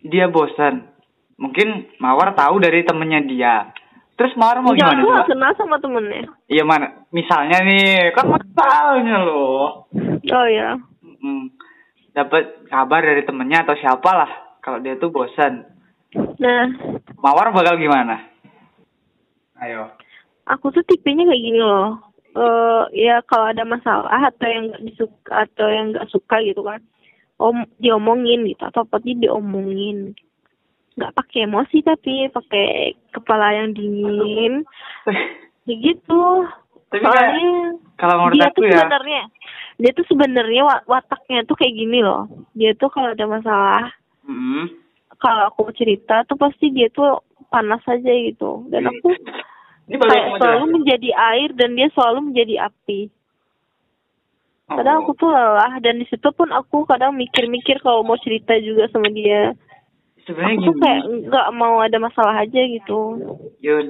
dia 0.01 0.25
bosan, 0.27 0.89
mungkin 1.37 1.85
Mawar 1.97 2.33
tahu 2.33 2.57
dari 2.57 2.81
temennya 2.81 3.21
dia. 3.21 3.55
Terus 4.17 4.33
Mawar 4.33 4.61
mau 4.61 4.73
Enggak, 4.73 4.97
gimana 4.97 5.01
aku 5.01 5.13
gak 5.13 5.29
kenal 5.29 5.51
sama 5.55 5.77
temennya 5.77 6.25
Iya 6.45 6.63
mana? 6.65 7.05
Misalnya 7.09 7.61
nih, 7.61 8.09
kan 8.13 8.25
masalahnya 8.25 9.17
loh. 9.21 9.85
oh 10.25 10.47
ya 10.49 10.77
Hmm, 11.21 11.53
dapat 12.11 12.65
kabar 12.65 13.01
dari 13.01 13.21
temennya 13.21 13.61
atau 13.61 13.77
siapa 13.77 14.09
lah 14.09 14.31
kalau 14.59 14.77
dia 14.77 14.97
tuh 14.97 15.09
bosan. 15.09 15.69
nah 16.37 16.65
Mawar 17.17 17.49
bakal 17.49 17.77
gimana? 17.77 18.25
Ayo. 19.57 19.93
aku 20.43 20.73
tuh 20.73 20.81
tipenya 20.81 21.23
kayak 21.23 21.41
gini 21.41 21.61
loh 21.61 22.01
eh 22.31 22.83
ya 22.95 23.19
kalau 23.23 23.51
ada 23.51 23.63
masalah 23.63 24.07
atau 24.23 24.47
yang 24.47 24.71
nggak 24.71 24.83
disuka 24.87 25.31
atau 25.35 25.67
yang 25.67 25.91
nggak 25.91 26.07
suka 26.07 26.39
gitu 26.41 26.63
kan 26.63 26.79
om 27.35 27.65
diomongin 27.77 28.45
gitu 28.45 28.61
atau 28.63 28.85
apa 28.85 29.01
diomongin. 29.01 30.13
Nggak 30.95 31.15
pakai 31.17 31.49
emosi 31.49 31.77
tapi 31.81 32.29
pakai 32.29 32.67
kepala 33.11 33.51
yang 33.55 33.73
dingin. 33.73 34.63
Ya 35.61 35.77
gitu. 35.77 36.49
Tapi 36.89 37.05
soalnya 37.05 37.77
kalau 37.95 38.25
menurut 38.25 38.33
dia 38.33 38.49
aku 38.49 38.57
tuh 38.57 38.65
ya- 38.65 38.81
sebenarnya 38.81 39.23
dia 39.77 39.91
tuh 39.93 40.05
sebenarnya 40.09 40.61
wa- 40.65 40.85
wataknya 40.89 41.45
tuh 41.45 41.53
kayak 41.53 41.77
gini 41.77 42.01
loh. 42.01 42.25
Dia 42.57 42.73
tuh 42.73 42.89
kalau 42.89 43.13
ada 43.13 43.25
masalah 43.29 43.93
Hmm. 44.25 44.73
kalau 45.17 45.53
aku 45.53 45.69
cerita 45.77 46.25
tuh 46.25 46.33
pasti 46.33 46.73
dia 46.73 46.89
tuh 46.89 47.21
panas 47.53 47.85
aja 47.85 48.09
gitu. 48.09 48.65
Dan 48.73 48.89
aku 48.89 49.13
Ini 49.85 49.95
baru 49.95 50.09
kayak 50.09 50.27
selalu 50.37 50.65
menjadi 50.71 51.09
air 51.11 51.49
dan 51.53 51.69
dia 51.73 51.87
selalu 51.91 52.19
menjadi 52.27 52.55
api. 52.65 52.99
Kadang 54.67 55.03
aku 55.03 55.11
Oh. 55.11 55.17
tuh 55.17 55.29
lelah 55.29 55.73
dan 55.79 55.99
di 55.99 56.05
situ 56.05 56.29
pun 56.31 56.47
aku 56.49 56.85
kadang 56.85 57.11
mikir-mikir 57.13 57.79
kalau 57.79 58.01
mau 58.01 58.15
cerita 58.15 58.55
juga 58.57 58.87
sama 58.87 59.09
dia. 59.09 59.51
sebenarnya 60.21 60.53
Aku 60.55 60.63
tuh 60.63 60.71
gini. 60.71 60.81
kayak 60.81 61.01
nggak 61.27 61.47
mau 61.51 61.75
ada 61.81 61.97
masalah 61.97 62.35
aja 62.37 62.61
gitu. 62.61 62.99
Yun. 63.59 63.85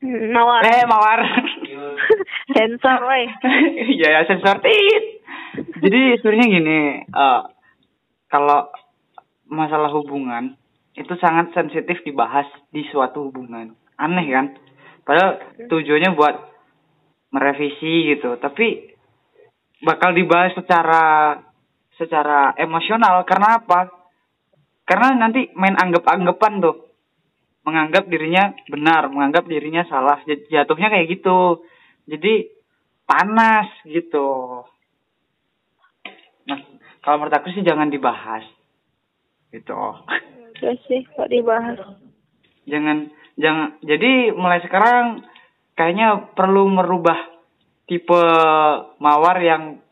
Hmm, 0.00 0.32
Mawar. 0.32 0.64
Eh, 0.64 0.82
Mawar. 0.86 1.20
Sensor, 2.56 2.98
woi. 3.00 3.28
Iya, 3.94 4.08
ya 4.10 4.20
sensor 4.24 4.58
tit. 4.58 5.04
Jadi 5.76 6.00
sebenarnya 6.18 6.46
gini, 6.50 6.80
eh 7.04 7.40
kalau 8.26 8.72
masalah 9.44 9.92
hubungan 9.92 10.56
itu 10.94 11.12
sangat 11.16 11.52
sensitif 11.52 12.00
dibahas 12.00 12.48
di 12.68 12.82
suatu 12.88 13.28
hubungan. 13.28 13.76
Aneh 13.94 14.24
kan? 14.26 14.46
Padahal 15.10 15.42
tujuannya 15.66 16.14
buat 16.14 16.36
merevisi 17.34 18.14
gitu. 18.14 18.38
Tapi 18.38 18.94
bakal 19.82 20.14
dibahas 20.14 20.54
secara 20.54 21.34
secara 21.98 22.54
emosional. 22.54 23.26
Karena 23.26 23.58
apa? 23.58 23.90
Karena 24.86 25.18
nanti 25.18 25.50
main 25.58 25.74
anggap-anggapan 25.74 26.62
tuh. 26.62 26.94
Menganggap 27.66 28.06
dirinya 28.06 28.54
benar 28.70 29.10
menganggap 29.10 29.50
dirinya 29.50 29.82
salah. 29.90 30.22
Jatuhnya 30.30 30.94
kayak 30.94 31.10
gitu. 31.10 31.66
Jadi 32.06 32.46
panas 33.02 33.66
gitu. 33.90 34.62
Nah 36.46 36.58
kalau 37.02 37.18
menurut 37.18 37.34
aku 37.34 37.50
sih 37.50 37.66
jangan 37.66 37.90
dibahas. 37.90 38.46
Gitu. 39.50 39.74
Iya 40.62 40.70
sih 40.86 41.02
kok 41.18 41.26
dibahas? 41.26 41.98
Jangan 42.70 43.10
jangan 43.40 43.80
jadi 43.80 44.36
mulai 44.36 44.60
sekarang 44.60 45.24
kayaknya 45.74 46.30
perlu 46.36 46.68
merubah 46.68 47.16
tipe 47.88 48.22
mawar 49.02 49.40
yang 49.42 49.82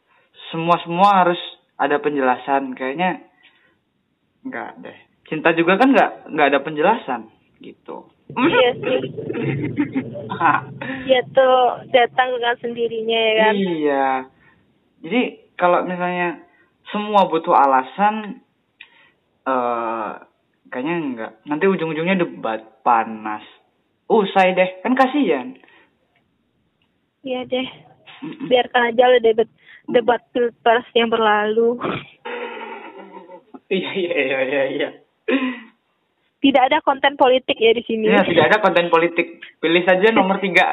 semua 0.53 0.79
semua 0.85 1.25
harus 1.25 1.41
ada 1.75 1.99
penjelasan. 1.99 2.77
Kayaknya 2.79 3.25
enggak 4.47 4.71
deh. 4.85 4.99
Cinta 5.27 5.51
juga 5.57 5.81
kan 5.81 5.91
enggak 5.91 6.13
enggak 6.29 6.49
ada 6.53 6.61
penjelasan 6.63 7.21
gitu. 7.59 8.07
Iya 8.37 8.71
sih. 8.77 9.01
Dia 11.09 11.21
tuh 11.37 11.59
datang 11.91 12.29
dengan 12.37 12.57
sendirinya 12.61 13.19
ya 13.19 13.33
kan? 13.35 13.55
Iya. 13.57 14.09
Jadi 15.03 15.23
kalau 15.57 15.83
misalnya 15.89 16.45
semua 16.93 17.27
butuh 17.27 17.57
alasan 17.57 18.45
eh 19.49 19.51
uh, 19.51 20.28
kayaknya 20.69 20.95
enggak 20.97 21.33
nanti 21.45 21.65
ujung-ujungnya 21.67 22.21
debat 22.21 22.85
panas 22.85 23.45
usai 24.09 24.57
deh 24.57 24.71
kan 24.85 24.97
kasihan 24.97 25.57
iya 27.25 27.45
deh 27.45 27.69
biarkan 28.23 28.95
aja 28.95 29.05
lah 29.07 29.21
debat 29.23 29.49
debat 29.89 30.21
pilpres 30.35 30.87
yang 30.95 31.11
berlalu. 31.11 31.77
Iya 33.69 33.93
iya 33.93 34.17
iya 34.17 34.33
iya. 34.41 34.63
iya. 34.73 34.89
Tidak 36.41 36.63
ada 36.73 36.81
konten 36.81 37.21
politik 37.21 37.61
ya 37.61 37.77
di 37.77 37.85
sini. 37.85 38.09
Iya 38.09 38.25
tidak 38.25 38.49
ada 38.49 38.65
konten 38.65 38.89
politik. 38.89 39.45
Pilih 39.61 39.85
saja 39.85 40.09
nomor 40.09 40.41
tiga. 40.45 40.73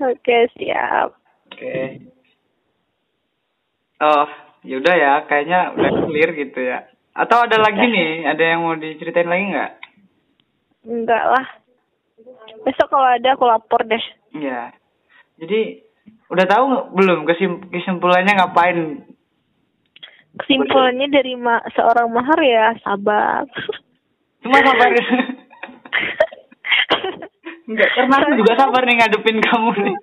Oke 0.00 0.48
siap. 0.56 1.12
Oke. 1.52 2.08
Oh 4.00 4.24
yaudah 4.64 4.96
ya, 4.96 5.14
kayaknya 5.28 5.76
udah 5.76 5.92
clear 6.08 6.32
gitu 6.32 6.60
ya. 6.64 6.88
Atau 7.16 7.48
ada 7.48 7.56
lagi 7.56 7.80
nih, 7.80 8.28
ada 8.28 8.44
yang 8.44 8.60
mau 8.60 8.76
diceritain 8.76 9.28
lagi 9.28 9.44
nggak? 9.56 9.72
Enggak 10.84 11.24
lah. 11.24 11.46
Besok 12.62 12.92
kalau 12.92 13.08
ada 13.08 13.28
aku 13.32 13.44
lapor 13.48 13.80
deh. 13.88 14.04
Iya. 14.36 14.76
Jadi 15.40 15.86
Udah 16.26 16.42
tahu 16.46 16.90
belum 16.98 17.22
kesim 17.22 17.70
kesimpulannya 17.70 18.34
ngapain? 18.34 19.06
Kesimpulannya 20.42 21.06
dari 21.08 21.38
ma 21.38 21.62
seorang 21.70 22.10
mahar 22.10 22.40
ya 22.42 22.74
sabar. 22.82 23.46
Cuma 24.42 24.58
sabar. 24.58 24.90
Enggak, 27.66 27.90
karena 27.98 28.14
aku 28.22 28.30
juga 28.38 28.52
sabar 28.58 28.82
nih 28.86 28.94
ngadepin 28.98 29.38
kamu 29.42 29.70
nih. 29.86 29.96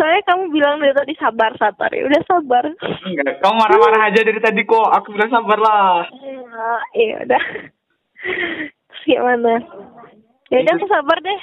Soalnya 0.00 0.24
kamu 0.24 0.48
bilang 0.48 0.80
dari 0.80 0.96
tadi 0.96 1.12
sabar 1.20 1.52
sabar 1.60 1.92
ya 1.92 2.08
udah 2.08 2.22
sabar. 2.24 2.64
Enggak, 3.04 3.36
kamu 3.44 3.54
marah-marah 3.60 4.08
aja 4.08 4.20
dari 4.24 4.40
tadi 4.40 4.64
kok. 4.64 4.88
Aku 4.96 5.12
bilang 5.12 5.28
sabar 5.28 5.58
lah. 5.60 6.08
Iya 6.96 7.28
udah. 7.28 7.42
Gimana? 9.04 9.60
Ya 10.48 10.56
udah 10.64 10.72
aku 10.80 10.88
sabar 10.88 11.20
deh 11.20 11.40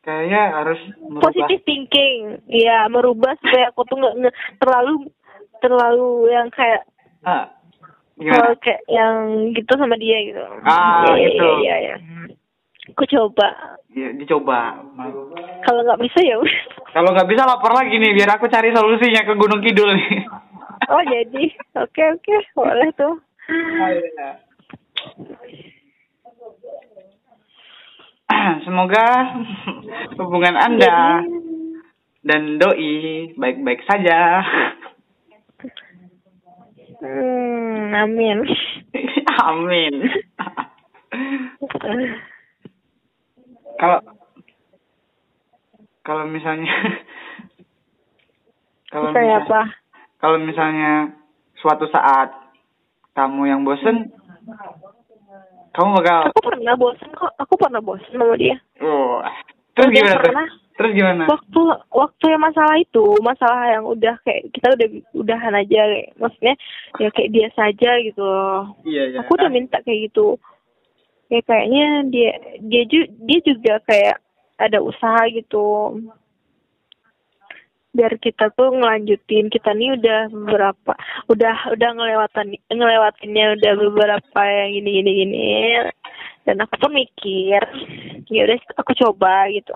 kayaknya 0.00 0.42
harus 0.56 0.80
merubah. 0.96 1.24
positive 1.28 1.62
thinking 1.68 2.40
iya 2.48 2.88
merubah 2.88 3.36
supaya 3.44 3.68
aku 3.68 3.84
tuh 3.84 3.96
nggak 4.00 4.34
terlalu 4.56 5.12
terlalu 5.60 6.32
yang 6.32 6.48
kayak 6.48 6.88
ah, 7.20 7.52
gimana? 8.16 8.56
kayak 8.64 8.80
yang 8.88 9.14
gitu 9.52 9.72
sama 9.76 10.00
dia 10.00 10.18
gitu 10.24 10.40
ah 10.64 11.04
ya, 11.04 11.28
gitu 11.28 11.44
iya 11.44 11.52
iya 11.60 11.76
ya. 11.76 11.96
Aku 12.88 13.04
coba 13.04 13.76
ya 13.92 14.08
dicoba 14.16 14.80
kalau 15.68 15.80
nggak 15.84 16.00
bisa 16.00 16.18
ya 16.24 16.40
kalau 16.96 17.12
nggak 17.12 17.28
bisa 17.28 17.44
lapor 17.44 17.76
lagi 17.76 18.00
nih 18.00 18.16
biar 18.16 18.40
aku 18.40 18.48
cari 18.48 18.72
solusinya 18.72 19.22
ke 19.28 19.34
Gunung 19.36 19.60
Kidul 19.60 19.92
nih 19.92 20.24
oh 20.88 21.02
jadi 21.04 21.44
oke 21.76 21.92
okay, 21.92 22.06
oke 22.16 22.24
okay. 22.24 22.40
boleh 22.56 22.88
tuh 22.96 23.14
iya. 23.50 24.30
semoga 28.64 29.06
hubungan 30.16 30.56
Anda 30.56 31.20
dan 32.20 32.60
doi 32.60 33.32
baik-baik 33.36 33.80
saja. 33.88 34.44
Hmm, 37.00 37.96
amin. 37.96 38.44
amin. 39.48 39.94
Kalau 43.80 43.98
kalau 46.04 46.24
misalnya 46.28 46.68
kalau 48.92 49.08
misalnya 49.08 49.36
apa? 49.40 49.60
Kalau 50.20 50.36
misalnya 50.36 51.16
suatu 51.56 51.88
saat 51.88 52.28
kamu 53.16 53.48
yang 53.48 53.64
bosen 53.64 54.12
kamu 55.70 55.88
bakal 56.02 56.34
Aku 56.34 56.40
pernah 56.42 56.74
bosan 56.76 57.10
kok. 57.14 57.32
Aku 57.38 57.54
pernah 57.56 57.80
bosan 57.80 58.12
sama 58.12 58.36
dia. 58.36 58.58
Oh. 58.82 59.22
Terus 59.78 59.88
gimana 59.94 60.18
pernah, 60.18 60.46
Terus 60.80 60.96
gimana? 60.96 61.22
Waktu 61.28 61.62
waktu 61.92 62.24
yang 62.32 62.42
masalah 62.42 62.76
itu, 62.80 63.04
masalah 63.22 63.68
yang 63.68 63.84
udah 63.86 64.16
kayak 64.26 64.48
kita 64.50 64.66
udah 64.74 64.88
udahan 65.12 65.54
aja 65.54 65.80
kayak 65.86 66.08
maksudnya 66.18 66.54
ya 66.98 67.08
kayak 67.12 67.30
dia 67.36 67.48
saja 67.52 67.90
gitu 68.02 68.22
loh. 68.24 68.74
Iya, 68.88 69.02
iya. 69.14 69.18
Aku 69.22 69.36
udah 69.36 69.52
minta 69.52 69.78
kayak 69.84 70.10
gitu. 70.10 70.40
Ya 71.30 71.40
kayaknya 71.46 71.86
dia 72.10 72.32
dia 72.58 72.82
juga 72.90 73.08
dia 73.22 73.40
juga 73.46 73.74
kayak 73.86 74.16
ada 74.58 74.78
usaha 74.82 75.22
gitu. 75.30 75.94
Biar 77.90 78.18
kita 78.22 78.50
tuh 78.54 78.70
ngelanjutin 78.74 79.50
kita 79.50 79.70
nih 79.74 79.94
udah 79.98 80.30
beberapa 80.30 80.92
udah 81.30 81.74
udah 81.74 81.90
ngelewatin 81.94 82.58
ngelewatinnya 82.70 83.58
udah 83.58 83.72
beberapa 83.78 84.40
yang 84.46 84.70
gini 84.78 84.90
gini 85.02 85.10
gini 85.22 85.48
dan 86.46 86.66
aku 86.66 86.74
tuh 86.78 86.90
mikir 86.90 87.62
ya 88.30 88.42
udah 88.46 88.58
aku 88.78 88.92
coba 88.98 89.46
gitu. 89.54 89.74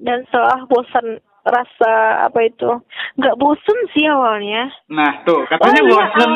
Dan 0.00 0.24
setelah 0.28 0.64
bosan 0.68 1.20
rasa 1.44 1.92
apa 2.28 2.40
itu 2.44 2.70
nggak 3.16 3.38
bosan 3.40 3.78
sih 3.96 4.04
awalnya. 4.06 4.68
Nah 4.92 5.24
tuh 5.24 5.44
katanya 5.48 5.82
oh, 5.84 5.88
bosan 5.94 6.30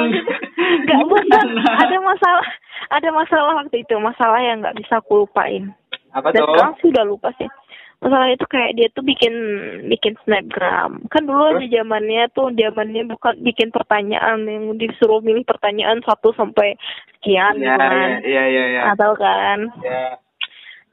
nggak 0.84 1.02
bosan 1.10 1.48
ada 1.60 1.96
masalah 2.00 2.46
ada 2.92 3.08
masalah 3.12 3.52
waktu 3.64 3.76
itu 3.84 3.94
masalah 4.00 4.40
yang 4.40 4.64
nggak 4.64 4.76
bisa 4.80 5.00
aku 5.00 5.24
lupain. 5.24 5.72
Apa 6.14 6.30
dan 6.30 6.42
tuh? 6.44 6.54
sekarang 6.54 6.74
sih 6.80 6.88
udah 6.94 7.04
lupa 7.06 7.28
sih. 7.36 7.48
Masalah 8.04 8.28
itu 8.36 8.44
kayak 8.52 8.76
dia 8.76 8.88
tuh 8.92 9.00
bikin 9.00 9.34
bikin 9.88 10.12
snapgram. 10.24 11.00
Kan 11.08 11.24
dulu 11.24 11.56
ada 11.56 11.64
zamannya 11.64 12.28
tuh 12.36 12.52
zamannya 12.52 13.08
bukan 13.08 13.40
bikin 13.40 13.72
pertanyaan 13.72 14.44
yang 14.44 14.76
disuruh 14.76 15.24
milih 15.24 15.48
pertanyaan 15.48 16.04
satu 16.04 16.36
sampai 16.36 16.76
sekian 17.16 17.64
ya, 17.64 17.80
kan. 17.80 18.20
iya 18.20 18.44
iya 18.44 18.64
iya 18.76 18.80
atau 18.92 19.16
kan? 19.16 19.72
Ya. 19.80 20.20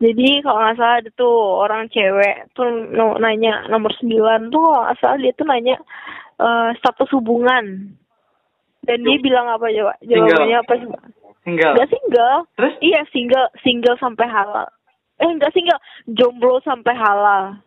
Jadi 0.01 0.41
kalau 0.41 0.57
nggak 0.65 0.77
salah 0.81 0.97
ada 0.97 1.09
tuh 1.13 1.37
orang 1.61 1.85
cewek 1.93 2.49
tuh 2.57 2.65
nanya 3.21 3.69
nomor 3.69 3.93
sembilan 4.01 4.49
tuh 4.49 4.65
kalau 4.65 4.81
nggak 4.89 4.97
salah 4.97 5.17
dia 5.21 5.33
tuh 5.37 5.45
nanya 5.45 5.75
uh, 6.41 6.73
status 6.81 7.13
hubungan. 7.13 7.93
Dan 8.81 9.05
dia 9.05 9.21
bilang 9.21 9.45
apa 9.45 9.69
coba 9.69 9.93
jawabannya 10.01 10.57
apa 10.57 10.73
sih 10.81 10.89
single. 11.45 11.73
Gak 11.77 11.89
single. 11.93 12.37
Terus? 12.57 12.73
Iya 12.81 13.01
single 13.13 13.47
single 13.61 13.97
sampai 14.01 14.25
halal. 14.25 14.67
Eh 15.21 15.29
enggak 15.29 15.53
sih 15.53 15.61
enggak 15.61 15.81
jomblo 16.09 16.57
sampai 16.65 16.97
halal. 16.97 17.61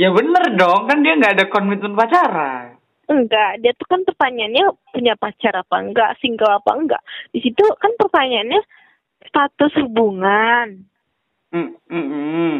Ya 0.00 0.08
bener 0.16 0.56
dong 0.56 0.88
kan 0.88 1.04
dia 1.04 1.12
nggak 1.20 1.34
ada 1.36 1.44
komitmen 1.52 1.92
pacaran. 1.92 2.80
Enggak 3.04 3.60
dia 3.60 3.76
tuh 3.76 3.84
kan 3.84 4.00
pertanyaannya 4.08 4.64
punya 4.96 5.12
pacar 5.20 5.60
apa 5.60 5.76
enggak 5.76 6.16
single 6.24 6.56
apa 6.56 6.72
enggak 6.72 7.02
di 7.36 7.44
situ 7.44 7.68
kan 7.76 7.92
pertanyaannya 8.00 8.64
status 9.28 9.76
hubungan 9.84 10.88
mm, 11.52 11.70
mm, 11.90 12.06
mm. 12.10 12.56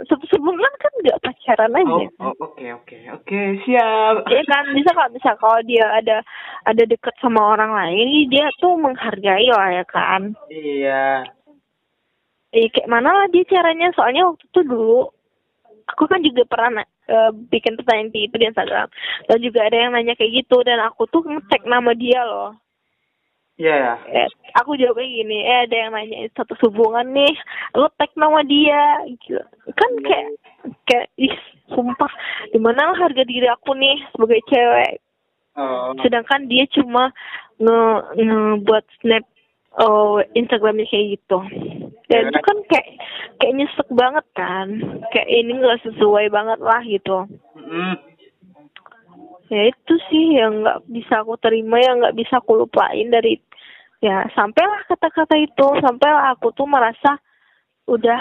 status 0.00 0.32
hubungan 0.40 0.72
kan 0.80 0.92
enggak 1.00 1.20
pacaran 1.20 1.76
aja. 1.76 2.04
Oh, 2.24 2.32
oh 2.32 2.34
oke 2.48 2.64
oke 2.80 2.98
oke 3.20 3.40
siap. 3.68 4.24
Iya 4.28 4.42
kan 4.48 4.64
bisa 4.72 4.90
kalau 4.96 5.10
bisa 5.12 5.30
kalau 5.36 5.60
dia 5.68 5.86
ada 5.92 6.16
ada 6.64 6.82
deket 6.88 7.14
sama 7.20 7.52
orang 7.52 7.72
lain 7.76 8.32
dia 8.32 8.48
tuh 8.60 8.80
menghargai 8.80 9.48
lah 9.52 9.68
ya 9.76 9.84
kan. 9.84 10.32
Iya. 10.48 11.28
Eh 12.56 12.66
kayak 12.72 12.88
mana 12.88 13.12
lah 13.12 13.26
dia 13.28 13.44
caranya 13.44 13.92
soalnya 13.92 14.24
waktu 14.24 14.44
itu 14.48 14.60
dulu 14.64 15.12
aku 15.90 16.04
kan 16.08 16.24
juga 16.24 16.48
pernah 16.48 16.80
uh, 17.12 17.30
bikin 17.52 17.76
pertanyaan 17.76 18.08
itu 18.14 18.36
di 18.40 18.46
Instagram. 18.48 18.88
Dan 19.28 19.38
juga 19.44 19.68
ada 19.68 19.76
yang 19.76 19.92
nanya 19.92 20.16
kayak 20.16 20.32
gitu 20.44 20.64
dan 20.64 20.80
aku 20.80 21.04
tuh 21.12 21.20
ngecek 21.28 21.68
nama 21.68 21.92
dia 21.92 22.24
loh 22.24 22.56
Iya 23.60 23.74
ya. 23.76 23.94
eh, 24.24 24.28
aku 24.56 24.72
jawabnya 24.80 25.04
gini 25.04 25.44
eh 25.44 25.68
ada 25.68 25.76
yang 25.76 25.92
nanya 25.92 26.32
satu 26.32 26.56
hubungan 26.64 27.12
nih 27.12 27.34
lo 27.76 27.92
tag 28.00 28.08
nama 28.16 28.40
dia. 28.40 29.04
Gitu 29.04 29.36
kan 29.76 29.90
kayak 30.00 30.28
kayak 30.88 31.06
ih 31.20 31.36
sumpah. 31.68 32.08
Di 32.48 32.56
mana 32.56 32.96
harga 32.96 33.20
diri 33.20 33.44
aku 33.52 33.76
nih 33.76 34.00
sebagai 34.16 34.40
cewek? 34.48 35.04
Oh. 35.58 35.92
sedangkan 35.98 36.46
dia 36.46 36.62
cuma 36.70 37.10
nge 37.58 37.80
ngebuat 38.16 38.86
snap 39.02 39.26
oh 39.82 40.22
Instagramnya 40.32 40.86
kayak 40.88 41.20
gitu. 41.20 41.38
Dan 42.08 42.32
itu 42.32 42.40
kan 42.40 42.58
kayak 42.70 42.88
kayak 43.42 43.54
nyesek 43.58 43.88
banget 43.92 44.26
kan. 44.32 44.68
Kayak 45.12 45.28
ini 45.28 45.52
nggak 45.58 45.82
sesuai 45.84 46.32
banget 46.32 46.58
lah 46.64 46.80
gitu. 46.86 47.28
Mm. 47.60 47.96
ya 49.50 49.66
itu 49.66 49.94
sih 50.06 50.38
yang 50.38 50.62
nggak 50.62 50.86
bisa 50.86 51.26
aku 51.26 51.34
terima 51.42 51.82
yang 51.82 51.98
nggak 51.98 52.14
bisa 52.14 52.38
aku 52.38 52.54
lupain 52.54 53.10
dari 53.10 53.34
ya 54.00 54.24
sampailah 54.32 54.84
kata-kata 54.88 55.36
itu 55.36 55.66
sampailah 55.84 56.32
aku 56.36 56.52
tuh 56.56 56.64
merasa 56.64 57.20
udah 57.84 58.20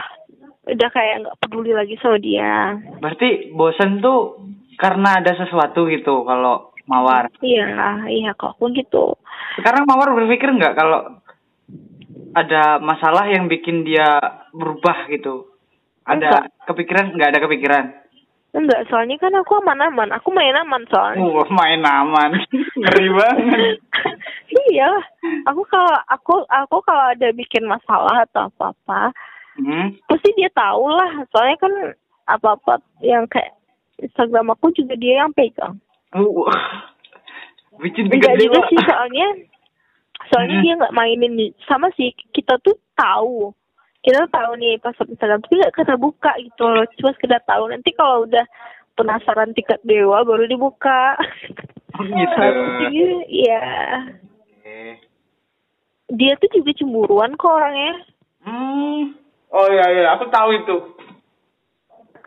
udah 0.69 0.89
kayak 0.91 1.25
nggak 1.25 1.37
peduli 1.39 1.71
lagi 1.71 1.95
sama 2.03 2.19
dia 2.19 2.75
Berarti 2.99 3.55
bosan 3.55 4.03
tuh 4.03 4.43
karena 4.75 5.23
ada 5.23 5.33
sesuatu 5.35 5.87
gitu 5.87 6.23
kalau 6.27 6.71
Mawar. 6.89 7.29
iya 7.45 8.05
iya 8.09 8.31
kok 8.33 8.57
aku 8.59 8.73
gitu 8.75 9.15
Sekarang 9.55 9.87
Mawar 9.87 10.13
berpikir 10.13 10.51
nggak 10.51 10.75
kalau 10.75 11.19
ada 12.33 12.77
masalah 12.77 13.25
yang 13.25 13.49
bikin 13.49 13.81
dia 13.81 14.05
berubah 14.53 15.09
gitu? 15.09 15.49
Ada 16.05 16.45
kepikiran? 16.69 17.17
Nggak 17.17 17.29
ada 17.33 17.39
kepikiran? 17.41 17.85
enggak 18.49 18.89
soalnya 18.89 19.13
kan 19.21 19.29
aku 19.37 19.61
aman-aman 19.61 20.09
aku 20.09 20.33
main 20.33 20.57
aman 20.57 20.81
soalnya 20.89 21.21
Wah, 21.21 21.45
main 21.53 21.85
aman. 21.85 22.33
Ngeri 22.81 23.09
banget. 23.13 23.77
iya 24.69 24.89
aku 25.45 25.61
kalau 25.65 25.95
aku 26.07 26.33
aku 26.45 26.77
kalau 26.81 27.03
ada 27.11 27.29
bikin 27.31 27.65
masalah 27.65 28.23
atau 28.23 28.47
apa 28.47 28.65
apa 28.73 29.01
Hmm. 29.59 29.91
pasti 30.07 30.31
dia 30.39 30.47
tahu 30.55 30.87
lah 30.87 31.11
soalnya 31.29 31.59
kan 31.59 31.73
apa 32.25 32.55
apa 32.55 32.73
yang 32.99 33.27
kayak 33.27 33.51
Instagram 33.99 34.55
aku 34.55 34.71
juga 34.71 34.95
dia 34.95 35.19
yang 35.19 35.35
pegang 35.35 35.75
Uh. 36.09 36.47
Bikin 37.77 38.07
enggak 38.07 38.39
juga 38.39 38.59
sih 38.65 38.79
soalnya 38.79 39.27
soalnya 40.31 40.55
Hmm. 40.55 40.63
dia 40.63 40.73
nggak 40.79 40.95
mainin 40.95 41.33
nih. 41.35 41.51
sama 41.67 41.91
sih 41.93 42.09
kita 42.31 42.55
tuh 42.63 42.79
tahu 42.95 43.51
kita 43.99 44.23
tuh 44.23 44.31
tahu 44.31 44.51
nih 44.55 44.79
password 44.79 45.11
Instagram 45.11 45.43
tapi 45.43 45.55
nggak 45.59 45.75
kita 45.75 45.95
buka 45.95 46.31
gitu 46.39 46.63
loh 46.63 46.85
cuma 46.95 47.11
sekedar 47.13 47.41
tahu 47.43 47.63
nanti 47.67 47.91
kalau 47.91 48.23
udah 48.23 48.45
penasaran 48.95 49.51
tiket 49.51 49.83
dewa 49.83 50.23
baru 50.23 50.47
dibuka 50.47 51.19
Oh, 51.99 52.05
gitu. 52.05 52.43
iya 53.27 53.67
Dia 56.09 56.35
tuh 56.35 56.49
juga 56.51 56.71
cemburuan 56.73 57.35
kok 57.35 57.51
orangnya 57.51 57.93
Hmm. 58.39 59.11
Oh 59.49 59.67
iya 59.67 59.83
iya, 59.91 60.03
aku 60.13 60.27
tahu 60.27 60.51
itu. 60.55 60.75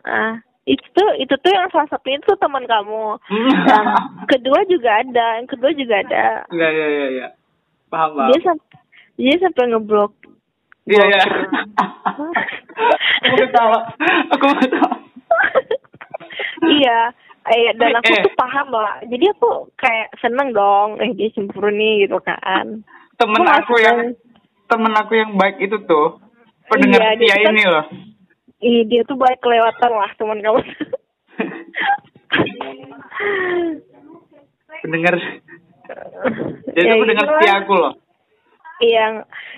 ah 0.03 0.37
itu 0.63 0.83
tuh 0.93 1.09
itu 1.17 1.33
tuh 1.33 1.49
yang 1.49 1.67
salah 1.67 1.87
satunya 1.87 2.17
tuh 2.21 2.35
teman 2.35 2.63
kamu 2.63 3.17
yang 3.65 3.85
kedua 4.29 4.63
juga 4.65 4.97
ada 4.97 5.35
yang 5.35 5.45
kedua 5.45 5.69
juga 5.71 5.97
ada 5.97 6.45
Iya 6.49 6.67
iya 6.69 6.85
iya 6.87 7.05
iya. 7.09 7.27
Paham 7.87 8.13
paham. 8.13 8.27
dia 8.29 8.37
sampai 8.41 8.77
dia 9.15 9.33
sampai 9.37 9.63
ngeblok 9.69 10.11
Iya 10.83 11.01
iya. 11.01 11.19
aku 13.23 13.33
ketawa. 13.39 13.79
Aku 14.29 14.45
ketawa. 14.53 14.93
iya 16.73 17.09
eh, 17.45 17.71
dan 17.73 17.91
aku 17.93 18.09
Eh. 18.09 18.21
tuh 18.21 18.33
paham 18.33 18.67
lah 18.69 19.03
jadi 19.03 19.25
aku 19.29 19.49
kayak 19.73 20.13
seneng 20.17 20.51
dong 20.51 20.95
eh 20.97 21.11
dia 21.11 21.27
cemburu 21.29 21.67
nih 21.69 22.05
gitu 22.05 22.19
kan 22.19 22.83
Temen 23.13 23.39
Aku 23.39 23.51
aku 23.69 23.73
yang 23.77 23.97
temen 24.65 24.89
aku 24.91 25.13
yang 25.13 25.31
baik 25.33 25.59
itu 25.59 25.77
tuh 25.83 26.17
pendengar 26.65 26.99
Iya, 27.03 27.11
dia 27.15 27.27
setia 27.29 27.43
kan- 27.43 27.53
ini 27.53 27.63
loh. 27.63 27.85
Ih, 28.59 28.81
dia 28.85 29.01
tuh 29.03 29.15
baik 29.15 29.37
kelewatan 29.37 29.91
lah 29.91 30.09
teman 30.13 30.39
kamu 30.39 30.59
pendengar 34.81 35.15
dia 36.73 36.81
Ya, 36.81 36.93
pendengar 36.95 37.23
itulah. 37.23 37.37
setia 37.37 37.53
aku 37.57 37.73
loh. 37.75 37.93
yang 38.81 39.13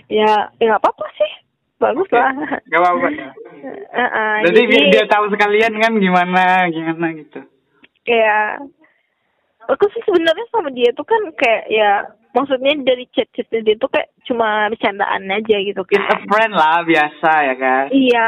ya 0.05 0.27
ya 0.53 0.65
nggak 0.67 0.81
apa-apa 0.81 1.05
sih 1.15 1.31
bagus 1.77 2.09
lah 2.09 2.29
Gak 2.65 2.77
apa-apa. 2.77 3.07
Heeh, 3.95 4.33
Jadi 4.43 4.59
jadi 4.59 4.69
biar 4.69 4.85
dia 4.91 5.05
tahu 5.07 5.25
sekalian 5.29 5.73
kan 5.75 5.93
gimana 5.95 6.43
gimana 6.67 7.07
gitu. 7.15 7.39
Ya 8.05 8.61
aku 9.65 9.85
sih 9.89 10.01
sebenarnya 10.01 10.45
sama 10.47 10.69
dia 10.69 10.93
tuh 10.93 11.03
kan 11.03 11.21
kayak 11.33 11.65
ya 11.67 11.91
maksudnya 12.31 12.75
dari 12.83 13.07
chat-chatnya 13.09 13.63
dia 13.63 13.75
tuh 13.75 13.87
kayak 13.87 14.11
cuma 14.23 14.67
bercandaan 14.67 15.23
aja 15.25 15.55
gitu 15.57 15.81
It's 15.87 15.95
a 15.95 16.05
kan 16.05 16.21
friend 16.27 16.53
lah 16.53 16.83
biasa 16.83 17.31
ya 17.43 17.55
kan. 17.55 17.83
iya 17.89 18.27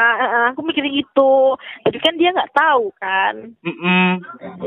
aku 0.49 0.63
mikirnya 0.63 0.95
gitu 0.95 1.53
tapi 1.83 1.97
kan 1.99 2.15
dia 2.15 2.31
nggak 2.31 2.53
tahu 2.53 2.89
kan 2.95 3.51
Mm-mm. 3.61 4.07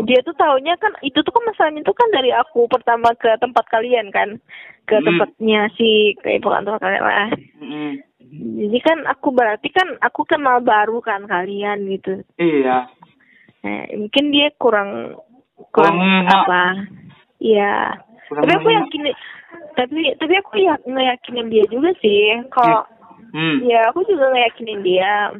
dia 0.04 0.20
tuh 0.20 0.36
taunya 0.36 0.76
kan 0.76 0.92
itu 1.00 1.18
tuh 1.18 1.32
kan 1.32 1.42
masalahnya 1.42 1.82
tuh 1.82 1.96
kan 1.96 2.06
dari 2.10 2.30
aku 2.30 2.68
pertama 2.68 3.10
ke 3.14 3.32
tempat 3.36 3.64
kalian 3.66 4.08
kan 4.10 4.36
ke 4.82 4.92
Hmm. 4.92 5.06
tempatnya 5.06 5.70
si 5.72 6.18
ke 6.18 6.36
ibu 6.36 6.46
kantor 6.46 6.76
kalian 6.76 7.00
lah 7.00 7.30
Mm-mm. 7.56 7.90
jadi 8.60 8.78
kan 8.80 8.98
aku 9.08 9.30
berarti 9.30 9.68
kan 9.70 9.88
aku 9.98 10.22
kenal 10.22 10.60
baru 10.60 11.00
kan 11.00 11.24
kalian 11.24 11.88
gitu 11.88 12.22
Iya. 12.36 12.90
Nah, 13.64 13.84
mungkin 13.96 14.24
dia 14.30 14.48
kurang 14.56 15.16
kurang 15.70 15.96
Kurang 16.00 16.26
apa. 16.26 16.62
Iya. 17.40 18.00
Tapi 18.30 18.50
aku 18.54 18.68
yakin 18.70 19.02
tapi 19.74 20.00
tapi 20.16 20.34
aku 20.38 20.54
ya 20.60 20.74
ngeyakinin 20.86 21.50
dia 21.50 21.64
juga 21.68 21.90
sih. 21.98 22.40
Kalau 22.52 22.84
Hmm. 23.30 23.62
ya 23.62 23.86
aku 23.94 24.02
juga 24.10 24.26
ngeyakinin 24.34 24.82
dia. 24.82 25.30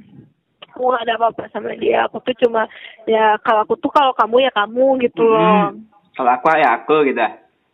Aku 0.71 0.95
gak 0.95 1.03
ada 1.03 1.19
apa-apa 1.19 1.51
sama 1.51 1.75
dia. 1.75 2.07
Aku 2.07 2.23
tuh 2.23 2.35
cuma 2.39 2.71
ya 3.05 3.35
kalau 3.43 3.67
aku 3.67 3.75
tuh 3.83 3.91
kalau 3.91 4.15
kamu 4.15 4.47
ya 4.47 4.53
kamu 4.55 5.03
gitu 5.03 5.27
loh. 5.27 5.75
Hmm. 5.75 5.91
Kalau 6.15 6.31
aku 6.31 6.47
ya 6.55 6.69
aku 6.79 6.97
gitu. 7.11 7.19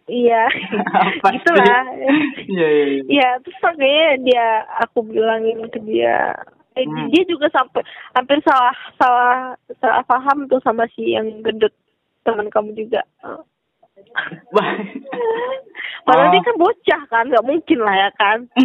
iya. 0.07 0.47
Gitu 1.35 1.51
lah 1.51 1.83
Iya 2.55 2.67
iya 2.71 2.85
iya. 2.87 3.03
ya 3.11 3.29
terus 3.43 3.59
makanya 3.59 4.09
dia 4.23 4.47
aku 4.87 5.03
bilangin 5.03 5.67
ke 5.67 5.83
dia 5.83 6.31
eh, 6.77 6.85
Hmm. 6.85 7.09
dia 7.09 7.23
juga 7.25 7.49
sampai 7.49 7.83
hampir 8.13 8.39
salah 8.45 8.75
salah 8.95 9.57
salah 9.77 10.03
paham 10.05 10.45
tuh 10.47 10.61
sama 10.61 10.85
si 10.93 11.13
yang 11.13 11.41
gendut 11.41 11.73
teman 12.23 12.49
kamu 12.49 12.73
juga 12.75 13.03
Wah. 14.53 14.63
Padahal 16.07 16.29
Oh. 16.29 16.31
dia 16.31 16.43
kan 16.45 16.55
bocah 16.55 17.03
kan, 17.09 17.25
nggak 17.27 17.43
mungkin 17.43 17.79
lah 17.81 17.97
ya 17.97 18.11
kan. 18.13 18.45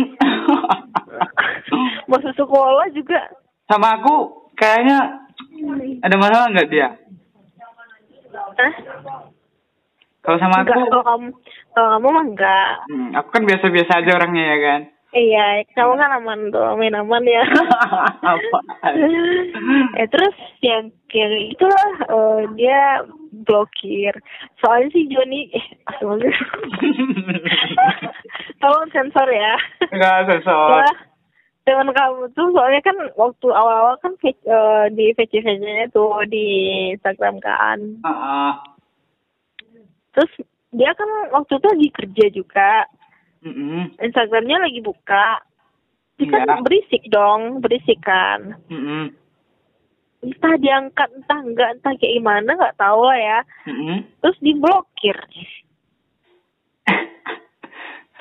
Masuk 2.05 2.36
sekolah 2.36 2.86
juga. 2.91 3.32
Sama 3.66 3.95
aku 3.95 4.45
kayaknya 4.53 5.24
ada 6.01 6.16
masalah 6.20 6.51
nggak 6.51 6.70
dia? 6.70 6.88
Hah? 8.32 8.74
Kalau 10.22 10.38
sama 10.38 10.62
Enggak, 10.62 10.78
aku, 10.78 10.89
kalau 10.91 11.03
kamu, 11.07 11.28
kalau 11.72 11.89
kamu 11.95 12.07
mah 12.12 12.26
enggak. 12.28 12.68
hmm, 12.86 13.09
aku 13.16 13.28
kan 13.32 13.43
biasa-biasa 13.43 13.91
aja 13.97 14.12
orangnya 14.14 14.43
ya 14.45 14.57
kan. 14.59 14.82
Iya, 15.12 15.68
kamu 15.76 15.99
kan 15.99 16.12
aman 16.24 16.39
tuh, 16.55 16.80
main 16.80 16.95
aman 16.95 17.20
ya. 17.28 17.43
Apa? 18.32 18.59
eh 19.99 20.07
terus 20.07 20.36
yang 20.64 20.88
kayak 21.12 21.51
itulah 21.51 21.89
eh, 22.07 22.39
dia 22.55 23.03
blokir. 23.43 24.16
Soalnya 24.64 24.88
si 24.95 25.12
Joni, 25.12 25.51
eh. 25.51 25.68
Tolong 28.64 28.88
sensor 28.95 29.28
ya. 29.28 29.59
Enggak 29.91 30.32
sensor. 30.32 30.80
Wah, 30.80 30.95
teman 31.68 31.91
kamu 31.91 32.32
tuh 32.32 32.47
soalnya 32.55 32.80
kan 32.80 32.95
waktu 33.20 33.47
awal-awal 33.51 33.99
kan 33.99 34.16
eh, 34.24 34.86
di 34.95 35.12
VC-VC-nya 35.12 35.91
tuh 35.91 36.24
di 36.32 36.47
Instagram 36.95 37.43
kan. 37.43 37.80
Heeh. 37.99 38.51
Terus 40.16 40.32
dia 40.72 40.95
kan 40.95 41.09
waktu 41.36 41.59
itu 41.59 41.68
lagi 41.68 41.89
kerja 41.91 42.26
juga. 42.32 42.72
Mm-mm. 43.41 43.97
Instagramnya 43.97 44.57
lagi 44.61 44.79
buka. 44.85 45.41
Dia 46.21 46.29
kan 46.29 46.45
Iya. 46.45 46.61
berisik 46.61 47.03
dong, 47.09 47.41
berisik 47.65 47.97
kan. 48.05 48.61
Mm-mm. 48.69 49.09
Entah 50.21 50.53
diangkat, 50.61 51.09
entah 51.17 51.39
enggak, 51.41 51.69
entah 51.81 51.97
kayak 51.97 52.13
gimana, 52.21 52.49
nggak 52.53 52.77
tahu 52.77 53.09
lah 53.09 53.17
ya. 53.17 53.39
Mm-mm. 53.65 54.05
Terus 54.21 54.37
diblokir. 54.37 55.17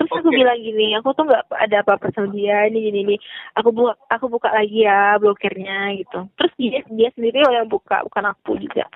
Terus 0.00 0.16
aku 0.16 0.32
Oke. 0.32 0.40
bilang 0.40 0.56
gini, 0.56 0.96
aku 0.96 1.12
tuh 1.12 1.28
nggak 1.28 1.44
ada 1.52 1.84
apa-apa 1.84 2.08
sama 2.16 2.32
dia, 2.32 2.64
ini 2.72 2.88
gini 2.88 3.00
nih. 3.04 3.20
Aku 3.60 3.68
buka, 3.68 4.00
aku 4.08 4.32
buka 4.32 4.48
lagi 4.48 4.88
ya 4.88 5.20
blokirnya 5.20 5.92
gitu. 6.00 6.24
Terus 6.40 6.52
dia 6.56 6.80
dia 6.88 7.12
sendiri 7.12 7.44
yang 7.44 7.68
buka, 7.68 8.00
bukan 8.08 8.32
aku 8.32 8.56
juga. 8.56 8.88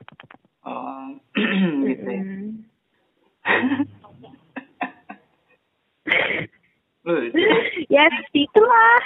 Oh, 0.65 1.13
gitu 1.85 2.09
ya. 2.09 2.25
Mm. 7.05 7.37
Ya 7.93 8.09
itulah. 8.33 9.01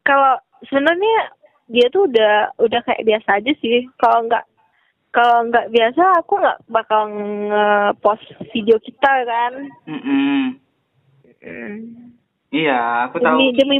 Kalau 0.00 0.40
sebenarnya 0.64 1.36
dia 1.68 1.86
tuh 1.92 2.08
udah 2.08 2.56
udah 2.56 2.80
kayak 2.88 3.04
biasa 3.04 3.28
aja 3.36 3.52
sih. 3.60 3.84
Kalau 4.00 4.24
nggak 4.24 4.44
kalau 5.12 5.50
nggak 5.50 5.68
biasa 5.68 6.02
aku 6.24 6.40
nggak 6.40 6.60
bakal 6.72 7.02
nge-post 7.12 8.26
video 8.54 8.80
kita 8.80 9.12
kan. 9.28 9.52
Hmm. 9.84 10.56
Iya, 12.50 13.06
aku 13.06 13.22
tahu. 13.22 13.38
demi 13.38 13.46
demi 13.54 13.76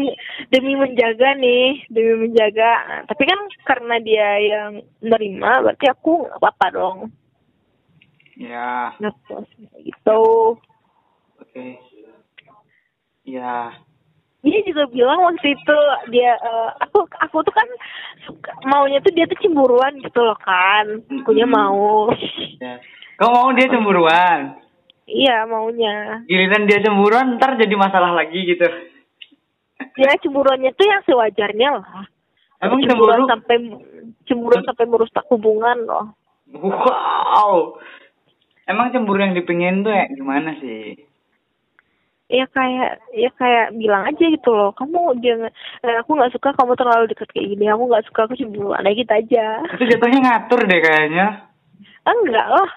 demi 0.55 0.73
menjaga 0.79 1.35
nih 1.35 1.83
demi 1.91 2.15
menjaga 2.31 2.71
Nah, 2.87 3.01
tapi 3.11 3.27
kan 3.27 3.41
karena 3.67 3.99
dia 3.99 4.29
yang 4.39 4.71
nerima 5.03 5.59
berarti 5.59 5.91
aku 5.91 6.31
nggak 6.31 6.39
apa-apa 6.39 6.67
dong 6.71 6.99
Ya, 8.39 8.95
nge-post 9.03 9.51
gitu 9.83 10.23
oke. 11.51 11.67
Ya, 13.21 13.75
dia 14.41 14.61
juga 14.65 14.89
bilang 14.89 15.21
waktu 15.21 15.53
itu 15.53 15.79
dia 16.09 16.33
eh, 16.33 16.71
aku 16.81 17.05
aku 17.05 17.37
tuh 17.43 17.53
kan 17.53 17.69
suka 18.25 18.51
maunya 18.65 18.97
tuh 18.99 19.13
dia 19.13 19.27
tuh 19.27 19.37
cemburuan 19.39 20.01
gitu 20.01 20.19
loh 20.19 20.35
kan 20.37 20.87
punya 21.23 21.45
mau 21.45 22.09
ya. 22.57 22.81
Kau 23.17 23.29
mau 23.29 23.53
dia 23.53 23.69
cemburuan? 23.69 24.57
iya 25.05 25.45
maunya 25.45 26.23
Giliran 26.25 26.65
dia 26.65 26.81
cemburuan, 26.81 27.37
ntar 27.37 27.59
jadi 27.59 27.75
masalah 27.75 28.15
lagi 28.15 28.47
gitu. 28.47 28.65
dia 29.93 30.15
cemburuannya 30.23 30.73
tuh 30.73 30.87
yang 30.87 31.03
sewajarnya 31.05 31.69
lah 31.77 32.07
Emang 32.61 32.81
cemburuan 32.81 33.21
cemburu? 33.21 33.31
sampai 33.31 33.57
cemburuan 34.25 34.63
sampai 34.65 34.85
merusak 34.87 35.25
hubungan 35.29 35.79
loh 35.85 36.07
Wow. 36.51 37.79
Emang 38.65 38.91
cemburu 38.91 39.21
yang 39.21 39.35
dipingin 39.35 39.83
tuh 39.83 39.91
ya 39.91 40.09
gimana 40.09 40.57
sih? 40.59 41.10
Ya 42.31 42.47
kayak 42.47 43.03
ya 43.11 43.31
kayak 43.35 43.75
bilang 43.75 44.07
aja 44.07 44.23
gitu 44.23 44.51
loh 44.55 44.71
kamu 44.79 45.19
jangan 45.19 45.51
eh, 45.83 45.97
aku 45.99 46.15
nggak 46.15 46.31
suka 46.31 46.55
kamu 46.55 46.79
terlalu 46.79 47.11
dekat 47.11 47.29
kayak 47.35 47.51
gini 47.51 47.67
aku 47.67 47.91
nggak 47.91 48.07
suka 48.07 48.21
aku 48.31 48.39
cemburuan 48.39 48.87
aja 48.87 48.95
gitu 48.95 49.13
aja. 49.13 49.47
Itu 49.75 49.85
jatuhnya 49.91 50.19
ngatur 50.23 50.61
deh 50.63 50.81
kayaknya. 50.81 51.27
enggak 52.07 52.47
lah. 52.47 52.71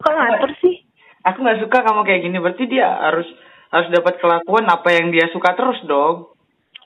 Kok 0.00 0.12
ngatur 0.12 0.50
sih? 0.60 0.76
Aku 1.24 1.40
nggak 1.40 1.60
suka 1.64 1.78
kamu 1.84 2.00
kayak 2.04 2.22
gini, 2.24 2.36
berarti 2.40 2.64
dia 2.68 2.88
harus 2.88 3.28
harus 3.72 3.88
dapat 3.92 4.20
kelakuan 4.20 4.66
apa 4.68 4.88
yang 4.92 5.08
dia 5.08 5.32
suka 5.32 5.56
terus 5.56 5.80
dong. 5.88 6.36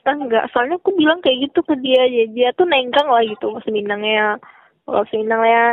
Enggak 0.07 0.47
soalnya 0.55 0.79
aku 0.79 0.95
bilang 0.95 1.19
kayak 1.19 1.51
gitu 1.51 1.59
ke 1.65 1.75
dia 1.83 2.07
dia, 2.07 2.25
dia 2.31 2.49
tuh 2.55 2.63
nengkang 2.63 3.11
lah 3.11 3.23
gitu 3.27 3.51
mas 3.51 3.67
Minangnya. 3.67 4.39
Kalau 4.85 5.03
Minang 5.11 5.43
ya 5.43 5.65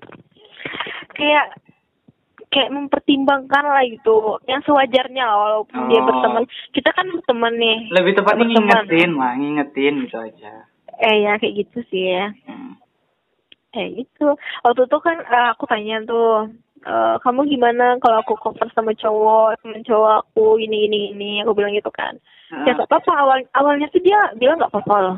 kayak 1.20 1.46
kayak 2.50 2.70
mempertimbangkan 2.70 3.64
lah 3.64 3.82
gitu. 3.84 4.38
Yang 4.44 4.66
sewajarnya 4.66 5.22
lah, 5.22 5.38
walaupun 5.40 5.86
dia 5.86 5.98
Oh. 5.98 6.04
berteman. 6.04 6.44
Kita 6.70 6.90
kan 6.90 7.06
berteman 7.08 7.54
nih. 7.54 7.78
Lebih 7.90 8.12
tepatnya 8.12 8.44
Berteman. 8.44 8.66
ngingetin 8.84 9.10
lah, 9.14 9.32
ngingetin 9.34 9.94
gitu 10.04 10.18
aja. 10.18 10.52
eh 11.00 11.16
ya 11.18 11.32
kayak 11.34 11.54
gitu 11.56 11.78
sih 11.88 12.12
ya. 12.12 12.28
Hmm. 12.44 12.76
kayak 13.70 13.90
gitu. 13.96 14.34
Waktu 14.60 14.80
itu 14.84 14.98
kan 14.98 15.16
eh, 15.16 15.48
aku 15.48 15.64
tanya 15.64 16.02
tuh 16.02 16.50
eh, 16.82 17.14
kamu 17.18 17.46
gimana 17.46 17.96
kalau 17.96 18.18
aku 18.18 18.34
cover 18.36 18.66
sama 18.68 18.90
cowok 18.92 19.62
temen 19.62 19.80
cowok 19.80 20.12
aku 20.20 20.58
ini 20.58 20.84
ini 20.84 21.00
ini? 21.10 21.30
Aku 21.40 21.54
bilang 21.54 21.70
gitu 21.70 21.88
kan. 21.88 22.18
Ya 22.66 22.74
Ah, 22.74 22.76
gak 22.76 22.90
apa-apa. 22.90 23.12
Awal 23.16 23.38
awalnya 23.54 23.86
tuh 23.88 24.02
dia 24.02 24.18
bilang 24.34 24.58
gak 24.58 24.68
apa-apa 24.68 24.96
loh. 25.00 25.16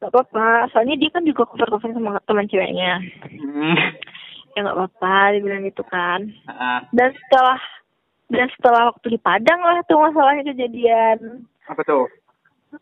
Gak 0.00 0.10
apa-apa. 0.10 0.66
Soalnya 0.68 0.98
dia 0.98 1.08
kan 1.08 1.22
juga 1.22 1.46
cover 1.46 1.70
cover 1.70 1.94
sama 1.94 2.18
teman 2.20 2.44
ceweknya. 2.44 2.98
Hmm. 3.32 3.72
ya 4.52 4.62
gak 4.62 4.74
apa-apa 4.74 5.14
dia 5.30 5.40
bilang 5.40 5.64
gitu 5.64 5.82
kan 5.82 6.20
Ah, 6.46 6.84
dan 6.90 7.10
setelah 7.14 7.58
dan 8.28 8.46
setelah 8.50 8.82
waktu 8.88 9.06
di 9.08 9.18
Padang 9.18 9.60
lah 9.60 9.80
tuh 9.82 9.98
masalahnya 9.98 10.46
kejadian 10.46 11.44
apa 11.64 11.82
tuh? 11.82 12.08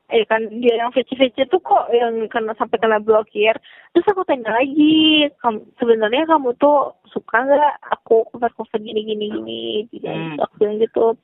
eh 0.07 0.23
kan 0.23 0.39
dia 0.57 0.79
yang 0.79 0.91
VC-VC 0.91 1.51
tuh 1.51 1.59
kok 1.59 1.91
yang 1.91 2.15
kena 2.27 2.55
sampai 2.55 2.79
kena 2.79 2.99
blokir 2.99 3.59
terus 3.91 4.07
aku 4.07 4.23
tanya 4.23 4.55
lagi 4.55 5.27
kamu 5.37 5.67
sebenarnya 5.77 6.27
kamu 6.29 6.55
tuh 6.55 6.95
suka 7.07 7.43
nggak 7.43 7.75
aku 7.91 8.23
cover 8.31 8.55
cover 8.55 8.79
gini 8.79 9.03
gini 9.03 9.27
gini 9.27 9.63
Hmm. 10.01 10.39
aku 10.39 10.55
bilang 10.57 10.79
gitu 10.79 11.19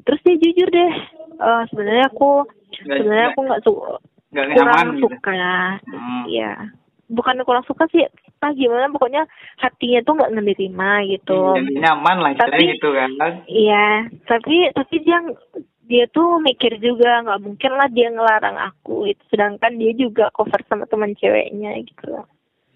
terus 0.00 0.22
dia 0.22 0.38
jujur 0.38 0.68
deh 0.68 0.92
"Eh, 1.34 1.62
sebenarnya 1.68 2.06
aku 2.06 2.46
Nggak- 2.78 2.86
sebenarnya 2.94 3.18
nggak- 3.20 3.34
aku 3.34 3.40
nggak 3.42 3.62
suka 3.64 3.90
Nggak 4.28 4.46
kurang 4.54 4.86
gitu. 4.86 5.00
suka 5.02 5.30
ya 5.34 5.58
Hmm. 5.84 6.22
iya 6.28 6.50
bukan 7.08 7.34
kurang 7.42 7.64
suka 7.64 7.82
sih 7.90 8.06
ah 8.38 8.52
gimana 8.52 8.86
pokoknya 8.88 9.26
hatinya 9.56 10.00
tuh 10.00 10.14
nggak 10.14 10.32
menerima 10.32 10.90
gitu 11.10 11.38
Jadi 11.58 11.74
nyaman 11.76 12.16
lah 12.18 12.30
Tapi- 12.34 12.70
gitu 12.70 12.88
kan. 12.92 13.10
Iya, 13.44 13.86
tapi 14.24 14.70
tapi 14.72 14.94
dia 15.02 15.18
dia 15.88 16.04
tuh 16.06 16.38
mikir 16.38 16.76
juga 16.78 17.24
nggak 17.24 17.40
mungkin 17.40 17.72
lah 17.72 17.88
dia 17.88 18.08
ngelarang 18.08 18.60
aku 18.60 19.08
itu 19.08 19.22
sedangkan 19.28 19.74
dia 19.74 19.90
juga 19.92 20.28
cover 20.30 20.60
sama 20.64 20.84
teman 20.84 21.16
ceweknya 21.16 21.74
gitu 21.82 22.12
loh. 22.12 22.26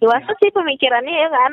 Dewasa 0.00 0.34
sih 0.36 0.50
pemikirannya 0.50 1.14
ya 1.14 1.28
kan. 1.28 1.52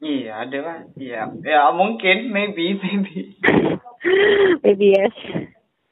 Iya, 0.00 0.32
ada 0.38 0.58
lah. 0.60 0.78
Iya, 0.96 1.22
ya 1.40 1.60
mungkin, 1.72 2.28
maybe, 2.28 2.76
maybe. 2.82 3.36
Maybe 4.60 4.86
yes. 4.92 5.12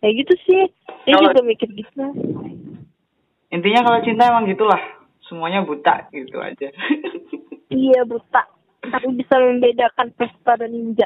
Kayak 0.00 0.14
gitu 0.20 0.34
sih. 0.44 0.62
Dia 1.04 1.16
Kalau- 1.16 1.32
juga 1.32 1.42
mikir 1.44 1.68
gitu. 1.72 2.04
Intinya 3.48 3.80
kalau 3.82 3.98
cinta 4.02 4.28
emang 4.28 4.44
gitulah, 4.44 4.76
semuanya 5.28 5.62
buta 5.62 6.08
gitu 6.10 6.40
aja. 6.40 6.68
Iya 7.68 8.00
buta. 8.08 8.48
Tapi 8.80 9.12
bisa 9.12 9.36
membedakan 9.36 10.08
Vespa 10.16 10.56
dan 10.56 10.72
Ninja. 10.72 11.04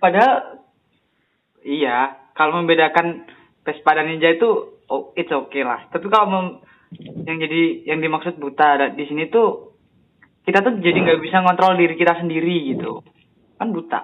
Padahal, 0.00 0.64
iya, 1.60 2.16
kalau 2.32 2.64
membedakan 2.64 3.28
Vespa 3.60 3.92
dan 3.92 4.08
Ninja 4.08 4.32
itu, 4.32 4.80
oh, 4.88 5.12
it's 5.12 5.28
okay 5.28 5.60
lah. 5.60 5.84
Tapi 5.92 6.08
kalau 6.08 6.32
mem- 6.32 6.58
yang 7.28 7.36
jadi 7.40 7.92
yang 7.92 8.00
dimaksud 8.00 8.40
buta 8.40 8.92
di 8.96 9.04
sini 9.04 9.28
tuh 9.28 9.76
kita 10.48 10.64
tuh 10.64 10.80
jadi 10.80 10.96
nggak 10.96 11.20
bisa 11.20 11.44
ngontrol 11.44 11.76
diri 11.76 11.92
kita 11.92 12.16
sendiri 12.20 12.72
gitu, 12.72 13.04
kan 13.60 13.68
buta. 13.68 14.00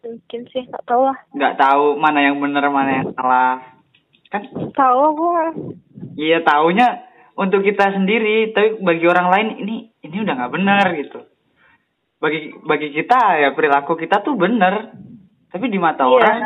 Mungkin 0.00 0.40
sih 0.48 0.64
nggak 0.72 0.88
tahu 0.88 1.04
lah. 1.04 1.16
Nggak 1.36 1.56
tahu 1.60 2.00
mana 2.00 2.24
yang 2.24 2.40
benar 2.40 2.64
mana 2.72 3.04
yang 3.04 3.12
salah. 3.12 3.60
Kan 4.32 4.48
Tahu 4.72 4.98
aku. 5.12 5.26
Iya 6.16 6.40
taunya 6.40 7.09
untuk 7.40 7.64
kita 7.64 7.96
sendiri, 7.96 8.52
tapi 8.52 8.76
bagi 8.84 9.08
orang 9.08 9.32
lain 9.32 9.48
ini 9.64 9.76
ini 10.04 10.16
udah 10.20 10.34
nggak 10.36 10.52
benar 10.52 10.84
gitu. 10.92 11.24
Bagi 12.20 12.52
bagi 12.60 12.92
kita 12.92 13.40
ya 13.40 13.48
perilaku 13.56 13.96
kita 13.96 14.20
tuh 14.20 14.36
benar, 14.36 14.92
tapi 15.48 15.72
di 15.72 15.80
mata 15.80 16.04
Iya. 16.04 16.12
orang 16.12 16.36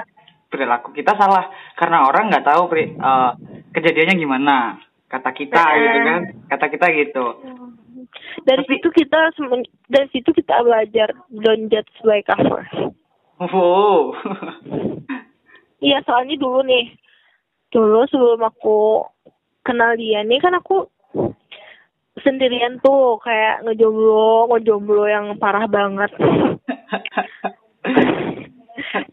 perilaku 0.47 0.95
kita 0.95 1.19
salah 1.19 1.51
karena 1.75 2.07
orang 2.07 2.31
nggak 2.31 2.47
tahu 2.47 2.71
peri- 2.71 2.95
eh, 2.95 3.31
kejadiannya 3.75 4.15
gimana. 4.15 4.79
Kata 5.11 5.35
kita 5.35 5.63
Eh. 5.75 5.79
gitu 5.83 5.99
kan, 6.01 6.21
kata 6.49 6.67
kita 6.71 6.87
gitu. 6.95 7.27
Dari 8.47 8.63
Tapi- 8.63 8.71
situ 8.79 8.89
kita 8.95 9.21
dari 9.91 10.07
situ 10.15 10.31
kita 10.31 10.63
belajar 10.63 11.11
don't 11.35 11.67
judge 11.67 11.91
by 12.07 12.23
cover. 12.23 12.63
Wow. 13.43 14.15
Iya, 15.83 16.01
soalnya 16.07 16.39
dulu 16.39 16.63
nih, 16.63 16.95
dulu 17.69 18.07
sebelum 18.09 18.41
aku 18.41 19.05
kenal 19.65 19.97
dia 19.97 20.21
nih 20.23 20.39
kan 20.39 20.55
aku 20.55 20.87
sendirian 22.23 22.79
tuh 22.81 23.19
kayak 23.21 23.67
ngejomblo, 23.67 24.49
ngejomblo 24.55 25.05
yang 25.11 25.35
parah 25.37 25.67
banget. 25.67 26.13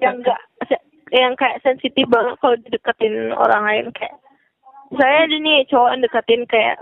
yang 0.03 0.21
enggak 0.21 0.41
yang 1.11 1.35
kayak 1.35 1.59
sensitif 1.59 2.07
banget 2.07 2.39
kalau 2.39 2.55
dideketin 2.55 3.35
orang 3.35 3.63
lain 3.67 3.87
kayak 3.91 4.15
saya 4.95 5.27
ada 5.27 5.37
nih 5.37 5.67
cowok 5.67 5.89
yang 5.91 6.01
deketin 6.07 6.41
kayak 6.47 6.75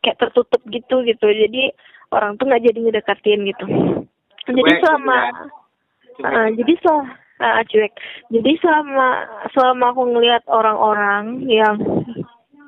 kayak 0.00 0.16
tertutup 0.16 0.62
gitu 0.72 1.04
gitu 1.04 1.26
jadi 1.28 1.62
orang 2.08 2.40
tuh 2.40 2.48
nggak 2.48 2.64
jadi 2.64 2.78
ngedeketin 2.80 3.40
gitu 3.52 3.64
jadi 4.48 4.60
Cuek, 4.64 4.80
selama 4.80 5.18
cuek. 6.16 6.24
Ah, 6.24 6.48
jadi 6.50 6.72
selama 6.80 7.04
ah, 7.44 7.62
cuek. 7.68 7.92
Jadi 8.32 8.52
selama 8.64 9.08
selama 9.52 9.84
aku 9.92 10.02
ngelihat 10.08 10.42
orang-orang 10.48 11.44
yang 11.46 11.76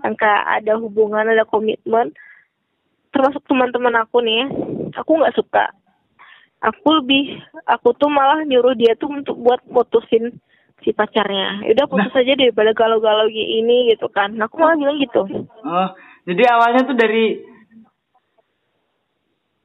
yang 0.04 0.14
kayak 0.16 0.44
ada 0.62 0.80
hubungan, 0.80 1.28
ada 1.28 1.44
komitmen, 1.44 2.12
termasuk 3.12 3.42
teman-teman 3.46 3.94
aku 4.00 4.22
nih, 4.24 4.48
aku 4.96 5.10
nggak 5.20 5.36
suka. 5.36 5.72
Aku 6.60 7.00
lebih, 7.00 7.40
aku 7.64 7.96
tuh 7.96 8.12
malah 8.12 8.44
nyuruh 8.44 8.76
dia 8.76 8.92
tuh 9.00 9.08
untuk 9.08 9.36
buat 9.40 9.64
mutusin 9.68 10.36
si 10.84 10.92
pacarnya. 10.92 11.64
Ya 11.64 11.72
Udah 11.72 11.86
putus 11.88 12.12
aja 12.12 12.36
daripada 12.36 12.76
galau-galau 12.76 13.28
ini 13.32 13.92
gitu 13.92 14.08
kan. 14.12 14.36
Nah, 14.36 14.44
aku 14.48 14.60
malah 14.60 14.76
bilang 14.76 15.00
gitu. 15.00 15.24
Oh, 15.64 15.88
jadi 16.28 16.42
awalnya 16.52 16.84
tuh 16.84 16.96
dari 16.96 17.40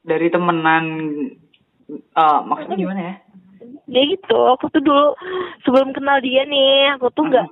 dari 0.06 0.28
temenan 0.32 0.86
eh 1.92 2.40
maksudnya 2.48 2.78
gimana 2.80 3.02
ya? 3.02 3.16
Dia 3.92 4.04
gitu. 4.16 4.40
Aku 4.56 4.72
tuh 4.72 4.80
dulu 4.80 5.20
sebelum 5.68 5.92
kenal 5.92 6.24
dia 6.24 6.48
nih, 6.48 6.96
aku 6.96 7.12
tuh 7.12 7.28
nggak 7.28 7.48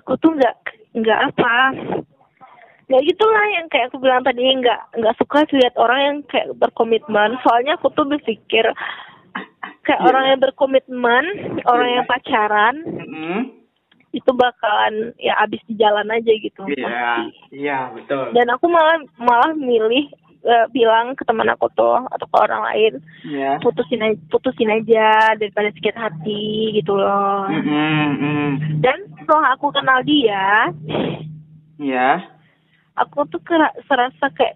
aku 0.00 0.16
tuh 0.16 0.32
nggak 0.32 0.54
nggak 0.96 1.20
apa 1.28 1.56
nggak 2.86 3.02
gitulah 3.04 3.44
yang 3.52 3.66
kayak 3.66 3.90
aku 3.90 3.98
bilang 3.98 4.22
tadi 4.22 4.40
nggak 4.46 4.80
nggak 4.96 5.16
suka 5.18 5.42
lihat 5.52 5.74
orang 5.74 6.00
yang 6.00 6.16
kayak 6.30 6.48
berkomitmen 6.56 7.34
soalnya 7.42 7.74
aku 7.74 7.90
tuh 7.92 8.06
berpikir 8.06 8.64
kayak 9.82 10.00
Iya. 10.02 10.06
orang 10.08 10.24
yang 10.30 10.40
berkomitmen 10.40 11.24
orang 11.66 11.88
yang 11.92 12.04
pacaran 12.06 12.74
Mm-mm. 12.86 13.38
itu 14.10 14.30
bakalan 14.32 15.12
ya 15.18 15.34
abis 15.42 15.60
di 15.66 15.74
jalan 15.76 16.08
aja 16.08 16.32
gitu 16.32 16.62
Iya, 16.64 16.86
pasti. 16.86 17.24
iya 17.52 17.78
betul. 17.92 18.32
dan 18.32 18.46
aku 18.50 18.66
malah 18.66 18.96
malah 19.18 19.52
milih 19.52 20.06
eh, 20.46 20.66
bilang 20.70 21.18
ke 21.18 21.26
teman 21.26 21.50
aku 21.50 21.66
tuh 21.74 22.06
atau 22.06 22.26
ke 22.26 22.36
orang 22.38 22.62
lain 22.70 22.92
Iya. 23.26 23.58
putusin 23.58 24.06
aja, 24.06 24.18
putusin 24.30 24.70
aja 24.70 25.34
daripada 25.34 25.74
sakit 25.74 25.96
hati 25.98 26.78
gitu 26.78 26.94
loh. 26.94 27.50
Mm. 27.50 28.78
Dan 28.78 28.98
setelah 29.18 29.58
aku 29.58 29.74
kenal 29.74 29.98
dia, 30.06 30.70
Iya. 31.82 32.22
aku 32.94 33.26
tuh 33.26 33.42
kera, 33.42 33.74
serasa 33.90 34.30
kayak 34.32 34.54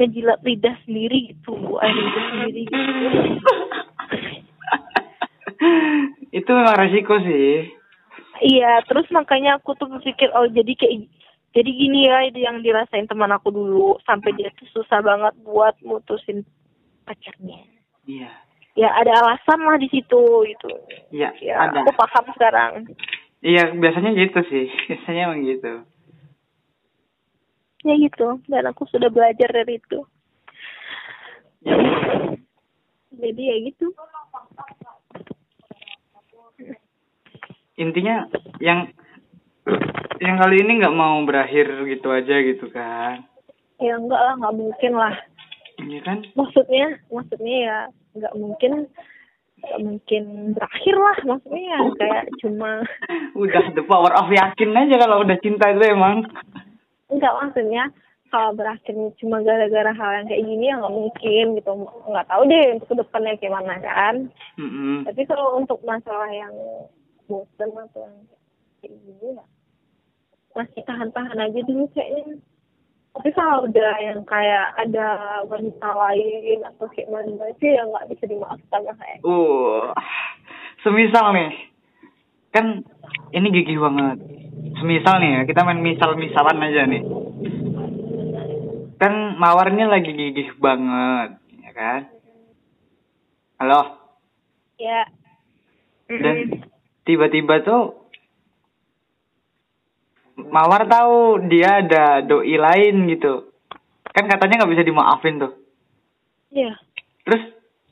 ngejilat 0.00 0.40
lidah 0.40 0.76
sendiri 0.88 1.36
gitu, 1.36 1.76
air 1.82 1.92
lidah 1.92 2.24
sendiri 2.32 2.60
gitu. 2.64 2.80
Itu 6.40 6.50
memang 6.56 6.78
resiko 6.78 7.20
sih. 7.20 7.68
Iya, 8.40 8.80
terus 8.88 9.04
makanya 9.12 9.60
aku 9.60 9.76
tuh 9.76 9.92
berpikir 9.92 10.32
oh 10.32 10.48
jadi 10.48 10.72
kayak 10.72 11.04
jadi 11.50 11.70
gini 11.70 12.06
ya 12.06 12.30
itu 12.30 12.38
yang 12.40 12.62
dirasain 12.62 13.10
teman 13.10 13.34
aku 13.34 13.50
dulu 13.50 13.98
sampai 14.06 14.30
dia 14.38 14.54
tuh 14.54 14.70
susah 14.70 15.02
banget 15.02 15.34
buat 15.42 15.74
mutusin 15.82 16.46
pacarnya. 17.02 17.66
Iya. 18.06 18.30
Ya 18.78 18.88
ada 18.94 19.10
alasan 19.18 19.58
lah 19.66 19.74
di 19.82 19.90
situ 19.90 20.22
gitu. 20.46 20.70
Iya, 21.10 21.34
Ya, 21.42 21.58
ada. 21.58 21.82
aku 21.82 21.90
paham 21.98 22.24
sekarang. 22.38 22.72
Iya, 23.42 23.74
biasanya 23.74 24.14
gitu 24.14 24.40
sih. 24.46 24.70
Biasanya 24.88 25.26
emang 25.26 25.42
gitu. 25.42 25.82
Ya 27.82 27.94
gitu, 27.96 28.38
dan 28.46 28.68
aku 28.70 28.84
sudah 28.92 29.08
belajar 29.10 29.48
dari 29.50 29.80
itu. 29.80 30.04
Ya, 31.66 31.74
Jadi 33.10 33.42
ya 33.42 33.56
gitu. 33.66 33.90
intinya 37.74 38.28
yang 38.60 38.92
yang 40.20 40.36
kali 40.36 40.56
ini 40.60 40.72
nggak 40.84 40.96
mau 40.96 41.20
berakhir 41.24 41.66
gitu 41.88 42.08
aja 42.12 42.34
gitu 42.44 42.66
kan. 42.70 43.24
Ya 43.80 43.96
enggak 43.96 44.20
lah, 44.20 44.34
nggak 44.36 44.56
mungkin 44.56 44.92
lah. 44.92 45.14
Iya 45.80 46.00
kan? 46.04 46.18
Maksudnya, 46.36 46.86
maksudnya 47.08 47.56
ya 47.56 47.78
nggak 48.20 48.34
mungkin 48.36 48.72
nggak 49.60 49.80
mungkin 49.84 50.24
berakhir 50.56 50.96
lah 50.96 51.18
maksudnya 51.20 51.62
ya 51.68 51.78
kayak 52.00 52.24
cuma 52.40 52.80
Udah 53.44 53.64
the 53.76 53.84
power 53.84 54.08
of 54.16 54.32
yakin 54.32 54.72
aja 54.72 54.96
kalau 54.96 55.20
udah 55.20 55.36
cinta 55.44 55.68
itu 55.68 55.84
emang. 55.84 56.24
enggak 57.12 57.34
maksudnya 57.36 57.92
kalau 58.30 58.54
berakhir 58.54 58.94
cuma 59.18 59.42
gara-gara 59.42 59.92
hal 59.92 60.10
yang 60.22 60.26
kayak 60.30 60.46
gini 60.46 60.64
ya 60.70 60.78
nggak 60.78 60.94
mungkin 60.94 61.44
gitu 61.58 61.70
nggak 62.08 62.28
tahu 62.30 62.42
deh 62.46 62.64
untuk 62.78 62.88
ke 62.88 62.94
depannya 63.02 63.34
gimana 63.36 63.74
kan 63.82 64.14
Mm-mm. 64.56 65.04
tapi 65.04 65.22
kalau 65.26 65.58
untuk 65.58 65.82
masalah 65.82 66.30
yang 66.30 66.54
bosen 67.26 67.70
atau 67.74 68.06
yang 68.06 68.16
kayak 68.80 68.94
gini 69.02 69.28
ya 69.34 69.44
masih 70.56 70.82
tahan-tahan 70.82 71.38
aja 71.38 71.60
dulu 71.62 71.86
kayaknya 71.94 72.42
tapi 73.10 73.28
kalau 73.34 73.66
udah 73.66 73.92
yang 73.98 74.22
kayak 74.22 74.70
ada 74.78 75.06
wanita 75.50 75.88
lain 75.90 76.62
atau 76.62 76.86
kayak 76.94 77.10
mana 77.10 77.50
sih 77.58 77.74
ya 77.74 77.82
nggak 77.82 78.06
bisa 78.06 78.24
dimaafkan 78.30 78.80
lah 78.86 78.96
kayak 78.96 79.18
Uh, 79.26 79.90
semisal 80.86 81.34
nih, 81.34 81.50
kan 82.54 82.86
ini 83.34 83.50
gigih 83.50 83.82
banget. 83.82 84.22
Semisal 84.78 85.18
nih 85.18 85.30
ya, 85.36 85.40
kita 85.42 85.66
main 85.66 85.82
misal-misalan 85.82 86.62
aja 86.62 86.82
nih. 86.86 87.02
Kan 89.02 89.36
mawarnya 89.42 89.90
lagi 89.90 90.14
gigih 90.14 90.54
banget, 90.62 91.34
ya 91.66 91.70
kan? 91.74 92.00
Halo, 93.58 94.00
ya 94.80 95.04
dan 96.08 96.64
tiba-tiba 97.04 97.60
tuh 97.60 97.99
Mawar 100.48 100.88
tahu 100.88 101.44
dia 101.46 101.82
ada 101.82 102.20
doi 102.20 102.56
lain 102.56 103.04
gitu. 103.06 103.52
Kan 104.10 104.26
katanya 104.26 104.64
nggak 104.64 104.72
bisa 104.72 104.84
dimaafin 104.84 105.38
tuh. 105.38 105.52
ya 106.50 106.74
Terus 107.22 107.42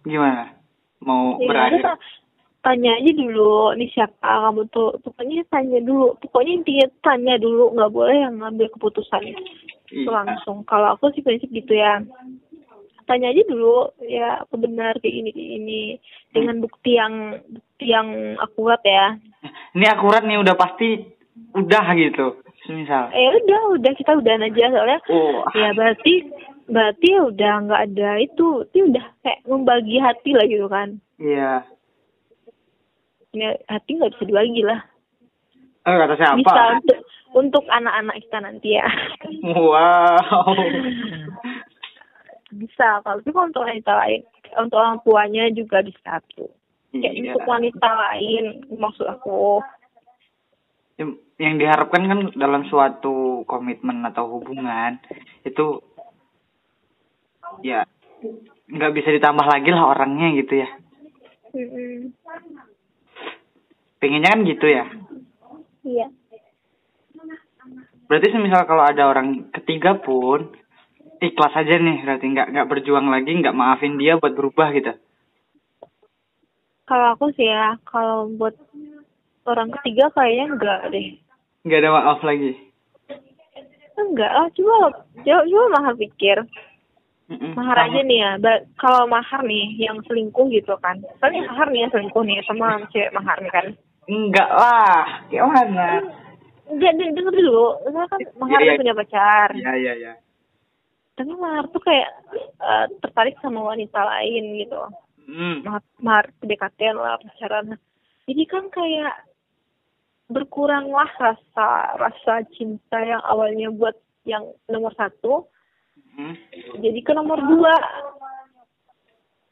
gimana? 0.02 0.56
Mau 0.98 1.38
ya 1.38 1.46
berakhir? 1.46 1.82
tanya 2.58 2.90
aja 2.98 3.10
dulu 3.14 3.70
nih 3.78 3.86
siapa 3.94 4.18
kamu 4.50 4.66
tuh 4.68 4.98
pokoknya 5.00 5.46
tanya 5.46 5.78
dulu 5.78 6.18
pokoknya 6.18 6.52
intinya 6.58 6.86
tanya 7.00 7.34
dulu 7.38 7.70
nggak 7.70 7.92
boleh 7.94 8.16
yang 8.18 8.34
ngambil 8.42 8.66
keputusan 8.74 9.22
itu 9.24 9.40
Iya. 9.88 10.10
langsung 10.10 10.66
kalau 10.66 10.92
aku 10.92 11.08
sih 11.14 11.22
prinsip 11.22 11.48
gitu 11.48 11.72
ya 11.72 12.02
tanya 13.06 13.30
aja 13.32 13.40
dulu 13.48 13.88
ya 14.04 14.42
apa 14.42 14.54
benar 14.58 14.98
kayak 15.00 15.16
ini 15.16 15.30
kayak 15.32 15.50
ini 15.54 15.80
dengan 16.28 16.60
bukti 16.60 16.98
yang 16.98 17.14
bukti 17.46 17.86
yang 17.88 18.08
akurat 18.36 18.82
ya 18.84 19.16
Ini 19.72 19.86
akurat 19.88 20.26
nih 20.26 20.36
udah 20.36 20.54
pasti 20.58 21.08
udah 21.54 21.86
gitu. 21.94 22.26
Semisal. 22.60 23.08
eh 23.10 23.32
udah 23.38 23.60
udah 23.74 23.92
kita 23.94 24.12
udahan 24.14 24.44
aja 24.44 24.68
soalnya 24.68 25.00
Oh. 25.08 25.40
ya 25.52 25.72
berarti 25.72 26.26
berarti 26.66 27.06
ya 27.08 27.20
udah 27.24 27.52
nggak 27.64 27.82
ada 27.86 28.10
itu 28.18 28.46
itu 28.68 28.84
udah 28.84 29.06
kayak 29.20 29.40
membagi 29.42 29.96
hati 29.96 30.30
lah 30.32 30.44
gitu 30.44 30.66
kan 30.66 31.00
Iya. 31.16 31.64
ya, 33.30 33.50
hati 33.64 33.90
nggak 33.94 34.12
bisa 34.12 34.24
dibagi 34.24 34.62
lah 34.62 34.80
Eh 35.82 35.96
kata 35.96 36.14
siapa? 36.14 36.36
bisa 36.36 36.62
untuk 36.76 36.98
untuk 37.30 37.64
anak-anak 37.66 38.16
kita 38.20 38.38
nanti 38.38 38.68
ya 38.74 38.86
Wow. 39.48 40.52
bisa 42.50 43.00
kalau 43.00 43.18
itu 43.18 43.30
untuk 43.30 43.62
wanita 43.62 43.92
lain 43.94 44.20
untuk 44.56 44.76
orang 44.76 44.98
tuanya 45.00 45.44
juga 45.52 45.78
bisa 45.80 46.20
tuh 46.32 46.52
kayak 46.90 47.12
Iya. 47.12 47.32
untuk 47.32 47.44
wanita 47.46 47.88
lain 47.88 48.44
maksud 48.70 49.06
aku 49.06 49.62
Yang 51.38 51.54
diharapkan 51.62 52.02
kan 52.10 52.20
dalam 52.34 52.66
suatu 52.66 53.46
komitmen 53.46 54.02
atau 54.10 54.26
hubungan 54.38 54.98
itu 55.46 55.80
ya 57.62 57.86
nggak 58.68 58.94
bisa 58.94 59.14
ditambah 59.14 59.46
lagi 59.46 59.70
lah 59.70 59.94
orangnya 59.94 60.34
gitu 60.34 60.66
ya. 60.66 60.68
Mm-mm. 61.54 62.12
Pengennya 64.02 64.30
kan 64.34 64.40
gitu 64.46 64.66
ya. 64.66 64.84
iya 65.86 66.06
Berarti 68.08 68.32
semisal 68.32 68.64
kalau 68.64 68.82
ada 68.88 69.04
orang 69.04 69.52
ketiga 69.52 70.00
pun 70.00 70.50
ikhlas 71.18 71.54
aja 71.54 71.74
nih 71.78 71.98
berarti 72.06 72.26
nggak 72.30 72.48
nggak 72.54 72.68
berjuang 72.70 73.06
lagi 73.10 73.34
nggak 73.34 73.56
maafin 73.56 73.98
dia 73.98 74.18
buat 74.18 74.34
berubah 74.38 74.70
gitu. 74.74 74.94
kalau 76.88 77.12
aku 77.12 77.34
sih 77.36 77.44
ya 77.50 77.76
kalau 77.84 78.30
buat 78.32 78.54
orang 79.44 79.68
ketiga 79.80 80.08
kayaknya 80.14 80.46
enggak 80.56 80.80
deh 80.94 81.08
Nggak 81.62 81.80
ada 81.80 81.90
maaf 81.90 82.20
lagi. 82.22 82.52
enggak 83.98 84.30
lah 84.30 84.46
coba 84.54 84.76
coba, 85.18 85.42
coba 85.42 85.64
mahar 85.74 85.94
pikir 85.98 86.38
Mm-mm. 87.28 87.50
mahar 87.58 87.76
aja 87.82 87.98
nih 88.00 88.18
ya 88.22 88.30
kalau 88.78 89.10
mahar 89.10 89.42
nih 89.42 89.74
yang 89.74 89.98
selingkuh 90.06 90.46
gitu 90.54 90.78
kan 90.78 91.02
kan 91.18 91.34
mahar 91.34 91.66
nih 91.68 91.82
yang 91.82 91.90
selingkuh 91.90 92.22
nih 92.22 92.38
sama 92.46 92.78
cewek 92.88 93.10
mahar 93.10 93.42
nih 93.42 93.50
kan 93.50 93.66
Enggak 94.08 94.48
lah, 94.48 95.02
gimana? 95.28 96.00
enggak 96.64 96.92
de- 96.94 97.10
denger 97.12 97.34
dulu 97.34 97.76
Soalnya 97.84 98.06
kan 98.06 98.20
mahar 98.38 98.56
Iya, 98.56 98.62
iya. 98.62 98.70
tuh 98.70 98.80
punya 98.80 98.94
pacar 98.94 99.48
Iya 99.52 99.72
iya 99.74 99.92
iya. 99.98 100.12
tapi 101.12 101.32
mahar 101.34 101.64
tuh 101.66 101.82
kayak 101.82 102.08
eh, 102.62 102.86
tertarik 103.02 103.34
sama 103.42 103.60
wanita 103.66 103.98
lain 103.98 104.62
gitu 104.62 104.78
Hmm. 105.26 105.60
mahar, 105.60 105.82
mahar 105.98 106.24
pendekatan 106.38 106.94
lah 106.94 107.18
pacaran 107.18 107.74
jadi 108.24 108.42
kan 108.46 108.70
kayak 108.70 109.26
berkuranglah 110.28 111.08
rasa 111.16 111.68
rasa 111.96 112.44
cinta 112.52 113.00
yang 113.00 113.20
awalnya 113.24 113.72
buat 113.72 113.96
yang 114.24 114.44
nomor 114.66 114.92
satu 114.94 115.48
Hmm. 116.18 116.34
jadi 116.82 116.98
ke 116.98 117.14
nomor 117.14 117.38
dua 117.38 117.70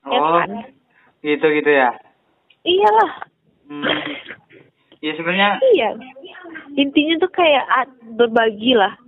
ya 0.05 0.19
Oh, 0.19 0.35
kan 0.35 0.51
gitu 1.21 1.47
gitu 1.47 1.71
ya. 1.71 1.95
iyalah 2.63 3.13
Hmm. 3.67 3.83
Ya 4.99 5.15
sebenarnya 5.15 5.63
iya 5.73 5.91
intinya 6.75 7.19
tuh 7.19 7.31
kayak 7.31 7.67
berbagi 8.15 8.75
lah 8.75 8.99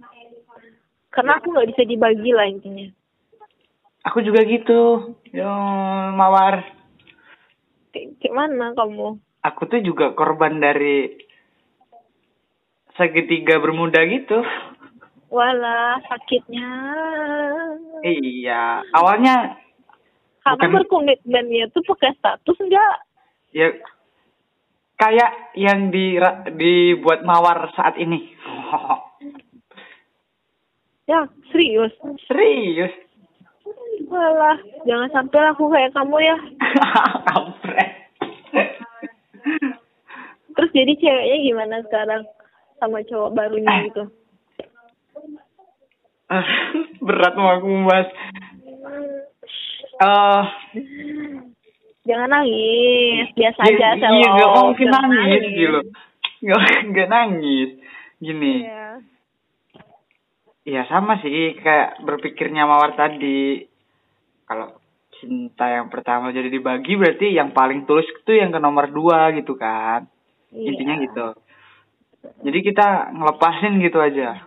karena 1.10 1.38
aku 1.38 1.50
nggak 1.50 1.74
bisa 1.74 1.82
dibagi 1.82 2.30
lah 2.30 2.46
intinya 2.46 2.86
aku 4.02 4.22
juga 4.22 4.40
gitu. 4.42 5.12
Yo, 5.28 5.50
mawar. 6.14 6.62
kayak 7.90 8.22
kayak 8.22 8.34
mana 8.34 8.70
kamu 8.72 9.18
Aku 9.42 9.66
tuh 9.66 9.82
juga 9.82 10.14
korban 10.14 10.58
dari 10.58 11.10
segitiga 12.99 13.57
bermuda 13.57 14.03
gitu. 14.05 14.42
wala 15.28 15.96
sakitnya 16.05 16.66
Iya, 18.01 18.80
awalnya 18.92 19.55
kamu 20.42 20.57
Bukan- 20.57 20.74
berkomitmennya 20.80 21.68
tuh 21.70 21.84
pakai 21.84 22.16
status 22.16 22.57
enggak 22.59 22.96
ya 23.51 23.68
kayak 24.96 25.30
yang 25.55 25.88
di 25.88 26.16
dibuat 26.55 27.22
mawar 27.22 27.68
saat 27.72 27.94
ini. 27.96 28.32
ya 31.05 31.22
serius 31.49 31.92
Serius. 32.24 32.92
Walah, 34.09 34.57
jangan 34.82 35.11
sampai 35.12 35.53
aku 35.53 35.68
kayak 35.68 35.92
kamu 35.92 36.16
ya. 36.22 36.36
Kampret. 37.28 37.90
Terus 40.49 40.70
jadi 40.72 40.92
ceweknya 40.96 41.36
gimana 41.44 41.76
sekarang 41.84 42.22
sama 42.79 43.03
cowok 43.05 43.31
barunya 43.35 43.74
gitu? 43.91 44.05
berat 47.07 47.35
mau 47.35 47.57
aku 47.59 47.66
membahas. 47.66 48.09
Eh 49.99 50.45
Jangan 52.09 52.31
nangis, 52.33 53.29
biasa 53.37 53.61
iya, 53.68 53.93
aja 53.93 54.09
iya 54.09 54.09
Selo. 54.09 54.33
nggak 54.33 54.51
mungkin 54.64 54.89
nangis 54.89 55.43
gitu. 55.53 55.81
Nggak 56.41 56.61
nggak 56.89 57.09
nangis. 57.12 57.70
Gini. 58.18 58.55
Iya. 58.64 58.89
ya 60.68 60.83
sama 60.85 61.16
sih 61.20 61.57
kayak 61.61 62.01
berpikirnya 62.05 62.64
mawar 62.64 62.97
tadi. 62.97 63.68
Kalau 64.49 64.81
cinta 65.20 65.68
yang 65.68 65.93
pertama 65.93 66.33
jadi 66.33 66.49
dibagi 66.49 66.97
berarti 66.97 67.29
yang 67.37 67.53
paling 67.53 67.85
tulus 67.85 68.09
itu 68.09 68.33
yang 68.33 68.57
ke 68.57 68.61
nomor 68.61 68.89
dua 68.89 69.29
gitu 69.37 69.59
kan. 69.61 70.09
Iya. 70.49 70.64
intinya 70.72 70.95
gitu 71.05 71.26
jadi 72.42 72.58
kita 72.62 72.86
ngelepasin 73.14 73.78
gitu 73.80 73.98
aja 73.98 74.44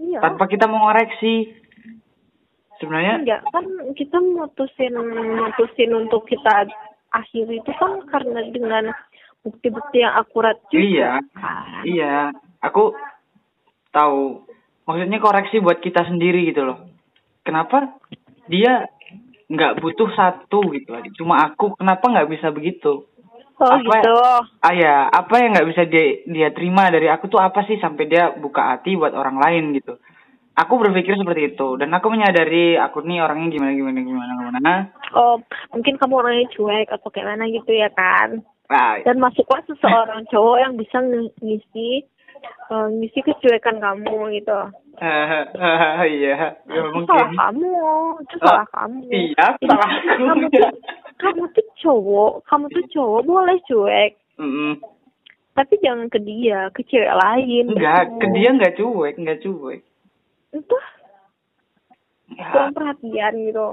Iya. 0.00 0.16
tanpa 0.24 0.48
kita 0.48 0.64
mengoreksi 0.64 1.52
sebenarnya 2.80 3.20
Enggak, 3.20 3.40
kan 3.52 3.64
kita 3.92 4.16
mutusin 4.16 4.96
mutusin 5.36 5.90
untuk 5.92 6.24
kita 6.24 6.72
akhiri 7.12 7.60
itu 7.60 7.72
kan 7.76 8.00
karena 8.08 8.40
dengan 8.48 8.84
bukti-bukti 9.44 10.00
yang 10.00 10.16
akurat 10.16 10.56
juga. 10.72 10.80
Iya. 10.80 11.10
kan. 11.36 11.82
iya 11.84 12.16
aku 12.64 12.96
tahu 13.92 14.48
maksudnya 14.88 15.20
koreksi 15.20 15.60
buat 15.60 15.84
kita 15.84 16.08
sendiri 16.08 16.48
gitu 16.48 16.64
loh 16.64 16.80
kenapa 17.44 18.00
dia 18.48 18.88
nggak 19.50 19.82
butuh 19.82 20.08
satu 20.16 20.64
gitu 20.72 20.96
cuma 21.20 21.44
aku 21.44 21.76
kenapa 21.76 22.08
nggak 22.08 22.30
bisa 22.30 22.48
begitu 22.54 23.09
Oh 23.60 23.68
Apa- 23.68 23.78
gitu. 23.78 24.16
ah 24.58 24.72
ya 24.72 25.06
apa 25.06 25.34
yang 25.36 25.52
nggak 25.52 25.68
bisa 25.68 25.82
dia 25.84 26.04
dia 26.24 26.48
terima 26.48 26.88
dari 26.88 27.06
aku 27.06 27.28
tuh 27.28 27.38
apa 27.38 27.60
sih 27.62 27.76
sampai 27.76 28.04
dia 28.06 28.32
buka 28.32 28.72
hati 28.72 28.96
buat 28.96 29.12
orang 29.12 29.36
lain 29.36 29.76
gitu 29.76 30.00
aku 30.52 30.72
berpikir 30.78 31.12
seperti 31.14 31.52
itu 31.52 31.76
dan 31.76 31.88
aku 31.90 32.08
menyadari 32.08 32.74
aku 32.74 33.00
nih 33.00 33.20
orangnya 33.20 33.48
gimana 33.50 33.72
gimana 33.72 34.00
gimana 34.00 34.32
gimana 34.34 34.72
Oh, 35.12 35.36
mungkin 35.70 35.94
kamu 35.94 36.14
orangnya 36.16 36.46
cuek 36.50 36.88
atau 36.88 37.08
kayak 37.08 37.28
mana 37.28 37.44
gitu 37.46 37.68
ya 37.68 37.90
kan. 37.90 38.40
nah 38.66 38.96
Dan 39.00 39.18
masuklah 39.18 39.60
seseorang 39.62 40.24
cowok 40.26 40.56
yang 40.58 40.74
bisa 40.74 40.96
ng- 40.98 41.34
ngisi 41.38 42.06
eh, 42.42 42.86
ngisi 42.92 43.20
kecuekan 43.20 43.78
kamu 43.78 44.16
gitu. 44.34 44.58
iya 46.04 46.52
ya 46.60 46.82
salah 47.08 47.30
kamu, 47.32 47.72
itu 48.20 48.36
Oh, 48.36 48.44
salah 48.44 48.66
kamu. 48.70 49.00
iya, 49.08 49.46
salah. 49.58 49.90
Kamu 50.14 50.44
tuh, 50.50 50.70
kamu 51.16 51.44
tuh 51.50 51.66
cowok, 51.78 52.32
kamu 52.44 52.66
tuh 52.68 52.84
cowok 52.90 53.20
boleh 53.24 53.56
cuek, 53.64 54.12
Mm-mm. 54.36 54.76
tapi 55.52 55.74
jangan 55.80 56.06
ke 56.06 56.20
dia, 56.20 56.68
ke 56.70 56.84
cewek 56.84 57.08
lain. 57.10 57.72
enggak 57.72 58.12
ke 58.16 58.26
dia 58.30 58.48
nggak 58.52 58.76
cuek 58.76 59.14
nggak 59.16 59.40
cuek 59.40 59.80
Itu 60.52 60.76
ya, 62.34 62.46
kurang 62.50 62.72
perhatian 62.72 63.32
gitu. 63.40 63.66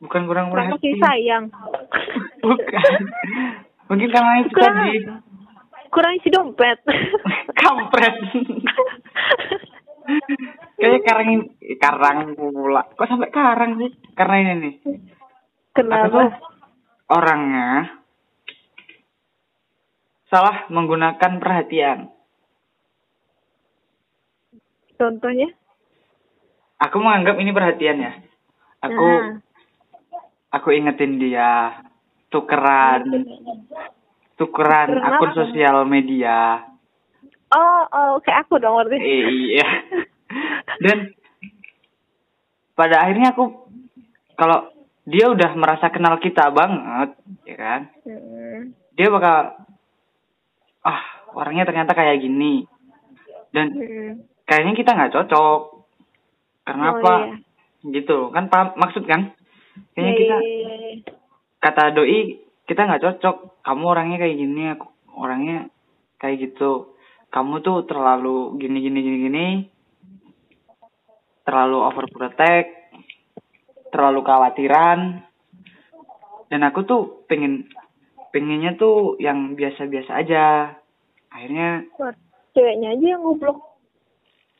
bukan 0.00 0.22
kurang 0.26 0.46
Kurang 0.50 0.74
perhatian 0.74 0.98
sayang. 0.98 1.44
bukan 2.44 2.98
mungkin 3.86 4.08
karena 4.10 4.32
itu 4.42 4.50
kurang, 4.50 4.74
tadi 4.74 4.94
kurang 5.94 6.18
isi 6.18 6.28
dompet. 6.34 6.82
kampret. 7.62 8.14
Kayak 10.76 11.02
karang 11.06 11.28
karang 11.78 12.18
pula. 12.34 12.82
Kok 12.98 13.06
sampai 13.06 13.30
karang 13.30 13.78
sih? 13.78 13.90
Karena 14.18 14.34
ini 14.42 14.52
nih. 14.58 14.74
Aku 14.82 14.90
tuh? 14.90 15.86
Kenapa? 15.86 16.22
orangnya 17.04 18.00
salah 20.32 20.66
menggunakan 20.72 21.32
perhatian. 21.38 22.10
Contohnya? 24.96 25.52
aku 26.74 26.96
menganggap 27.00 27.36
ini 27.40 27.50
perhatian 27.54 27.98
ya. 28.02 28.12
Aku 28.84 29.08
Nah. 29.08 29.40
aku 30.52 30.68
ingetin 30.76 31.16
dia 31.16 31.80
tukeran 32.28 33.24
tukeran 34.34 34.88
akun 34.96 35.30
apa? 35.30 35.36
sosial 35.36 35.84
media 35.84 36.64
Oh, 37.48 37.82
oh, 37.86 38.12
kayak 38.18 38.44
aku 38.44 38.58
dong 38.58 38.74
berarti. 38.74 38.98
Eh, 38.98 39.22
iya 39.48 39.68
dan 40.80 41.14
pada 42.74 42.98
akhirnya 42.98 43.30
aku 43.30 43.70
kalau 44.34 44.66
dia 45.04 45.28
udah 45.28 45.54
merasa 45.54 45.86
kenal 45.88 46.18
kita 46.18 46.50
banget 46.50 47.14
ya 47.44 47.56
kan 47.56 47.80
Hmm. 48.02 48.74
dia 48.92 49.06
bakal 49.06 49.54
ah 50.82 51.00
orangnya 51.30 51.64
ternyata 51.64 51.92
kayak 51.92 52.18
gini 52.18 52.66
dan 53.50 53.70
Hmm. 53.70 54.12
kayaknya 54.44 54.74
kita 54.74 54.90
nggak 54.90 55.14
cocok 55.14 55.60
karena 56.64 56.84
Oh, 56.84 56.92
apa 56.96 57.14
iya. 57.20 57.36
gitu 57.92 58.18
kan 58.28 58.48
paham 58.48 58.74
maksud 58.74 59.04
kan 59.04 59.30
kayaknya 59.92 60.10
Iya, 60.10 60.18
kita 60.18 60.36
iya, 60.36 60.72
iya. 60.74 60.92
kata 61.60 61.84
doi 61.92 62.20
kita 62.64 62.80
nggak 62.84 63.02
cocok. 63.02 63.36
Kamu 63.64 63.84
orangnya 63.84 64.16
kayak 64.20 64.36
gini 64.36 64.62
aku 64.72 64.86
orangnya 65.16 65.68
kayak 66.20 66.50
gitu. 66.50 66.96
Kamu 67.28 67.60
tuh 67.60 67.84
terlalu 67.88 68.56
gini 68.60 68.78
gini 68.80 68.98
gini 69.00 69.18
gini. 69.28 69.46
Terlalu 71.44 71.78
overprotect. 71.92 72.68
Terlalu 73.92 74.20
khawatiran. 74.24 74.98
Dan 76.48 76.60
aku 76.64 76.86
tuh 76.86 77.02
pengen 77.28 77.68
pengennya 78.32 78.74
tuh 78.80 79.20
yang 79.20 79.54
biasa-biasa 79.54 80.10
aja. 80.24 80.74
Akhirnya 81.30 81.84
Ceweknya 82.54 82.94
aja 82.94 83.06
yang 83.18 83.22
goblok. 83.26 83.58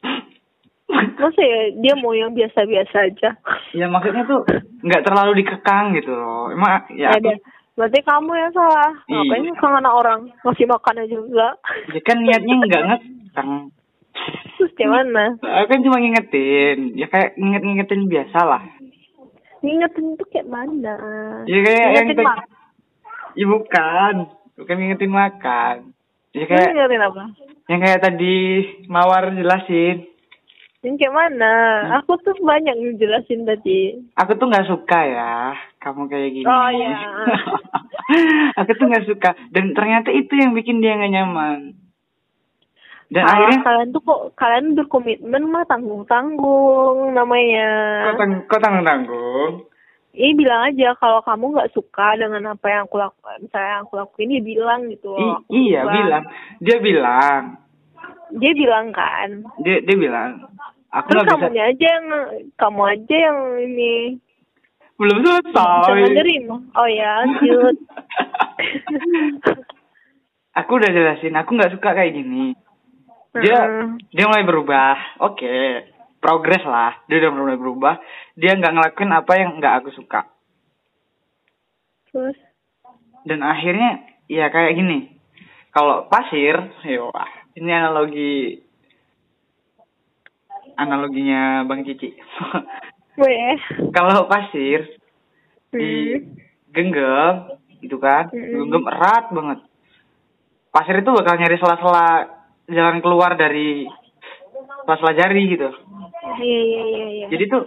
Masa 1.23 1.41
ya 1.41 1.71
dia 1.79 1.95
mau 1.95 2.11
yang 2.11 2.35
biasa-biasa 2.35 2.97
aja? 3.07 3.31
ya 3.75 3.87
maksudnya 3.91 4.23
tuh 4.27 4.43
nggak 4.83 5.03
terlalu 5.07 5.43
dikekang 5.43 5.95
gitu 5.95 6.11
loh. 6.11 6.51
Emang 6.51 6.91
ya 6.95 7.15
Ada. 7.15 7.39
aku, 7.39 7.54
Berarti 7.75 7.99
kamu 8.01 8.31
yang 8.33 8.53
salah. 8.53 8.91
Iya. 9.05 9.19
Ngapain 9.19 9.43
ngekang 9.45 9.75
anak 9.77 9.95
orang? 9.95 10.21
Ngasih 10.41 10.67
makannya 10.67 11.05
juga. 11.07 11.49
ya 11.91 12.01
kan 12.01 12.17
niatnya 12.19 12.55
nggak 12.57 12.83
ngekang 12.89 13.51
Terus 14.55 14.73
gimana? 14.75 15.35
aku 15.37 15.67
kan 15.67 15.81
cuma 15.81 15.99
ngingetin 15.99 16.95
ya 16.95 17.07
kayak 17.07 17.35
nginget-ngingetin 17.35 18.07
biasa 18.07 18.39
lah 18.41 18.63
Ngingetin 19.59 20.15
tuh 20.15 20.27
kayak 20.29 20.47
mana? 20.47 20.95
ya 21.45 21.59
kayak 21.59 21.83
yang 21.91 22.07
Ngingetin 22.07 22.17
tadi- 22.17 22.29
makan. 22.31 22.47
ya 23.35 23.45
bukan 23.49 24.15
bukan 24.55 24.75
ngingetin 24.79 25.13
makan 25.13 25.77
ya 26.31 26.45
kayak 26.47 26.69
ngingetin 26.71 27.03
apa? 27.03 27.23
yang 27.67 27.81
kayak 27.81 28.01
tadi 28.01 28.37
mawar 28.87 29.25
jelasin 29.31 30.07
Yang 30.81 30.95
kayak 31.01 31.15
mana? 31.17 31.55
Hmm. 31.81 31.93
Aku 31.99 32.15
tuh 32.19 32.37
banyak 32.39 32.77
ngejelasin 32.77 33.43
tadi. 33.43 33.99
aku 34.15 34.37
tuh 34.37 34.47
nggak 34.47 34.69
suka 34.69 35.01
ya 35.03 35.35
kamu 35.85 36.09
kayak 36.09 36.31
gini 36.33 36.47
Oh, 36.47 36.69
iya. 36.69 36.97
aku 38.59 38.71
tuh 38.73 38.87
nggak 38.87 39.07
suka 39.07 39.31
dan 39.51 39.73
ternyata 39.73 40.09
itu 40.09 40.33
yang 40.33 40.53
bikin 40.53 40.79
dia 40.79 40.95
nggak 40.95 41.13
nyaman 41.13 41.77
dan 43.07 43.23
Ah, 43.23 43.31
akhirnya 43.31 43.61
kalian 43.63 43.89
tuh 43.91 44.03
kok 44.03 44.21
kalian 44.35 44.75
berkomitmen 44.75 45.45
mah 45.47 45.63
tanggung 45.65 46.03
tanggung 46.05 47.13
namanya. 47.13 47.69
kok 48.07 48.17
tang 48.17 48.33
kok 48.47 48.61
tanggung 48.61 48.83
tanggung 48.83 49.53
Ih 50.11 50.31
bilang 50.33 50.63
aja 50.65 50.95
kalau 50.95 51.19
kamu 51.21 51.53
nggak 51.53 51.73
suka 51.73 52.15
dengan 52.15 52.49
apa 52.49 52.63
yang 52.65 52.87
aku 52.87 52.97
lakukan, 52.97 53.35
misalnya 53.41 53.71
yang 53.73 53.83
aku 53.83 53.95
lakuin 53.97 54.31
dia 54.31 54.43
bilang 54.43 54.81
gitu. 54.89 55.11
I- 55.11 55.27
loh. 55.27 55.39
iya 55.49 55.81
Bang. 55.83 55.91
bilang 55.93 56.25
dia 56.61 56.77
bilang 56.79 57.43
Dia 58.33 58.53
bilang 58.53 58.87
kan. 58.91 59.29
dia 59.59 59.77
dia 59.81 59.97
bilang 59.97 60.31
aku 60.89 61.07
Terus 61.09 61.19
bisa 61.21 61.31
kamunya 61.35 61.65
aja 61.67 61.87
yang 61.89 62.07
kamu 62.55 62.83
aja 62.89 63.17
yang 63.21 63.39
ini 63.61 63.95
belum 64.95 65.17
jangan 65.27 65.43
selesai. 65.51 66.35
Oh 66.79 66.89
ya 66.89 67.11
lanjut. 67.27 67.77
aku 70.61 70.71
udah 70.79 70.91
jelasin 70.95 71.35
aku 71.35 71.51
nggak 71.59 71.75
suka 71.75 71.91
kayak 71.99 72.15
gini. 72.15 72.55
Dia 73.35 73.59
Heeh. 73.67 73.87
dia 74.15 74.25
mulai 74.31 74.47
berubah. 74.47 75.23
Oke 75.27 75.91
progres 76.23 76.63
lah. 76.63 77.03
Dia 77.11 77.27
udah 77.27 77.33
mulai 77.35 77.57
berubah. 77.59 77.99
Dia 78.39 78.55
nggak 78.55 78.75
ngelakuin 78.75 79.13
apa 79.13 79.33
yang 79.35 79.51
nggak 79.59 79.75
aku 79.83 79.91
suka. 79.99 80.31
Terus? 82.15 82.39
Dan 83.27 83.43
akhirnya 83.43 84.07
ya 84.31 84.47
kayak 84.49 84.79
gini. 84.79 85.19
Kalau 85.75 86.07
pasir 86.07 86.55
yo 86.87 87.11
ah, 87.11 87.27
ini 87.59 87.71
analogi 87.75 88.63
analoginya 90.79 91.63
bang 91.67 91.87
Cici 91.87 92.15
kalau 93.95 94.27
pasir 94.27 94.99
hmm. 95.71 95.79
digenggam 95.79 97.35
gitu 97.79 97.97
kan 98.03 98.31
Mm-mm. 98.33 98.67
genggam 98.67 98.85
erat 98.91 99.25
banget. 99.31 99.59
Pasir 100.75 100.97
itu 100.99 101.11
bakal 101.15 101.39
nyari 101.39 101.57
sela-sela 101.61 102.07
jalan 102.67 102.99
keluar 102.99 103.39
dari 103.39 103.87
sela-sela 104.83 105.13
jari 105.15 105.43
gitu. 105.55 105.71
Iya 106.35 106.61
iya 106.67 106.83
iya 106.83 107.07
iya. 107.07 107.27
jadi 107.31 107.45
tuh 107.47 107.63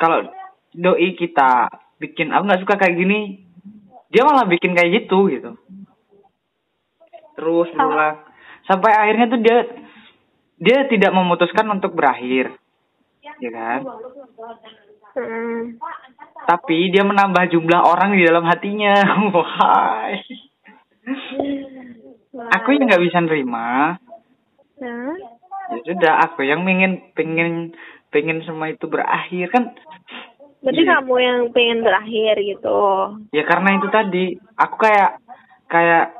kalau 0.00 0.26
doi 0.74 1.14
kita 1.14 1.70
bikin 2.02 2.34
aku 2.34 2.42
nggak 2.50 2.62
suka 2.66 2.74
kayak 2.80 2.98
gini 2.98 3.46
dia 4.10 4.26
malah 4.26 4.48
bikin 4.48 4.74
kayak 4.74 5.04
gitu 5.04 5.30
gitu. 5.30 5.54
Terus 7.36 7.68
berulang 7.70 8.26
sampai 8.66 8.90
akhirnya 8.90 9.26
tuh 9.30 9.40
dia 9.40 9.58
dia 10.56 10.78
tidak 10.88 11.12
memutuskan 11.12 11.68
untuk 11.68 11.94
berakhir 11.94 12.56
ya 13.38 13.50
kan 13.50 13.80
Hmm. 15.16 15.80
tapi 16.44 16.92
dia 16.92 17.00
menambah 17.00 17.48
jumlah 17.48 17.80
orang 17.80 18.12
di 18.12 18.22
dalam 18.22 18.44
hatinya 18.44 19.00
wahai 19.32 20.20
aku 22.50 22.68
yang 22.70 22.84
nggak 22.84 23.00
bisa 23.00 23.18
nerima 23.20 23.96
Nah, 24.76 25.16
ya 25.72 25.80
sudah 25.82 26.20
aku 26.20 26.44
yang 26.44 26.60
pengen 26.60 27.00
pengen 27.16 27.72
pengen 28.10 28.44
semua 28.44 28.68
itu 28.68 28.84
berakhir 28.84 29.48
kan 29.48 29.72
berarti 30.60 30.84
Iya. 30.84 30.92
kamu 30.94 31.14
yang 31.16 31.40
pengen 31.48 31.78
berakhir 31.80 32.34
gitu. 32.36 32.80
ya 33.32 33.42
karena 33.42 33.68
itu 33.72 33.88
tadi 33.88 34.24
aku 34.52 34.76
kayak 34.76 35.10
kayak 35.66 36.12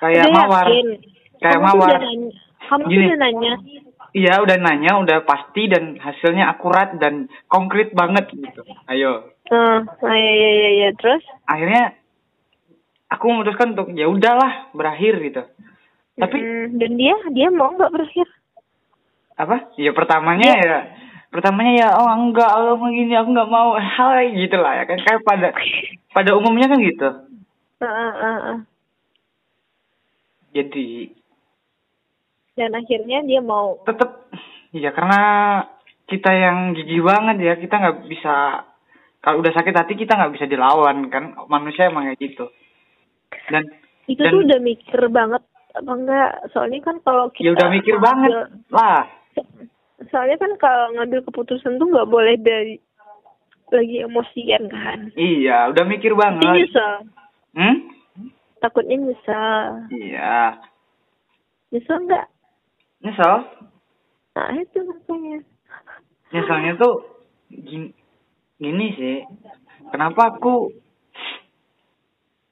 kayak 0.00 0.24
Udah 0.24 0.32
mawar 0.32 0.64
yakin? 0.64 0.86
kayak 1.36 1.52
kamu 1.52 1.60
tuh 1.60 1.68
mawar 1.68 1.88
udah 1.92 2.00
nanya, 2.00 2.30
kamu 2.64 2.80
tuh 2.80 2.88
Gini. 2.88 3.04
udah 3.04 3.18
nanya. 3.20 3.52
Iya 4.16 4.40
udah 4.40 4.56
nanya 4.56 4.96
udah 4.96 5.20
pasti 5.22 5.68
dan 5.68 6.00
hasilnya 6.00 6.48
akurat 6.48 6.96
dan 6.96 7.28
konkret 7.46 7.92
banget 7.92 8.32
gitu 8.32 8.64
ayo 8.88 9.28
nah 9.52 9.84
ya, 10.16 10.32
ya, 10.32 10.50
ya, 10.50 10.70
ya. 10.82 10.90
Terus? 10.96 11.22
akhirnya 11.44 11.92
aku 13.06 13.24
memutuskan 13.28 13.76
untuk 13.76 13.92
ya 13.92 14.08
udahlah 14.08 14.72
berakhir 14.72 15.20
gitu 15.20 15.42
tapi 16.16 16.40
Hmm, 16.40 16.80
dan 16.80 16.96
dia, 16.96 17.12
dia 17.28 17.52
mau 17.52 17.76
nggak 17.76 17.92
berakhir? 17.92 18.24
apa 19.36 19.68
ya 19.76 19.92
pertamanya 19.92 20.48
Iya. 20.48 20.64
ya 20.64 20.78
pertamanya 21.28 21.72
ya 21.76 21.88
oh 22.00 22.08
enggak 22.08 22.48
aku 22.48 22.80
mau 22.80 22.88
gini 22.88 23.12
aku 23.12 23.28
nggak 23.36 23.52
mau 23.52 23.76
hai 24.00 24.32
gitu 24.32 24.56
lah 24.56 24.80
ya 24.80 24.84
kan 24.88 24.96
kayak 24.96 25.20
pada 25.22 25.48
pada 26.16 26.30
umumnya 26.32 26.72
kan 26.72 26.80
gitu 26.80 27.08
ah, 27.84 27.84
ah, 27.84 28.38
ah. 28.56 28.58
jadi 30.56 31.12
Dan 32.56 32.72
akhirnya 32.72 33.20
dia 33.22 33.38
mau. 33.38 33.84
tetap 33.84 34.32
ya 34.72 34.88
karena 34.90 35.20
kita 36.06 36.30
yang 36.30 36.72
gigih 36.72 37.00
banget 37.00 37.36
ya 37.38 37.54
kita 37.54 37.74
nggak 37.74 37.98
bisa 38.06 38.64
kalau 39.18 39.40
udah 39.40 39.52
sakit 39.52 39.74
hati 39.74 39.94
kita 39.94 40.14
nggak 40.14 40.32
bisa 40.32 40.46
dilawan 40.46 41.08
kan 41.08 41.34
manusia 41.46 41.86
emang 41.86 42.06
kayak 42.06 42.20
gitu 42.22 42.46
dan 43.48 43.64
Itu 44.06 44.20
dan 44.20 44.30
tuh 44.30 44.40
udah 44.42 44.60
mikir 44.60 45.00
banget 45.08 45.42
apa 45.72 45.92
enggak? 45.92 46.30
Soalnya 46.48 46.78
kan 46.80 46.96
kalau 47.00 47.26
kita 47.28 47.42
ya 47.42 47.50
udah 47.52 47.68
mikir 47.68 47.96
banget 47.98 48.30
ngambil- 48.30 48.50
lah 48.70 49.02
Soalnya 50.06 50.36
kan 50.36 50.52
kalau 50.56 50.86
ngambil 50.94 51.20
keputusan 51.24 51.76
tuh 51.76 51.86
nggak 51.86 52.06
boleh 52.06 52.36
dari 52.38 52.76
lagi 53.66 53.96
emosian 54.00 54.64
kan. 54.66 55.10
iya 55.14 55.66
udah 55.68 55.84
mikir 55.84 56.12
Nanti 56.12 56.22
banget 56.38 56.54
nyesel. 56.62 56.94
hmm 57.54 57.76
Takutnya 58.56 58.96
nyesel. 58.96 59.64
iya 59.92 60.54
Nyesel 61.68 61.98
nggak? 62.00 62.26
Nyesel 63.06 63.34
Nah 64.36 64.52
itu 64.52 64.78
makanya. 64.82 65.38
nyeselnya 66.28 66.72
tuh 66.76 66.94
gini, 67.48 67.88
gini 68.58 68.86
sih 68.92 69.16
kenapa 69.88 70.34
aku 70.34 70.74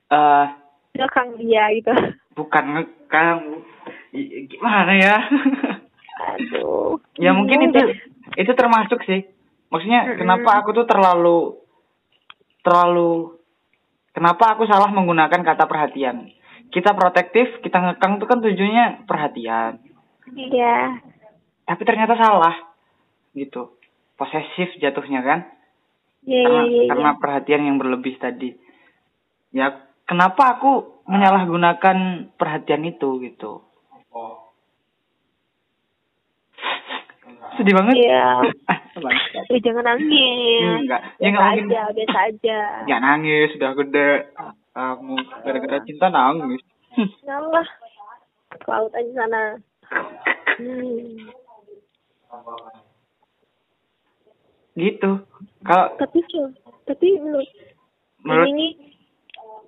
eh 0.08 0.46
Belakang 0.94 1.34
dia 1.36 1.74
gitu. 1.74 1.90
bukan 2.32 2.64
ngekang 2.70 3.38
gimana 4.46 4.94
ya 4.94 5.16
Aduh. 6.30 7.02
ya 7.18 7.34
mungkin 7.34 7.68
itu 7.68 7.82
itu 8.38 8.52
termasuk 8.54 9.02
sih 9.02 9.26
maksudnya 9.68 10.06
Mm-mm. 10.06 10.18
kenapa 10.22 10.62
aku 10.62 10.70
tuh 10.72 10.86
terlalu 10.86 11.58
terlalu 12.62 13.42
kenapa 14.14 14.54
aku 14.54 14.64
salah 14.64 14.86
menggunakan 14.88 15.42
kata 15.42 15.66
perhatian 15.66 16.30
kita 16.70 16.94
protektif 16.94 17.58
kita 17.60 17.82
ngekang 17.82 18.22
tuh 18.22 18.26
kan 18.30 18.38
tujuannya 18.38 19.04
perhatian 19.04 19.82
Iya. 20.34 20.98
tapi 21.64 21.82
ternyata 21.82 22.14
salah 22.14 22.54
gitu 23.32 23.74
posesif 24.14 24.74
jatuhnya 24.76 25.20
kan 25.20 25.40
Iya, 26.24 26.40
karena 26.42 26.62
iya, 26.62 26.72
iya. 26.74 26.88
karena 26.88 27.10
perhatian 27.16 27.62
yang 27.64 27.76
berlebih 27.76 28.16
tadi 28.16 28.56
ya 29.50 29.70
kenapa 30.04 30.56
aku 30.56 30.72
menyalahgunakan 31.04 31.96
perhatian 32.34 32.82
itu 32.84 33.20
gitu 33.20 33.60
sedih 37.54 37.74
banget 37.74 37.94
Iya. 38.00 38.26
Eh, 39.44 39.58
jangan 39.58 39.82
nangis. 39.84 40.86
Enggak. 40.86 41.02
Ya, 41.18 41.28
Biasa 41.28 41.34
nggak 41.34 41.44
mungkin. 41.44 41.66
aja, 41.66 41.82
biasa 41.90 42.18
aja. 42.24 42.58
ya 42.86 42.96
nangis 42.96 43.50
sudah 43.50 43.70
gede 43.74 44.10
kamu 44.70 45.14
gara-gara 45.42 45.78
cinta 45.82 46.06
nangis. 46.08 46.62
Ngalah. 47.20 47.66
Ke 48.54 48.66
laut 48.70 48.94
aja 48.94 49.10
sana. 49.12 49.42
Hmm. 50.54 51.30
gitu 54.74 55.10
kalau 55.64 55.86
Tapi 55.96 56.18
tapi 56.84 57.06
menurut, 57.16 57.48
menurut 58.20 58.48
ini 58.52 58.66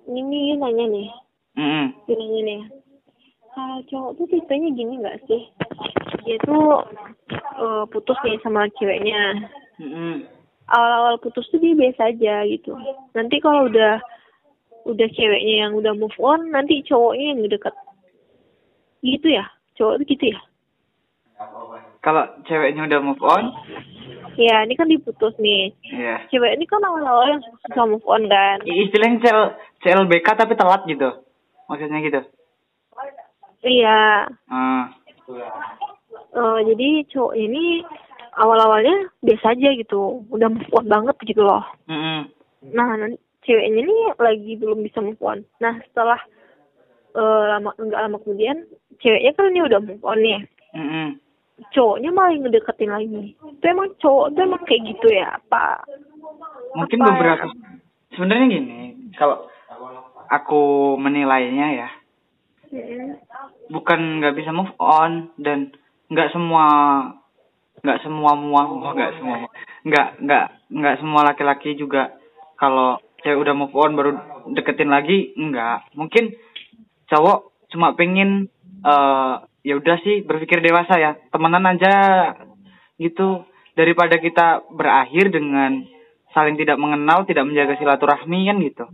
ini 0.07 0.53
nanya 0.55 0.85
nih, 0.87 1.09
Mm-mm. 1.57 1.85
dia 2.05 2.15
nanya 2.15 2.39
nih. 2.45 2.61
Kalau 3.57 3.77
cowok 3.89 4.11
tuh 4.21 4.27
tipenya 4.29 4.69
gini 4.77 5.01
nggak 5.01 5.17
sih? 5.25 5.41
Dia 6.23 6.37
tuh 6.45 6.85
eh, 7.33 7.83
putus 7.89 8.17
nih 8.21 8.37
sama 8.45 8.69
ceweknya. 8.77 9.49
Mm-mm. 9.81 10.29
Awal-awal 10.69 11.17
putus 11.17 11.49
tuh 11.49 11.57
dia 11.57 11.73
biasa 11.73 12.13
aja 12.13 12.45
gitu. 12.45 12.77
Nanti 13.17 13.41
kalau 13.41 13.65
udah 13.65 13.97
udah 14.85 15.07
ceweknya 15.17 15.67
yang 15.67 15.73
udah 15.73 15.97
move 15.97 16.15
on, 16.21 16.53
nanti 16.53 16.85
cowoknya 16.85 17.33
yang 17.33 17.49
deket. 17.49 17.73
Gitu 19.01 19.33
ya? 19.33 19.49
Cowok 19.77 19.93
tuh 19.95 20.07
gitu 20.07 20.25
ya? 20.27 20.39
kalau 21.99 22.23
ceweknya 22.43 22.85
udah 22.85 22.99
move 22.99 23.21
on 23.21 23.53
Ya, 24.37 24.61
ini 24.61 24.73
kan 24.73 24.85
diputus 24.85 25.33
nih. 25.37 25.73
ya 25.83 26.21
Cewek 26.29 26.53
ini 26.53 26.65
kan 26.65 26.77
awal-awal 26.79 27.25
yang 27.27 27.41
susah 27.41 27.85
move 27.85 28.05
on 28.05 28.25
kan. 28.25 28.61
istilahnya 28.63 29.17
CL, 29.19 29.41
CLBK 29.81 30.27
tapi 30.35 30.53
telat 30.53 30.81
gitu 30.85 31.09
maksudnya 31.67 31.99
gitu 31.99 32.21
Iya. 33.59 34.29
ah 34.47 34.85
Eh, 36.29 36.59
jadi 36.63 36.87
cowok 37.07 37.33
ini 37.35 37.81
awal-awalnya 38.33 39.09
biasa 39.19 39.51
aja 39.51 39.69
gitu. 39.73 40.21
Udah 40.29 40.47
move 40.47 40.69
on 40.71 40.85
banget 40.85 41.17
gitu 41.23 41.41
loh. 41.41 41.65
Mm-mm. 41.85 42.29
Nah, 42.69 42.93
nanti 42.95 43.17
ceweknya 43.41 43.81
ini 43.81 43.95
lagi 44.15 44.53
belum 44.55 44.81
bisa 44.81 45.01
move 45.01 45.17
on. 45.19 45.41
Nah, 45.57 45.81
setelah 45.83 46.21
eh, 47.11 47.43
lama 47.49 47.73
enggak 47.75 47.99
lama 47.99 48.17
kemudian 48.21 48.69
ceweknya 48.99 49.31
kan 49.33 49.51
ini 49.51 49.61
udah 49.63 49.79
move 49.81 50.03
on 50.03 50.19
nih. 50.19 50.41
Mm-mm. 50.75 51.07
Cowoknya 51.73 52.13
malah 52.13 52.37
ngedeketin 52.37 52.91
lagi. 52.93 53.33
Itu 53.33 53.65
emang 53.65 53.89
cowok 53.97 54.37
tuh 54.37 54.41
emang 54.45 54.61
kayak 54.69 54.93
gitu 54.93 55.07
ya, 55.09 55.41
Apa? 55.41 55.81
mungkin 56.77 56.99
Apa 57.01 57.09
beberapa 57.13 57.45
sebenarnya 58.13 58.45
gini 58.49 58.77
kalau 59.17 59.47
aku 60.29 60.95
menilainya 60.99 61.67
ya 61.85 61.89
Mm. 62.67 63.15
bukan 63.71 64.19
nggak 64.19 64.35
bisa 64.35 64.51
move 64.51 64.75
on 64.75 65.31
dan 65.39 65.71
nggak 66.11 66.35
semua 66.35 66.67
nggak 67.79 68.03
semua 68.03 68.35
mua 68.35 68.67
oh, 68.67 68.91
nggak 68.91 69.15
semua 69.15 69.47
nggak 69.87 70.07
nggak 70.19 70.45
nggak 70.75 70.95
semua 70.99 71.31
laki-laki 71.31 71.79
juga 71.79 72.11
kalau 72.59 72.99
cewek 73.23 73.39
udah 73.39 73.55
move 73.55 73.71
on 73.71 73.95
baru 73.95 74.19
deketin 74.51 74.91
lagi 74.91 75.31
enggak 75.39 75.87
mungkin 75.95 76.35
cowok 77.07 77.55
cuma 77.71 77.95
pengen 77.95 78.51
eh 78.87 79.33
ya 79.67 79.73
udah 79.75 79.97
sih 79.99 80.23
berpikir 80.23 80.63
dewasa 80.63 80.95
ya 80.95 81.11
temenan 81.27 81.67
aja 81.67 81.93
gitu 82.95 83.43
daripada 83.75 84.15
kita 84.17 84.63
berakhir 84.71 85.29
dengan 85.29 85.83
saling 86.31 86.55
tidak 86.55 86.79
mengenal 86.79 87.27
tidak 87.27 87.43
menjaga 87.43 87.75
silaturahmi 87.75 88.47
kan 88.47 88.57
gitu 88.63 88.85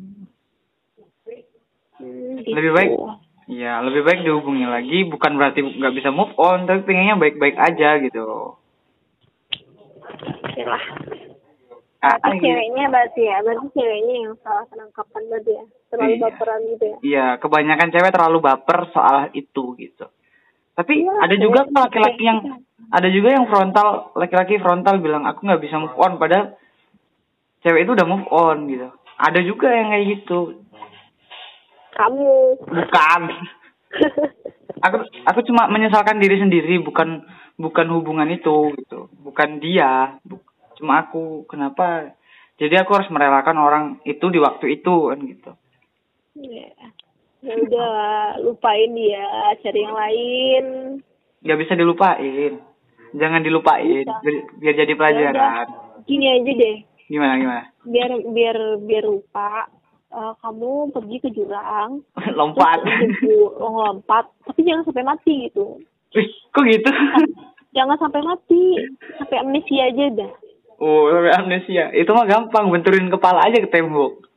Hmm, 2.03 2.41
Lebih 2.43 2.71
gitu. 2.73 2.75
baik 2.75 2.91
Iya, 3.43 3.83
lebih 3.83 4.07
baik 4.07 4.23
dihubungi 4.23 4.63
lagi. 4.63 5.03
Bukan 5.03 5.35
berarti 5.35 5.59
nggak 5.67 5.95
bisa 5.99 6.15
move 6.15 6.31
on, 6.39 6.63
tapi 6.63 6.87
pengennya 6.87 7.19
baik-baik 7.19 7.59
aja 7.59 7.99
gitu. 7.99 8.55
Ya 10.55 10.63
lah. 10.63 10.83
Berarti 12.03 12.27
ah, 12.27 12.35
iya. 12.35 12.43
ceweknya 12.43 12.85
berarti 12.91 13.21
ya, 13.23 13.37
berarti 13.39 13.67
ceweknya 13.79 14.15
yang 14.27 14.35
salah 14.43 14.65
penangkapan 14.67 15.21
berarti 15.31 15.51
ya. 15.55 15.63
Terlalu 15.87 16.11
Iya. 16.11 16.19
baperan 16.19 16.59
gitu 16.67 16.83
ya. 16.83 16.97
Iya, 16.99 17.25
kebanyakan 17.39 17.89
cewek 17.95 18.11
terlalu 18.11 18.37
baper 18.43 18.79
soal 18.91 19.15
itu 19.31 19.63
gitu. 19.79 20.05
Tapi 20.75 20.93
Iya, 20.99 21.13
ada 21.23 21.35
juga 21.39 21.59
laki-laki 21.63 22.23
yang 22.27 22.39
ada 22.91 23.07
juga 23.07 23.29
yang 23.31 23.47
frontal, 23.47 24.11
laki-laki 24.19 24.59
frontal 24.59 24.99
bilang 24.99 25.23
aku 25.23 25.47
nggak 25.47 25.63
bisa 25.63 25.79
move 25.79 25.95
on, 25.95 26.19
padahal 26.19 26.59
cewek 27.63 27.87
itu 27.87 27.95
udah 27.95 28.07
move 28.09 28.27
on 28.27 28.67
gitu. 28.67 28.91
Ada 29.15 29.39
juga 29.47 29.71
yang 29.71 29.87
kayak 29.95 30.05
gitu. 30.19 30.59
Kamu. 31.95 32.33
Bukan. 32.67 33.21
Aku 34.83 34.99
aku 34.99 35.39
cuma 35.47 35.71
menyesalkan 35.71 36.19
diri 36.19 36.35
sendiri, 36.43 36.83
bukan 36.83 37.23
bukan 37.55 37.87
hubungan 37.87 38.27
itu 38.27 38.75
gitu. 38.75 39.07
Bukan 39.23 39.63
dia, 39.63 40.19
cuma 40.83 41.07
aku. 41.07 41.47
Kenapa? 41.47 42.11
Jadi 42.59 42.75
aku 42.75 42.91
harus 42.99 43.07
merelakan 43.07 43.57
orang 43.63 43.83
itu 44.03 44.27
di 44.27 44.43
waktu 44.43 44.83
itu 44.83 45.07
kan 45.07 45.19
gitu. 45.23 45.51
Ya. 46.43 46.69
Ya 47.43 47.59
udah, 47.59 47.91
lupain 48.39 48.91
dia, 48.95 49.27
cari 49.59 49.79
yang 49.83 49.95
lain. 49.95 50.65
Gak 51.43 51.59
bisa 51.59 51.75
dilupain. 51.75 52.73
jangan 53.13 53.45
dilupain 53.45 54.03
Bisa. 54.03 54.21
biar, 54.25 54.35
biar 54.57 54.75
jadi 54.85 54.93
pelajaran 54.97 55.65
Gini 56.03 56.25
aja 56.27 56.51
deh, 56.51 56.77
gimana 57.07 57.39
gimana 57.39 57.63
biar 57.87 58.11
biar 58.33 58.57
biar 58.83 59.05
lupa. 59.07 59.69
eh, 60.13 60.33
kamu 60.45 60.93
pergi 60.93 61.17
ke 61.25 61.29
jurang, 61.33 62.05
lompat 62.37 62.85
lompat, 63.57 64.29
tapi 64.45 64.61
jangan 64.61 64.85
sampai 64.85 65.05
mati 65.05 65.49
gitu. 65.49 65.81
Wih, 66.13 66.29
kok 66.53 66.65
gitu 66.69 66.89
Jangan 67.73 67.97
sampai 67.97 68.21
mati, 68.21 68.77
sampai 69.17 69.41
amnesia 69.41 69.89
aja 69.89 70.05
dah. 70.13 70.33
Oh 70.77 71.09
sampai 71.09 71.33
amnesia 71.35 71.85
itu 71.91 72.09
mah 72.09 72.25
gampang 72.25 72.69
benturin 72.69 73.09
kepala 73.09 73.43
aja 73.43 73.59
ke 73.59 73.69
tembok 73.69 74.29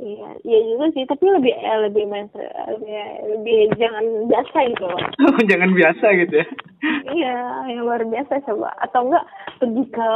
Iya, 0.00 0.32
iya 0.48 0.58
juga 0.64 0.88
sih, 0.96 1.04
tapi 1.04 1.28
lebih 1.28 1.52
eh, 1.52 1.78
lebih 1.84 2.08
main 2.08 2.24
lebih, 2.32 2.96
lebih 3.36 3.58
jangan 3.76 4.00
biasa 4.32 4.58
gitu. 4.72 4.88
loh. 4.88 4.96
jangan 5.52 5.76
biasa 5.76 6.06
gitu 6.16 6.34
ya 6.40 6.46
Iya, 7.12 7.36
yang 7.68 7.84
luar 7.84 8.00
biasa 8.08 8.40
coba. 8.48 8.72
Atau 8.80 9.12
enggak 9.12 9.28
pergi 9.60 9.84
ke 9.92 10.10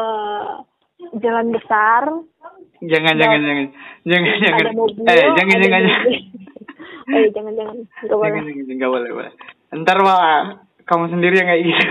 jalan 1.20 1.52
besar, 1.52 2.00
jangan 2.80 3.14
jangan 3.20 3.40
jangan 3.44 3.66
jangan 4.08 4.32
jangan 4.40 4.66
mobil, 4.72 5.04
eh 5.04 5.26
jangan 5.36 5.56
jangan. 5.60 5.82
Eh, 7.04 7.26
jangan 7.28 7.52
jangan, 7.52 7.76
enggak 7.76 8.16
boleh. 8.16 8.32
jangan 8.32 8.44
jangan 8.48 8.72
nggak 8.72 8.92
boleh 8.96 9.10
boleh 9.12 9.32
ntar 9.84 9.96
malah 10.00 10.36
kamu 10.88 11.04
sendiri 11.12 11.34
yang 11.36 11.48
kayak 11.52 11.62
gitu 11.68 11.84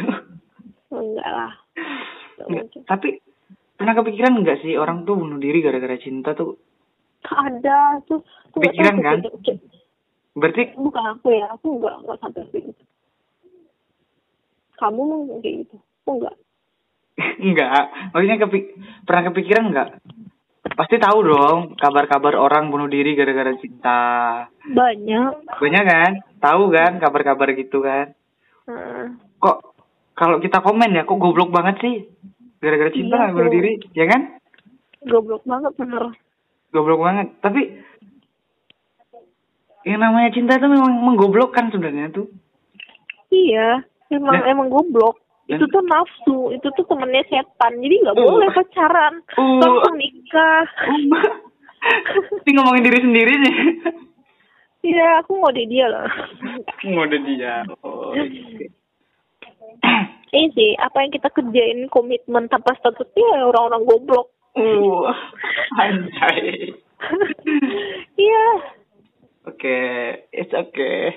Enggak 0.89 1.29
lah. 1.29 1.51
Nggak 2.41 2.47
mungkin. 2.49 2.81
tapi 2.89 3.21
pernah 3.83 3.99
kepikiran 3.99 4.39
nggak 4.39 4.63
sih 4.63 4.79
orang 4.79 5.03
tuh 5.03 5.19
bunuh 5.19 5.35
diri 5.35 5.59
gara-gara 5.59 5.99
cinta 5.99 6.31
tuh 6.31 6.55
Ada 7.23 7.99
tuh. 8.07 8.23
tuh 8.51 8.57
nggak 8.57 8.71
Pikiran 8.71 8.95
tahu 8.95 9.03
kan? 9.03 9.19
berarti 10.33 10.63
Bukan 10.73 11.03
aku 11.11 11.27
ya, 11.29 11.45
aku 11.51 11.67
enggak 11.77 11.95
enggak 11.99 12.17
sampai 12.23 12.41
kayak 12.47 12.63
gitu. 12.71 12.83
Kamu 14.73 15.01
mungkin 15.03 15.37
kayak 15.39 15.55
gitu. 15.67 15.75
Aku 15.77 16.09
enggak. 16.15 16.35
enggak 17.37 17.83
maksudnya 18.15 18.37
kepik 18.39 18.65
pernah 19.03 19.23
kepikiran 19.27 19.65
nggak 19.69 19.89
pasti 20.73 20.95
tahu 20.97 21.19
dong 21.21 21.59
kabar-kabar 21.75 22.33
orang 22.33 22.71
bunuh 22.71 22.87
diri 22.87 23.13
gara-gara 23.13 23.51
cinta 23.59 24.01
Banyak. 24.65 25.59
banyak 25.59 25.83
kan 25.85 26.11
tahu 26.39 26.71
kan 26.71 26.97
kabar-kabar 26.97 27.51
gitu 27.53 27.83
kan 27.83 28.15
Heeh. 28.65 29.13
kok 29.37 29.75
kalau 30.15 30.39
kita 30.39 30.63
komen 30.63 30.95
ya 30.95 31.03
kok 31.03 31.19
goblok 31.19 31.51
banget 31.51 31.75
sih 31.83 31.95
gara-gara 32.63 32.89
cinta 32.89 33.17
Iya, 33.19 33.33
bunuh 33.33 33.51
diri 33.51 33.71
ya 33.91 34.05
kan 34.07 34.21
goblok 35.03 35.43
banget 35.43 35.75
bener. 35.75 36.15
goblok 36.71 37.01
banget 37.01 37.27
tapi 37.37 37.61
yang 39.83 39.99
namanya 39.99 40.31
cinta 40.31 40.55
itu 40.55 40.65
memang 40.65 40.95
menggoblokkan 41.03 41.67
sebenarnya 41.69 42.07
tuh 42.09 42.31
Iya, 43.27 43.81
emang 44.09 44.37
Dan- 44.37 44.47
emang 44.47 44.67
goblok. 44.69 45.17
dan- 45.43 45.57
itu 45.57 45.65
tuh 45.67 45.81
nafsu, 45.83 46.37
itu 46.53 46.67
tuh 46.71 46.85
temennya 46.85 47.25
setan. 47.25 47.73
Jadi 47.75 47.95
nggak 47.99 48.13
Uh. 48.13 48.23
boleh 48.23 48.49
pacaran, 48.53 49.13
Uh. 49.33 49.57
langsung 49.57 49.97
nikah. 49.97 50.63
ini 52.45 52.51
ngomongin 52.53 52.85
diri 52.85 52.99
sendiri 53.01 53.33
nih 53.35 53.55
Iya, 54.85 55.19
aku 55.19 55.35
mau 55.35 55.49
di 55.49 55.65
dia 55.65 55.89
loh. 55.89 56.05
ngode 56.85 57.17
dia 57.25 57.65
oh, 57.81 58.13
oke. 58.13 58.82
Ini 60.33 60.49
sih, 60.57 60.73
apa 60.81 61.05
yang 61.05 61.13
kita 61.13 61.29
kerjain 61.29 61.85
komitmen 61.93 62.49
tanpa 62.49 62.73
status 62.73 63.05
ya 63.13 63.45
orang-orang 63.45 63.85
goblok. 63.85 64.33
uh 64.57 65.13
anjay. 65.77 66.73
Iya, 68.15 68.45
oke 69.43 69.77
it's 70.31 70.55
okay. 70.55 71.11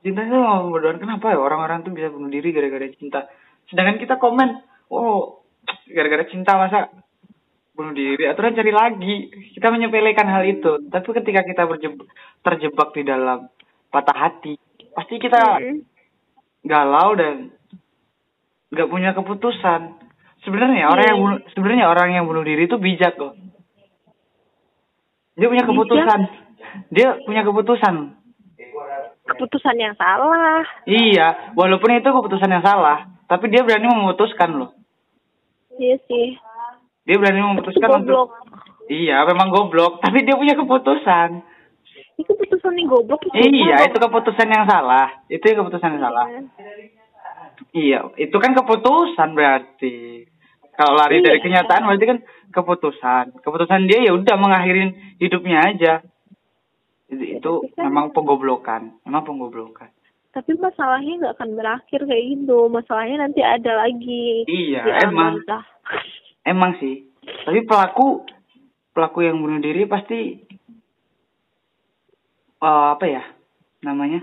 Cinta 0.00 0.24
itu 0.24 0.32
mau 0.32 0.66
berdoa. 0.72 0.96
Kenapa 0.96 1.36
ya 1.36 1.38
orang-orang 1.38 1.84
tuh 1.84 1.92
bisa 1.92 2.08
bunuh 2.08 2.32
diri 2.32 2.50
gara-gara 2.56 2.88
cinta? 2.96 3.28
Sedangkan 3.68 4.00
kita 4.00 4.16
komen 4.16 4.64
oh 4.88 5.44
gara-gara 5.92 6.24
cinta 6.26 6.56
masa 6.56 6.88
bunuh 7.76 7.92
diri? 7.92 8.24
Aturan 8.24 8.56
cari 8.56 8.72
lagi. 8.72 9.14
Kita 9.52 9.68
menyepelekan 9.68 10.24
hal 10.24 10.48
itu. 10.48 10.88
Tapi 10.88 11.08
ketika 11.20 11.44
kita 11.44 11.68
berjebak, 11.68 12.08
terjebak 12.40 12.88
di 12.96 13.02
dalam 13.04 13.52
patah 13.92 14.16
hati 14.16 14.56
pasti 14.96 15.20
kita 15.20 15.60
galau 16.64 17.12
dan 17.14 17.52
nggak 18.68 18.88
punya 18.88 19.10
keputusan 19.12 19.80
sebenarnya 20.40 20.86
orang 20.86 21.00
Iya. 21.00 21.10
yang 21.10 21.18
bunuh, 21.18 21.38
sebenarnya 21.50 21.86
orang 21.86 22.08
yang 22.10 22.24
bunuh 22.24 22.42
diri 22.42 22.64
itu 22.64 22.76
bijak 22.76 23.14
loh 23.16 23.32
dia 25.34 25.46
punya 25.46 25.62
Bijak? 25.62 25.70
keputusan 25.70 26.20
dia 26.90 27.08
punya 27.22 27.42
keputusan 27.42 27.94
keputusan 29.24 29.76
yang 29.76 29.94
salah. 29.94 30.64
iya 30.84 31.52
walaupun 31.52 31.92
itu 31.92 32.06
keputusan 32.06 32.48
yang 32.50 32.62
salah 32.62 33.06
tapi 33.24 33.48
dia 33.48 33.60
berani 33.60 33.86
memutuskan 33.86 34.52
loh 34.54 34.70
Iya 35.70 35.94
sih. 36.02 36.34
dia 37.04 37.16
berani 37.16 37.38
Itu 37.38 37.46
memutuskan 37.46 37.88
goblok. 37.94 38.02
untuk 38.02 38.28
iya 38.88 39.22
memang 39.24 39.48
goblok 39.48 39.92
tapi 40.04 40.22
dia 40.22 40.34
punya 40.34 40.54
keputusan 40.54 41.40
Itu 42.14 42.26
keputusan 42.26 42.72
nih 42.74 42.86
goblok. 42.86 43.20
iya 43.32 43.76
itu 43.84 43.96
keputusan 43.96 44.48
yang 44.48 44.64
salah 44.64 45.22
itu 45.26 45.40
yang 45.40 45.58
keputusan 45.62 45.88
yang 45.92 46.02
salah 46.02 46.26
Iya, 46.26 46.42
itu 48.16 48.36
kan 48.38 48.52
keputusan 48.52 49.34
berarti. 49.34 50.26
Kalau 50.72 50.94
lari 50.94 51.18
Iya. 51.18 51.26
dari 51.26 51.38
kenyataan 51.42 51.82
berarti 51.84 52.06
kan 52.06 52.18
keputusan. 52.48 53.24
Keputusan 53.42 53.90
dia 53.90 54.06
ya 54.06 54.14
udah 54.14 54.36
mengakhirin 54.38 54.90
hidupnya 55.18 55.58
aja. 55.64 55.92
Itu, 57.08 57.24
itu 57.24 57.52
tapi 57.64 57.74
kan- 57.74 57.84
memang 57.90 58.06
penggoblokan, 58.12 58.82
memang 59.02 59.22
penggoblokan. 59.24 59.90
Tapi 60.28 60.54
masalahnya 60.54 61.18
nggak 61.18 61.34
akan 61.34 61.50
berakhir 61.56 62.00
kayak 62.04 62.24
gitu. 62.30 62.68
Masalahnya 62.68 63.16
nanti 63.18 63.40
ada 63.42 63.72
lagi. 63.76 64.44
Iya, 64.46 65.02
emang. 65.02 65.42
Emang 66.44 66.78
sih. 66.78 67.10
Tapi 67.42 67.64
pelaku 67.64 68.22
pelaku 68.92 69.18
yang 69.20 69.40
bunuh 69.40 69.58
diri 69.58 69.82
pasti 69.84 70.36
eh, 72.58 72.86
apa 72.92 73.04
ya 73.04 73.22
namanya? 73.82 74.22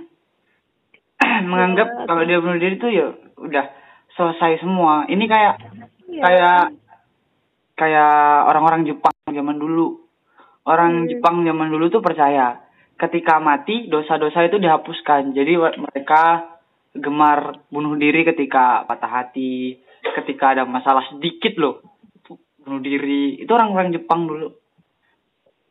menganggap 1.47 1.87
Ya, 1.89 2.03
kalau 2.05 2.23
dia 2.23 2.39
bunuh 2.39 2.59
diri 2.59 2.75
tuh 2.75 2.91
ya 2.91 3.07
udah 3.39 3.65
selesai 4.15 4.63
semua. 4.63 5.05
Ini 5.07 5.25
kayak 5.27 5.55
Iya. 6.05 6.21
kayak 6.21 6.61
kayak 7.75 8.15
orang-orang 8.47 8.87
Jepang 8.87 9.15
zaman 9.27 9.57
dulu. 9.59 10.05
Orang 10.65 11.05
Hmm. 11.05 11.09
Jepang 11.11 11.43
zaman 11.43 11.69
dulu 11.69 11.91
tuh 11.91 12.01
percaya 12.01 12.61
ketika 12.95 13.37
mati 13.43 13.91
dosa-dosa 13.91 14.47
itu 14.47 14.57
dihapuskan. 14.57 15.35
Jadi 15.35 15.59
mereka 15.59 16.55
gemar 16.95 17.59
bunuh 17.67 17.99
diri 17.99 18.23
ketika 18.23 18.87
patah 18.87 19.11
hati, 19.11 19.75
ketika 20.15 20.55
ada 20.55 20.63
masalah 20.63 21.03
sedikit 21.11 21.59
loh. 21.59 21.83
Bunuh 22.63 22.81
diri. 22.81 23.37
Itu 23.37 23.51
orang-orang 23.53 23.93
Jepang 23.93 24.25
dulu. 24.25 24.49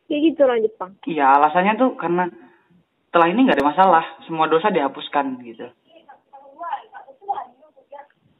Kayak 0.05 0.21
gitu 0.31 0.39
orang 0.45 0.61
Jepang. 0.61 0.91
Iya, 1.09 1.25
alasannya 1.41 1.73
tuh 1.81 1.97
karena 1.97 2.29
setelah 3.09 3.27
ini 3.31 3.47
nggak 3.49 3.57
ada 3.57 3.67
masalah, 3.67 4.03
semua 4.29 4.45
dosa 4.45 4.69
dihapuskan 4.69 5.41
gitu. 5.41 5.65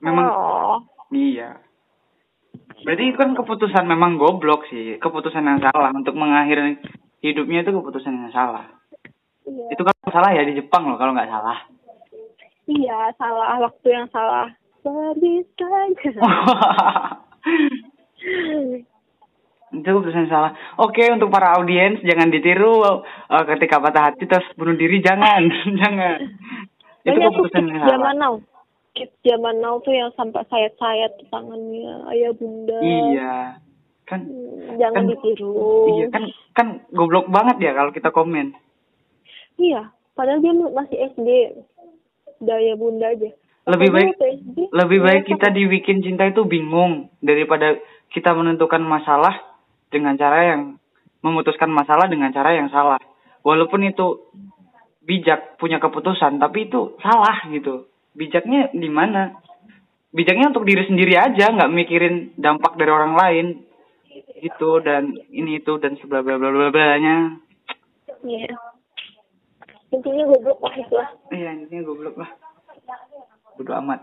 Memang 0.06 0.26
Oh. 0.30 0.78
Iya. 1.10 1.58
Berarti 2.86 3.04
itu 3.10 3.18
kan 3.18 3.34
keputusan 3.34 3.86
memang 3.90 4.22
goblok 4.22 4.70
sih, 4.70 5.02
keputusan 5.02 5.42
yang 5.42 5.60
salah 5.62 5.90
untuk 5.90 6.14
mengakhiri 6.14 6.78
hidupnya 7.26 7.66
itu 7.66 7.72
keputusan 7.74 8.14
yang 8.14 8.30
salah. 8.30 8.70
Iya. 9.46 9.74
Itu 9.74 9.82
kan 9.82 9.96
salah 10.14 10.32
ya 10.34 10.46
di 10.46 10.54
Jepang 10.58 10.86
loh 10.86 10.98
kalau 11.02 11.18
nggak 11.18 11.30
salah. 11.30 11.66
Iya, 12.66 13.14
salah 13.18 13.58
waktu 13.62 13.88
yang 13.90 14.08
salah. 14.10 14.50
Saja. 14.86 15.34
itu 19.76 19.82
keputusan 19.82 20.30
yang 20.30 20.32
salah. 20.32 20.52
Oke 20.78 21.10
untuk 21.10 21.34
para 21.34 21.58
audiens 21.58 21.98
jangan 22.06 22.30
ditiru 22.30 22.86
eh, 22.86 23.44
ketika 23.56 23.82
patah 23.82 24.14
hati 24.14 24.30
terus 24.30 24.46
bunuh 24.54 24.78
diri 24.78 25.02
jangan, 25.02 25.42
jangan. 25.82 26.18
Itu 27.02 27.18
keputusan 27.18 27.66
yang 27.66 27.82
salah. 27.82 28.38
Kids 28.96 29.12
zaman 29.22 29.60
now 29.60 29.78
tuh 29.84 29.92
yang 29.92 30.08
sampai 30.16 30.48
sayat-sayat 30.48 31.28
tangannya 31.28 32.08
ayah 32.16 32.32
bunda. 32.32 32.80
Iya. 32.80 33.36
Kan 34.08 34.22
Hmm, 34.24 34.80
Jangan 34.80 35.04
Kan- 35.04 35.10
ditiru. 35.12 35.54
iya 35.92 36.06
kan 36.10 36.24
kan 36.54 36.68
goblok 36.90 37.28
banget 37.28 37.58
ya 37.60 37.72
kalau 37.74 37.92
kita 37.92 38.10
komen. 38.10 38.54
Iya, 39.56 39.90
padahal 40.14 40.40
dia 40.40 40.54
masih 40.54 40.98
SD. 41.12 41.30
Daya 42.38 42.76
bunda 42.76 43.10
aja. 43.10 43.32
Lebih 43.66 43.90
Padahal 43.90 44.14
baik 44.14 44.36
SD, 44.38 44.58
lebih 44.70 45.00
baik 45.02 45.24
kita 45.26 45.48
dibikin 45.50 46.04
cinta 46.04 46.28
itu 46.28 46.46
bingung 46.46 47.10
daripada 47.18 47.80
kita 48.12 48.36
menentukan 48.36 48.80
masalah 48.80 49.34
dengan 49.90 50.14
cara 50.14 50.54
yang 50.54 50.62
memutuskan 51.20 51.72
masalah 51.72 52.06
dengan 52.06 52.30
cara 52.30 52.54
yang 52.54 52.70
salah. 52.70 53.02
Walaupun 53.42 53.82
itu 53.84 54.30
bijak 55.02 55.58
punya 55.58 55.82
keputusan, 55.82 56.38
tapi 56.38 56.70
itu 56.70 56.94
salah 57.02 57.42
gitu. 57.50 57.90
Bijaknya 58.16 58.72
di 58.72 58.90
mana? 58.90 59.36
Bijaknya 60.16 60.56
untuk 60.56 60.64
diri 60.64 60.88
sendiri 60.88 61.20
aja, 61.20 61.52
nggak 61.52 61.72
mikirin 61.76 62.32
dampak 62.40 62.80
dari 62.80 62.92
orang 62.92 63.20
lain 63.20 63.48
gitu 64.40 64.80
dan 64.80 65.12
ini 65.32 65.60
itu 65.60 65.76
dan 65.80 66.00
sebla 66.00 66.24
bla 66.24 66.40
bla 66.40 66.50
bla 66.52 66.72
bla 66.72 66.96
nya. 67.00 67.36
Iya. 68.24 68.56
Intinya 69.92 70.24
goblok 70.28 70.60
lah 70.64 70.74
itu 70.76 70.94
lah. 70.96 71.10
Iya 71.32 71.50
intinya 71.56 71.84
goblok 71.84 72.16
lah. 72.20 72.30
Bodo 73.60 73.72
amat. 73.84 74.02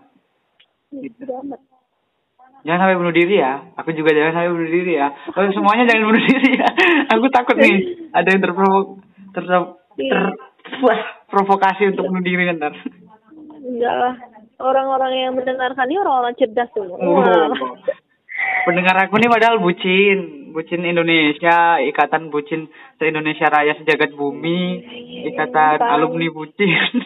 Gitu. 0.92 1.16
Udah 1.24 1.40
amat. 1.44 1.60
Jangan 2.62 2.78
sampai 2.86 2.98
bunuh 3.00 3.14
diri 3.14 3.34
ya. 3.42 3.52
Aku 3.74 3.90
juga 3.90 4.14
jangan 4.14 4.32
sampai 4.38 4.52
bunuh 4.54 4.70
diri 4.70 4.92
ya. 4.94 5.08
Oh, 5.34 5.50
semuanya 5.50 5.84
jangan 5.90 6.06
bunuh 6.14 6.22
diri 6.22 6.50
ya. 6.54 6.68
Aku 7.18 7.26
takut 7.32 7.56
nih 7.58 7.76
ada 8.14 8.28
yang 8.30 8.40
terprovok 8.44 9.02
ter, 9.34 9.42
ter, 9.98 10.20
wah, 10.86 11.00
provokasi 11.26 11.90
untuk 11.90 12.06
bunuh 12.06 12.22
diri 12.22 12.46
ntar. 12.54 12.72
Enggak 13.62 13.94
lah. 13.94 14.14
Orang-orang 14.58 15.12
yang 15.14 15.32
mendengarkan 15.38 15.86
ini 15.86 15.98
orang-orang 16.02 16.34
cerdas 16.38 16.70
semua. 16.74 16.98
Oh. 16.98 17.50
Pendengar 18.62 18.94
aku 19.06 19.18
nih 19.18 19.30
padahal 19.30 19.58
bucin, 19.58 20.50
bucin 20.54 20.82
Indonesia, 20.86 21.78
ikatan 21.82 22.30
bucin 22.30 22.70
se 22.98 23.10
Indonesia 23.10 23.50
Raya 23.50 23.74
sejagat 23.78 24.14
bumi, 24.14 24.82
ikatan 25.30 25.82
Tahu. 25.82 25.90
alumni 25.90 26.26
bucin. 26.30 26.70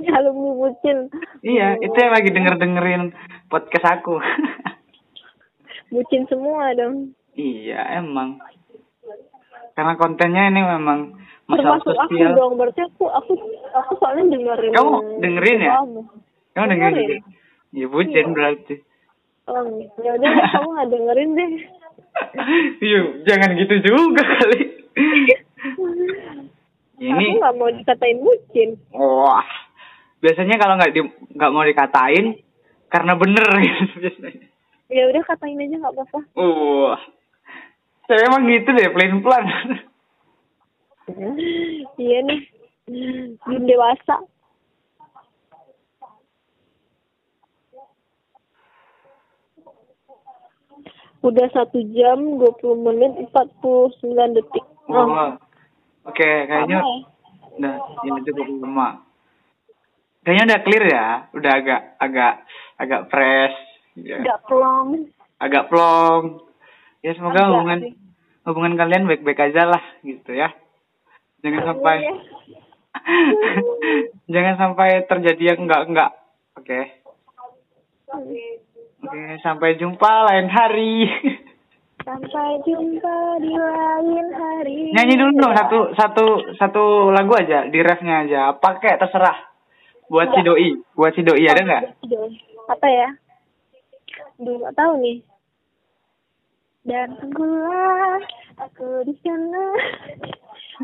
Alumni 0.00 0.56
bucin. 0.56 1.12
iya, 1.44 1.76
itu 1.76 1.92
yang 1.92 2.16
lagi 2.16 2.32
denger 2.32 2.56
dengerin 2.56 3.12
podcast 3.52 4.00
aku. 4.00 4.16
Bucin 5.92 6.24
semua 6.24 6.72
dong. 6.72 7.12
iya, 7.36 8.00
emang. 8.00 8.40
Karena 9.76 10.00
kontennya 10.00 10.48
ini 10.48 10.64
memang 10.64 11.20
masalah 11.50 11.82
Termasuk 11.82 11.96
aku 11.98 12.12
sosial. 12.14 12.32
dong. 12.32 12.52
Berarti 12.54 12.80
aku 12.82 13.04
aku 13.06 13.32
aku 13.70 13.92
soalnya 13.98 14.24
dengerin. 14.30 14.72
Kamu 14.72 14.90
dengerin 15.18 15.58
ya? 15.58 15.70
Kamu. 15.76 16.00
Kamu 16.50 16.66
dengerin 16.68 16.94
dengerin. 16.96 17.22
Iya, 17.70 17.86
bucin 17.86 18.26
berarti. 18.30 18.74
Oh, 19.46 19.62
ya 19.98 20.10
udah 20.14 20.30
kamu 20.54 20.68
nggak 20.70 20.88
dengerin 20.88 21.30
deh. 21.34 21.50
Iya, 22.80 23.00
jangan 23.24 23.50
gitu 23.54 23.74
juga 23.84 24.22
kali. 24.22 24.60
Ini 27.00 27.16
Aku 27.16 27.36
nggak 27.40 27.54
mau 27.56 27.70
dikatain 27.72 28.18
bucin. 28.20 28.70
Wah, 28.92 29.46
biasanya 30.20 30.60
kalau 30.60 30.76
nggak 30.76 30.92
di 30.92 31.00
nggak 31.32 31.50
mau 31.50 31.64
dikatain 31.64 32.36
karena 32.86 33.12
bener 33.16 33.46
gitu 33.64 33.94
biasanya. 33.98 34.46
Ya 34.90 35.06
udah 35.06 35.22
katain 35.24 35.56
aja 35.56 35.76
nggak 35.78 35.94
apa-apa. 35.96 36.18
Wah, 36.34 37.00
saya 38.04 38.26
emang 38.26 38.44
gitu 38.46 38.68
deh, 38.68 38.90
plain 38.90 39.22
plan. 39.22 39.46
Iya 42.00 42.18
nih. 42.26 42.40
Belum 43.46 43.64
dewasa. 43.66 44.16
Udah 51.20 51.46
satu 51.52 51.84
jam 51.92 52.40
20 52.40 52.80
menit 52.80 53.12
49 53.28 54.36
detik. 54.40 54.64
Oh. 54.88 55.36
Oke, 56.08 56.48
kayaknya 56.48 56.80
lama 56.80 56.88
ya? 56.88 56.96
udah 57.60 57.74
ini 58.08 58.20
cukup 58.24 58.46
lama. 58.64 58.88
Kayaknya 60.24 60.44
udah 60.48 60.60
clear 60.64 60.84
ya, 60.88 61.06
udah 61.36 61.52
agak 61.60 61.80
agak 62.00 62.34
agak 62.80 63.00
fresh, 63.12 63.56
ya. 64.00 64.16
Udah 64.24 64.38
pelong. 64.48 64.88
agak 65.40 65.68
plong. 65.68 66.24
Ya 67.00 67.12
semoga 67.16 67.40
Agak 67.40 67.48
hubungan 67.52 67.78
sih. 67.80 67.92
hubungan 68.48 68.74
kalian 68.76 69.04
baik-baik 69.08 69.40
aja 69.52 69.62
lah 69.68 69.82
gitu 70.04 70.32
ya. 70.32 70.52
Jangan 71.40 71.62
sampai 71.72 71.96
Iya. 72.00 72.14
jangan 74.34 74.54
sampai 74.58 74.88
terjadi 75.06 75.54
yang 75.54 75.58
enggak 75.66 75.82
enggak. 75.88 76.10
Oke. 76.58 76.80
Oke, 78.10 79.22
sampai 79.40 79.78
jumpa 79.80 80.12
lain 80.28 80.48
hari. 80.50 80.94
Sampai 82.00 82.56
jumpa 82.64 83.16
di 83.44 83.52
lain 83.52 84.28
hari. 84.32 84.88
Nyanyi 84.96 85.20
dulu 85.20 85.36
dong 85.36 85.52
satu 85.52 85.78
satu 85.92 86.26
satu 86.56 86.84
lagu 87.12 87.36
aja, 87.36 87.68
di 87.68 87.76
refnya 87.84 88.24
aja. 88.24 88.56
Pakai 88.56 88.96
terserah. 88.96 89.36
Buat 90.08 90.32
si 90.32 90.40
doi, 90.40 90.80
buat 90.96 91.12
si 91.12 91.20
doi 91.20 91.44
ada 91.44 91.60
nggak? 91.60 91.84
Apa 92.72 92.88
ya? 92.88 93.08
Nggak 94.40 94.74
tahu 94.74 94.92
nih. 94.96 95.20
Dan 96.88 97.20
tunggulah 97.20 98.16
aku 98.64 99.04
di 99.04 99.14
sana 99.20 99.64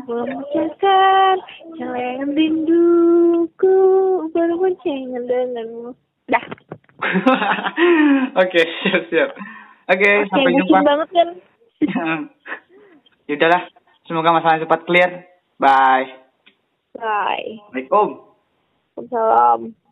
memecahkan 0.05 1.35
celengan 1.73 2.29
rinduku 2.37 3.77
berboncengan 4.29 5.23
denganmu. 5.25 5.97
Dah. 6.29 6.45
Oke, 8.43 8.61
siap 8.83 9.03
siap. 9.09 9.29
Oke, 9.87 10.03
Oke, 10.03 10.29
sampai 10.29 10.51
bucin 10.51 10.61
jumpa. 10.67 10.79
banget 10.83 11.09
kan? 11.15 11.29
Yaudahlah, 13.31 13.63
semoga 14.05 14.29
masalah 14.35 14.61
cepat 14.61 14.81
clear. 14.85 15.11
Bye. 15.57 16.11
Bye. 16.93 17.63
Assalamualaikum. 17.71 18.07
Waalaikumsalam. 18.97 19.86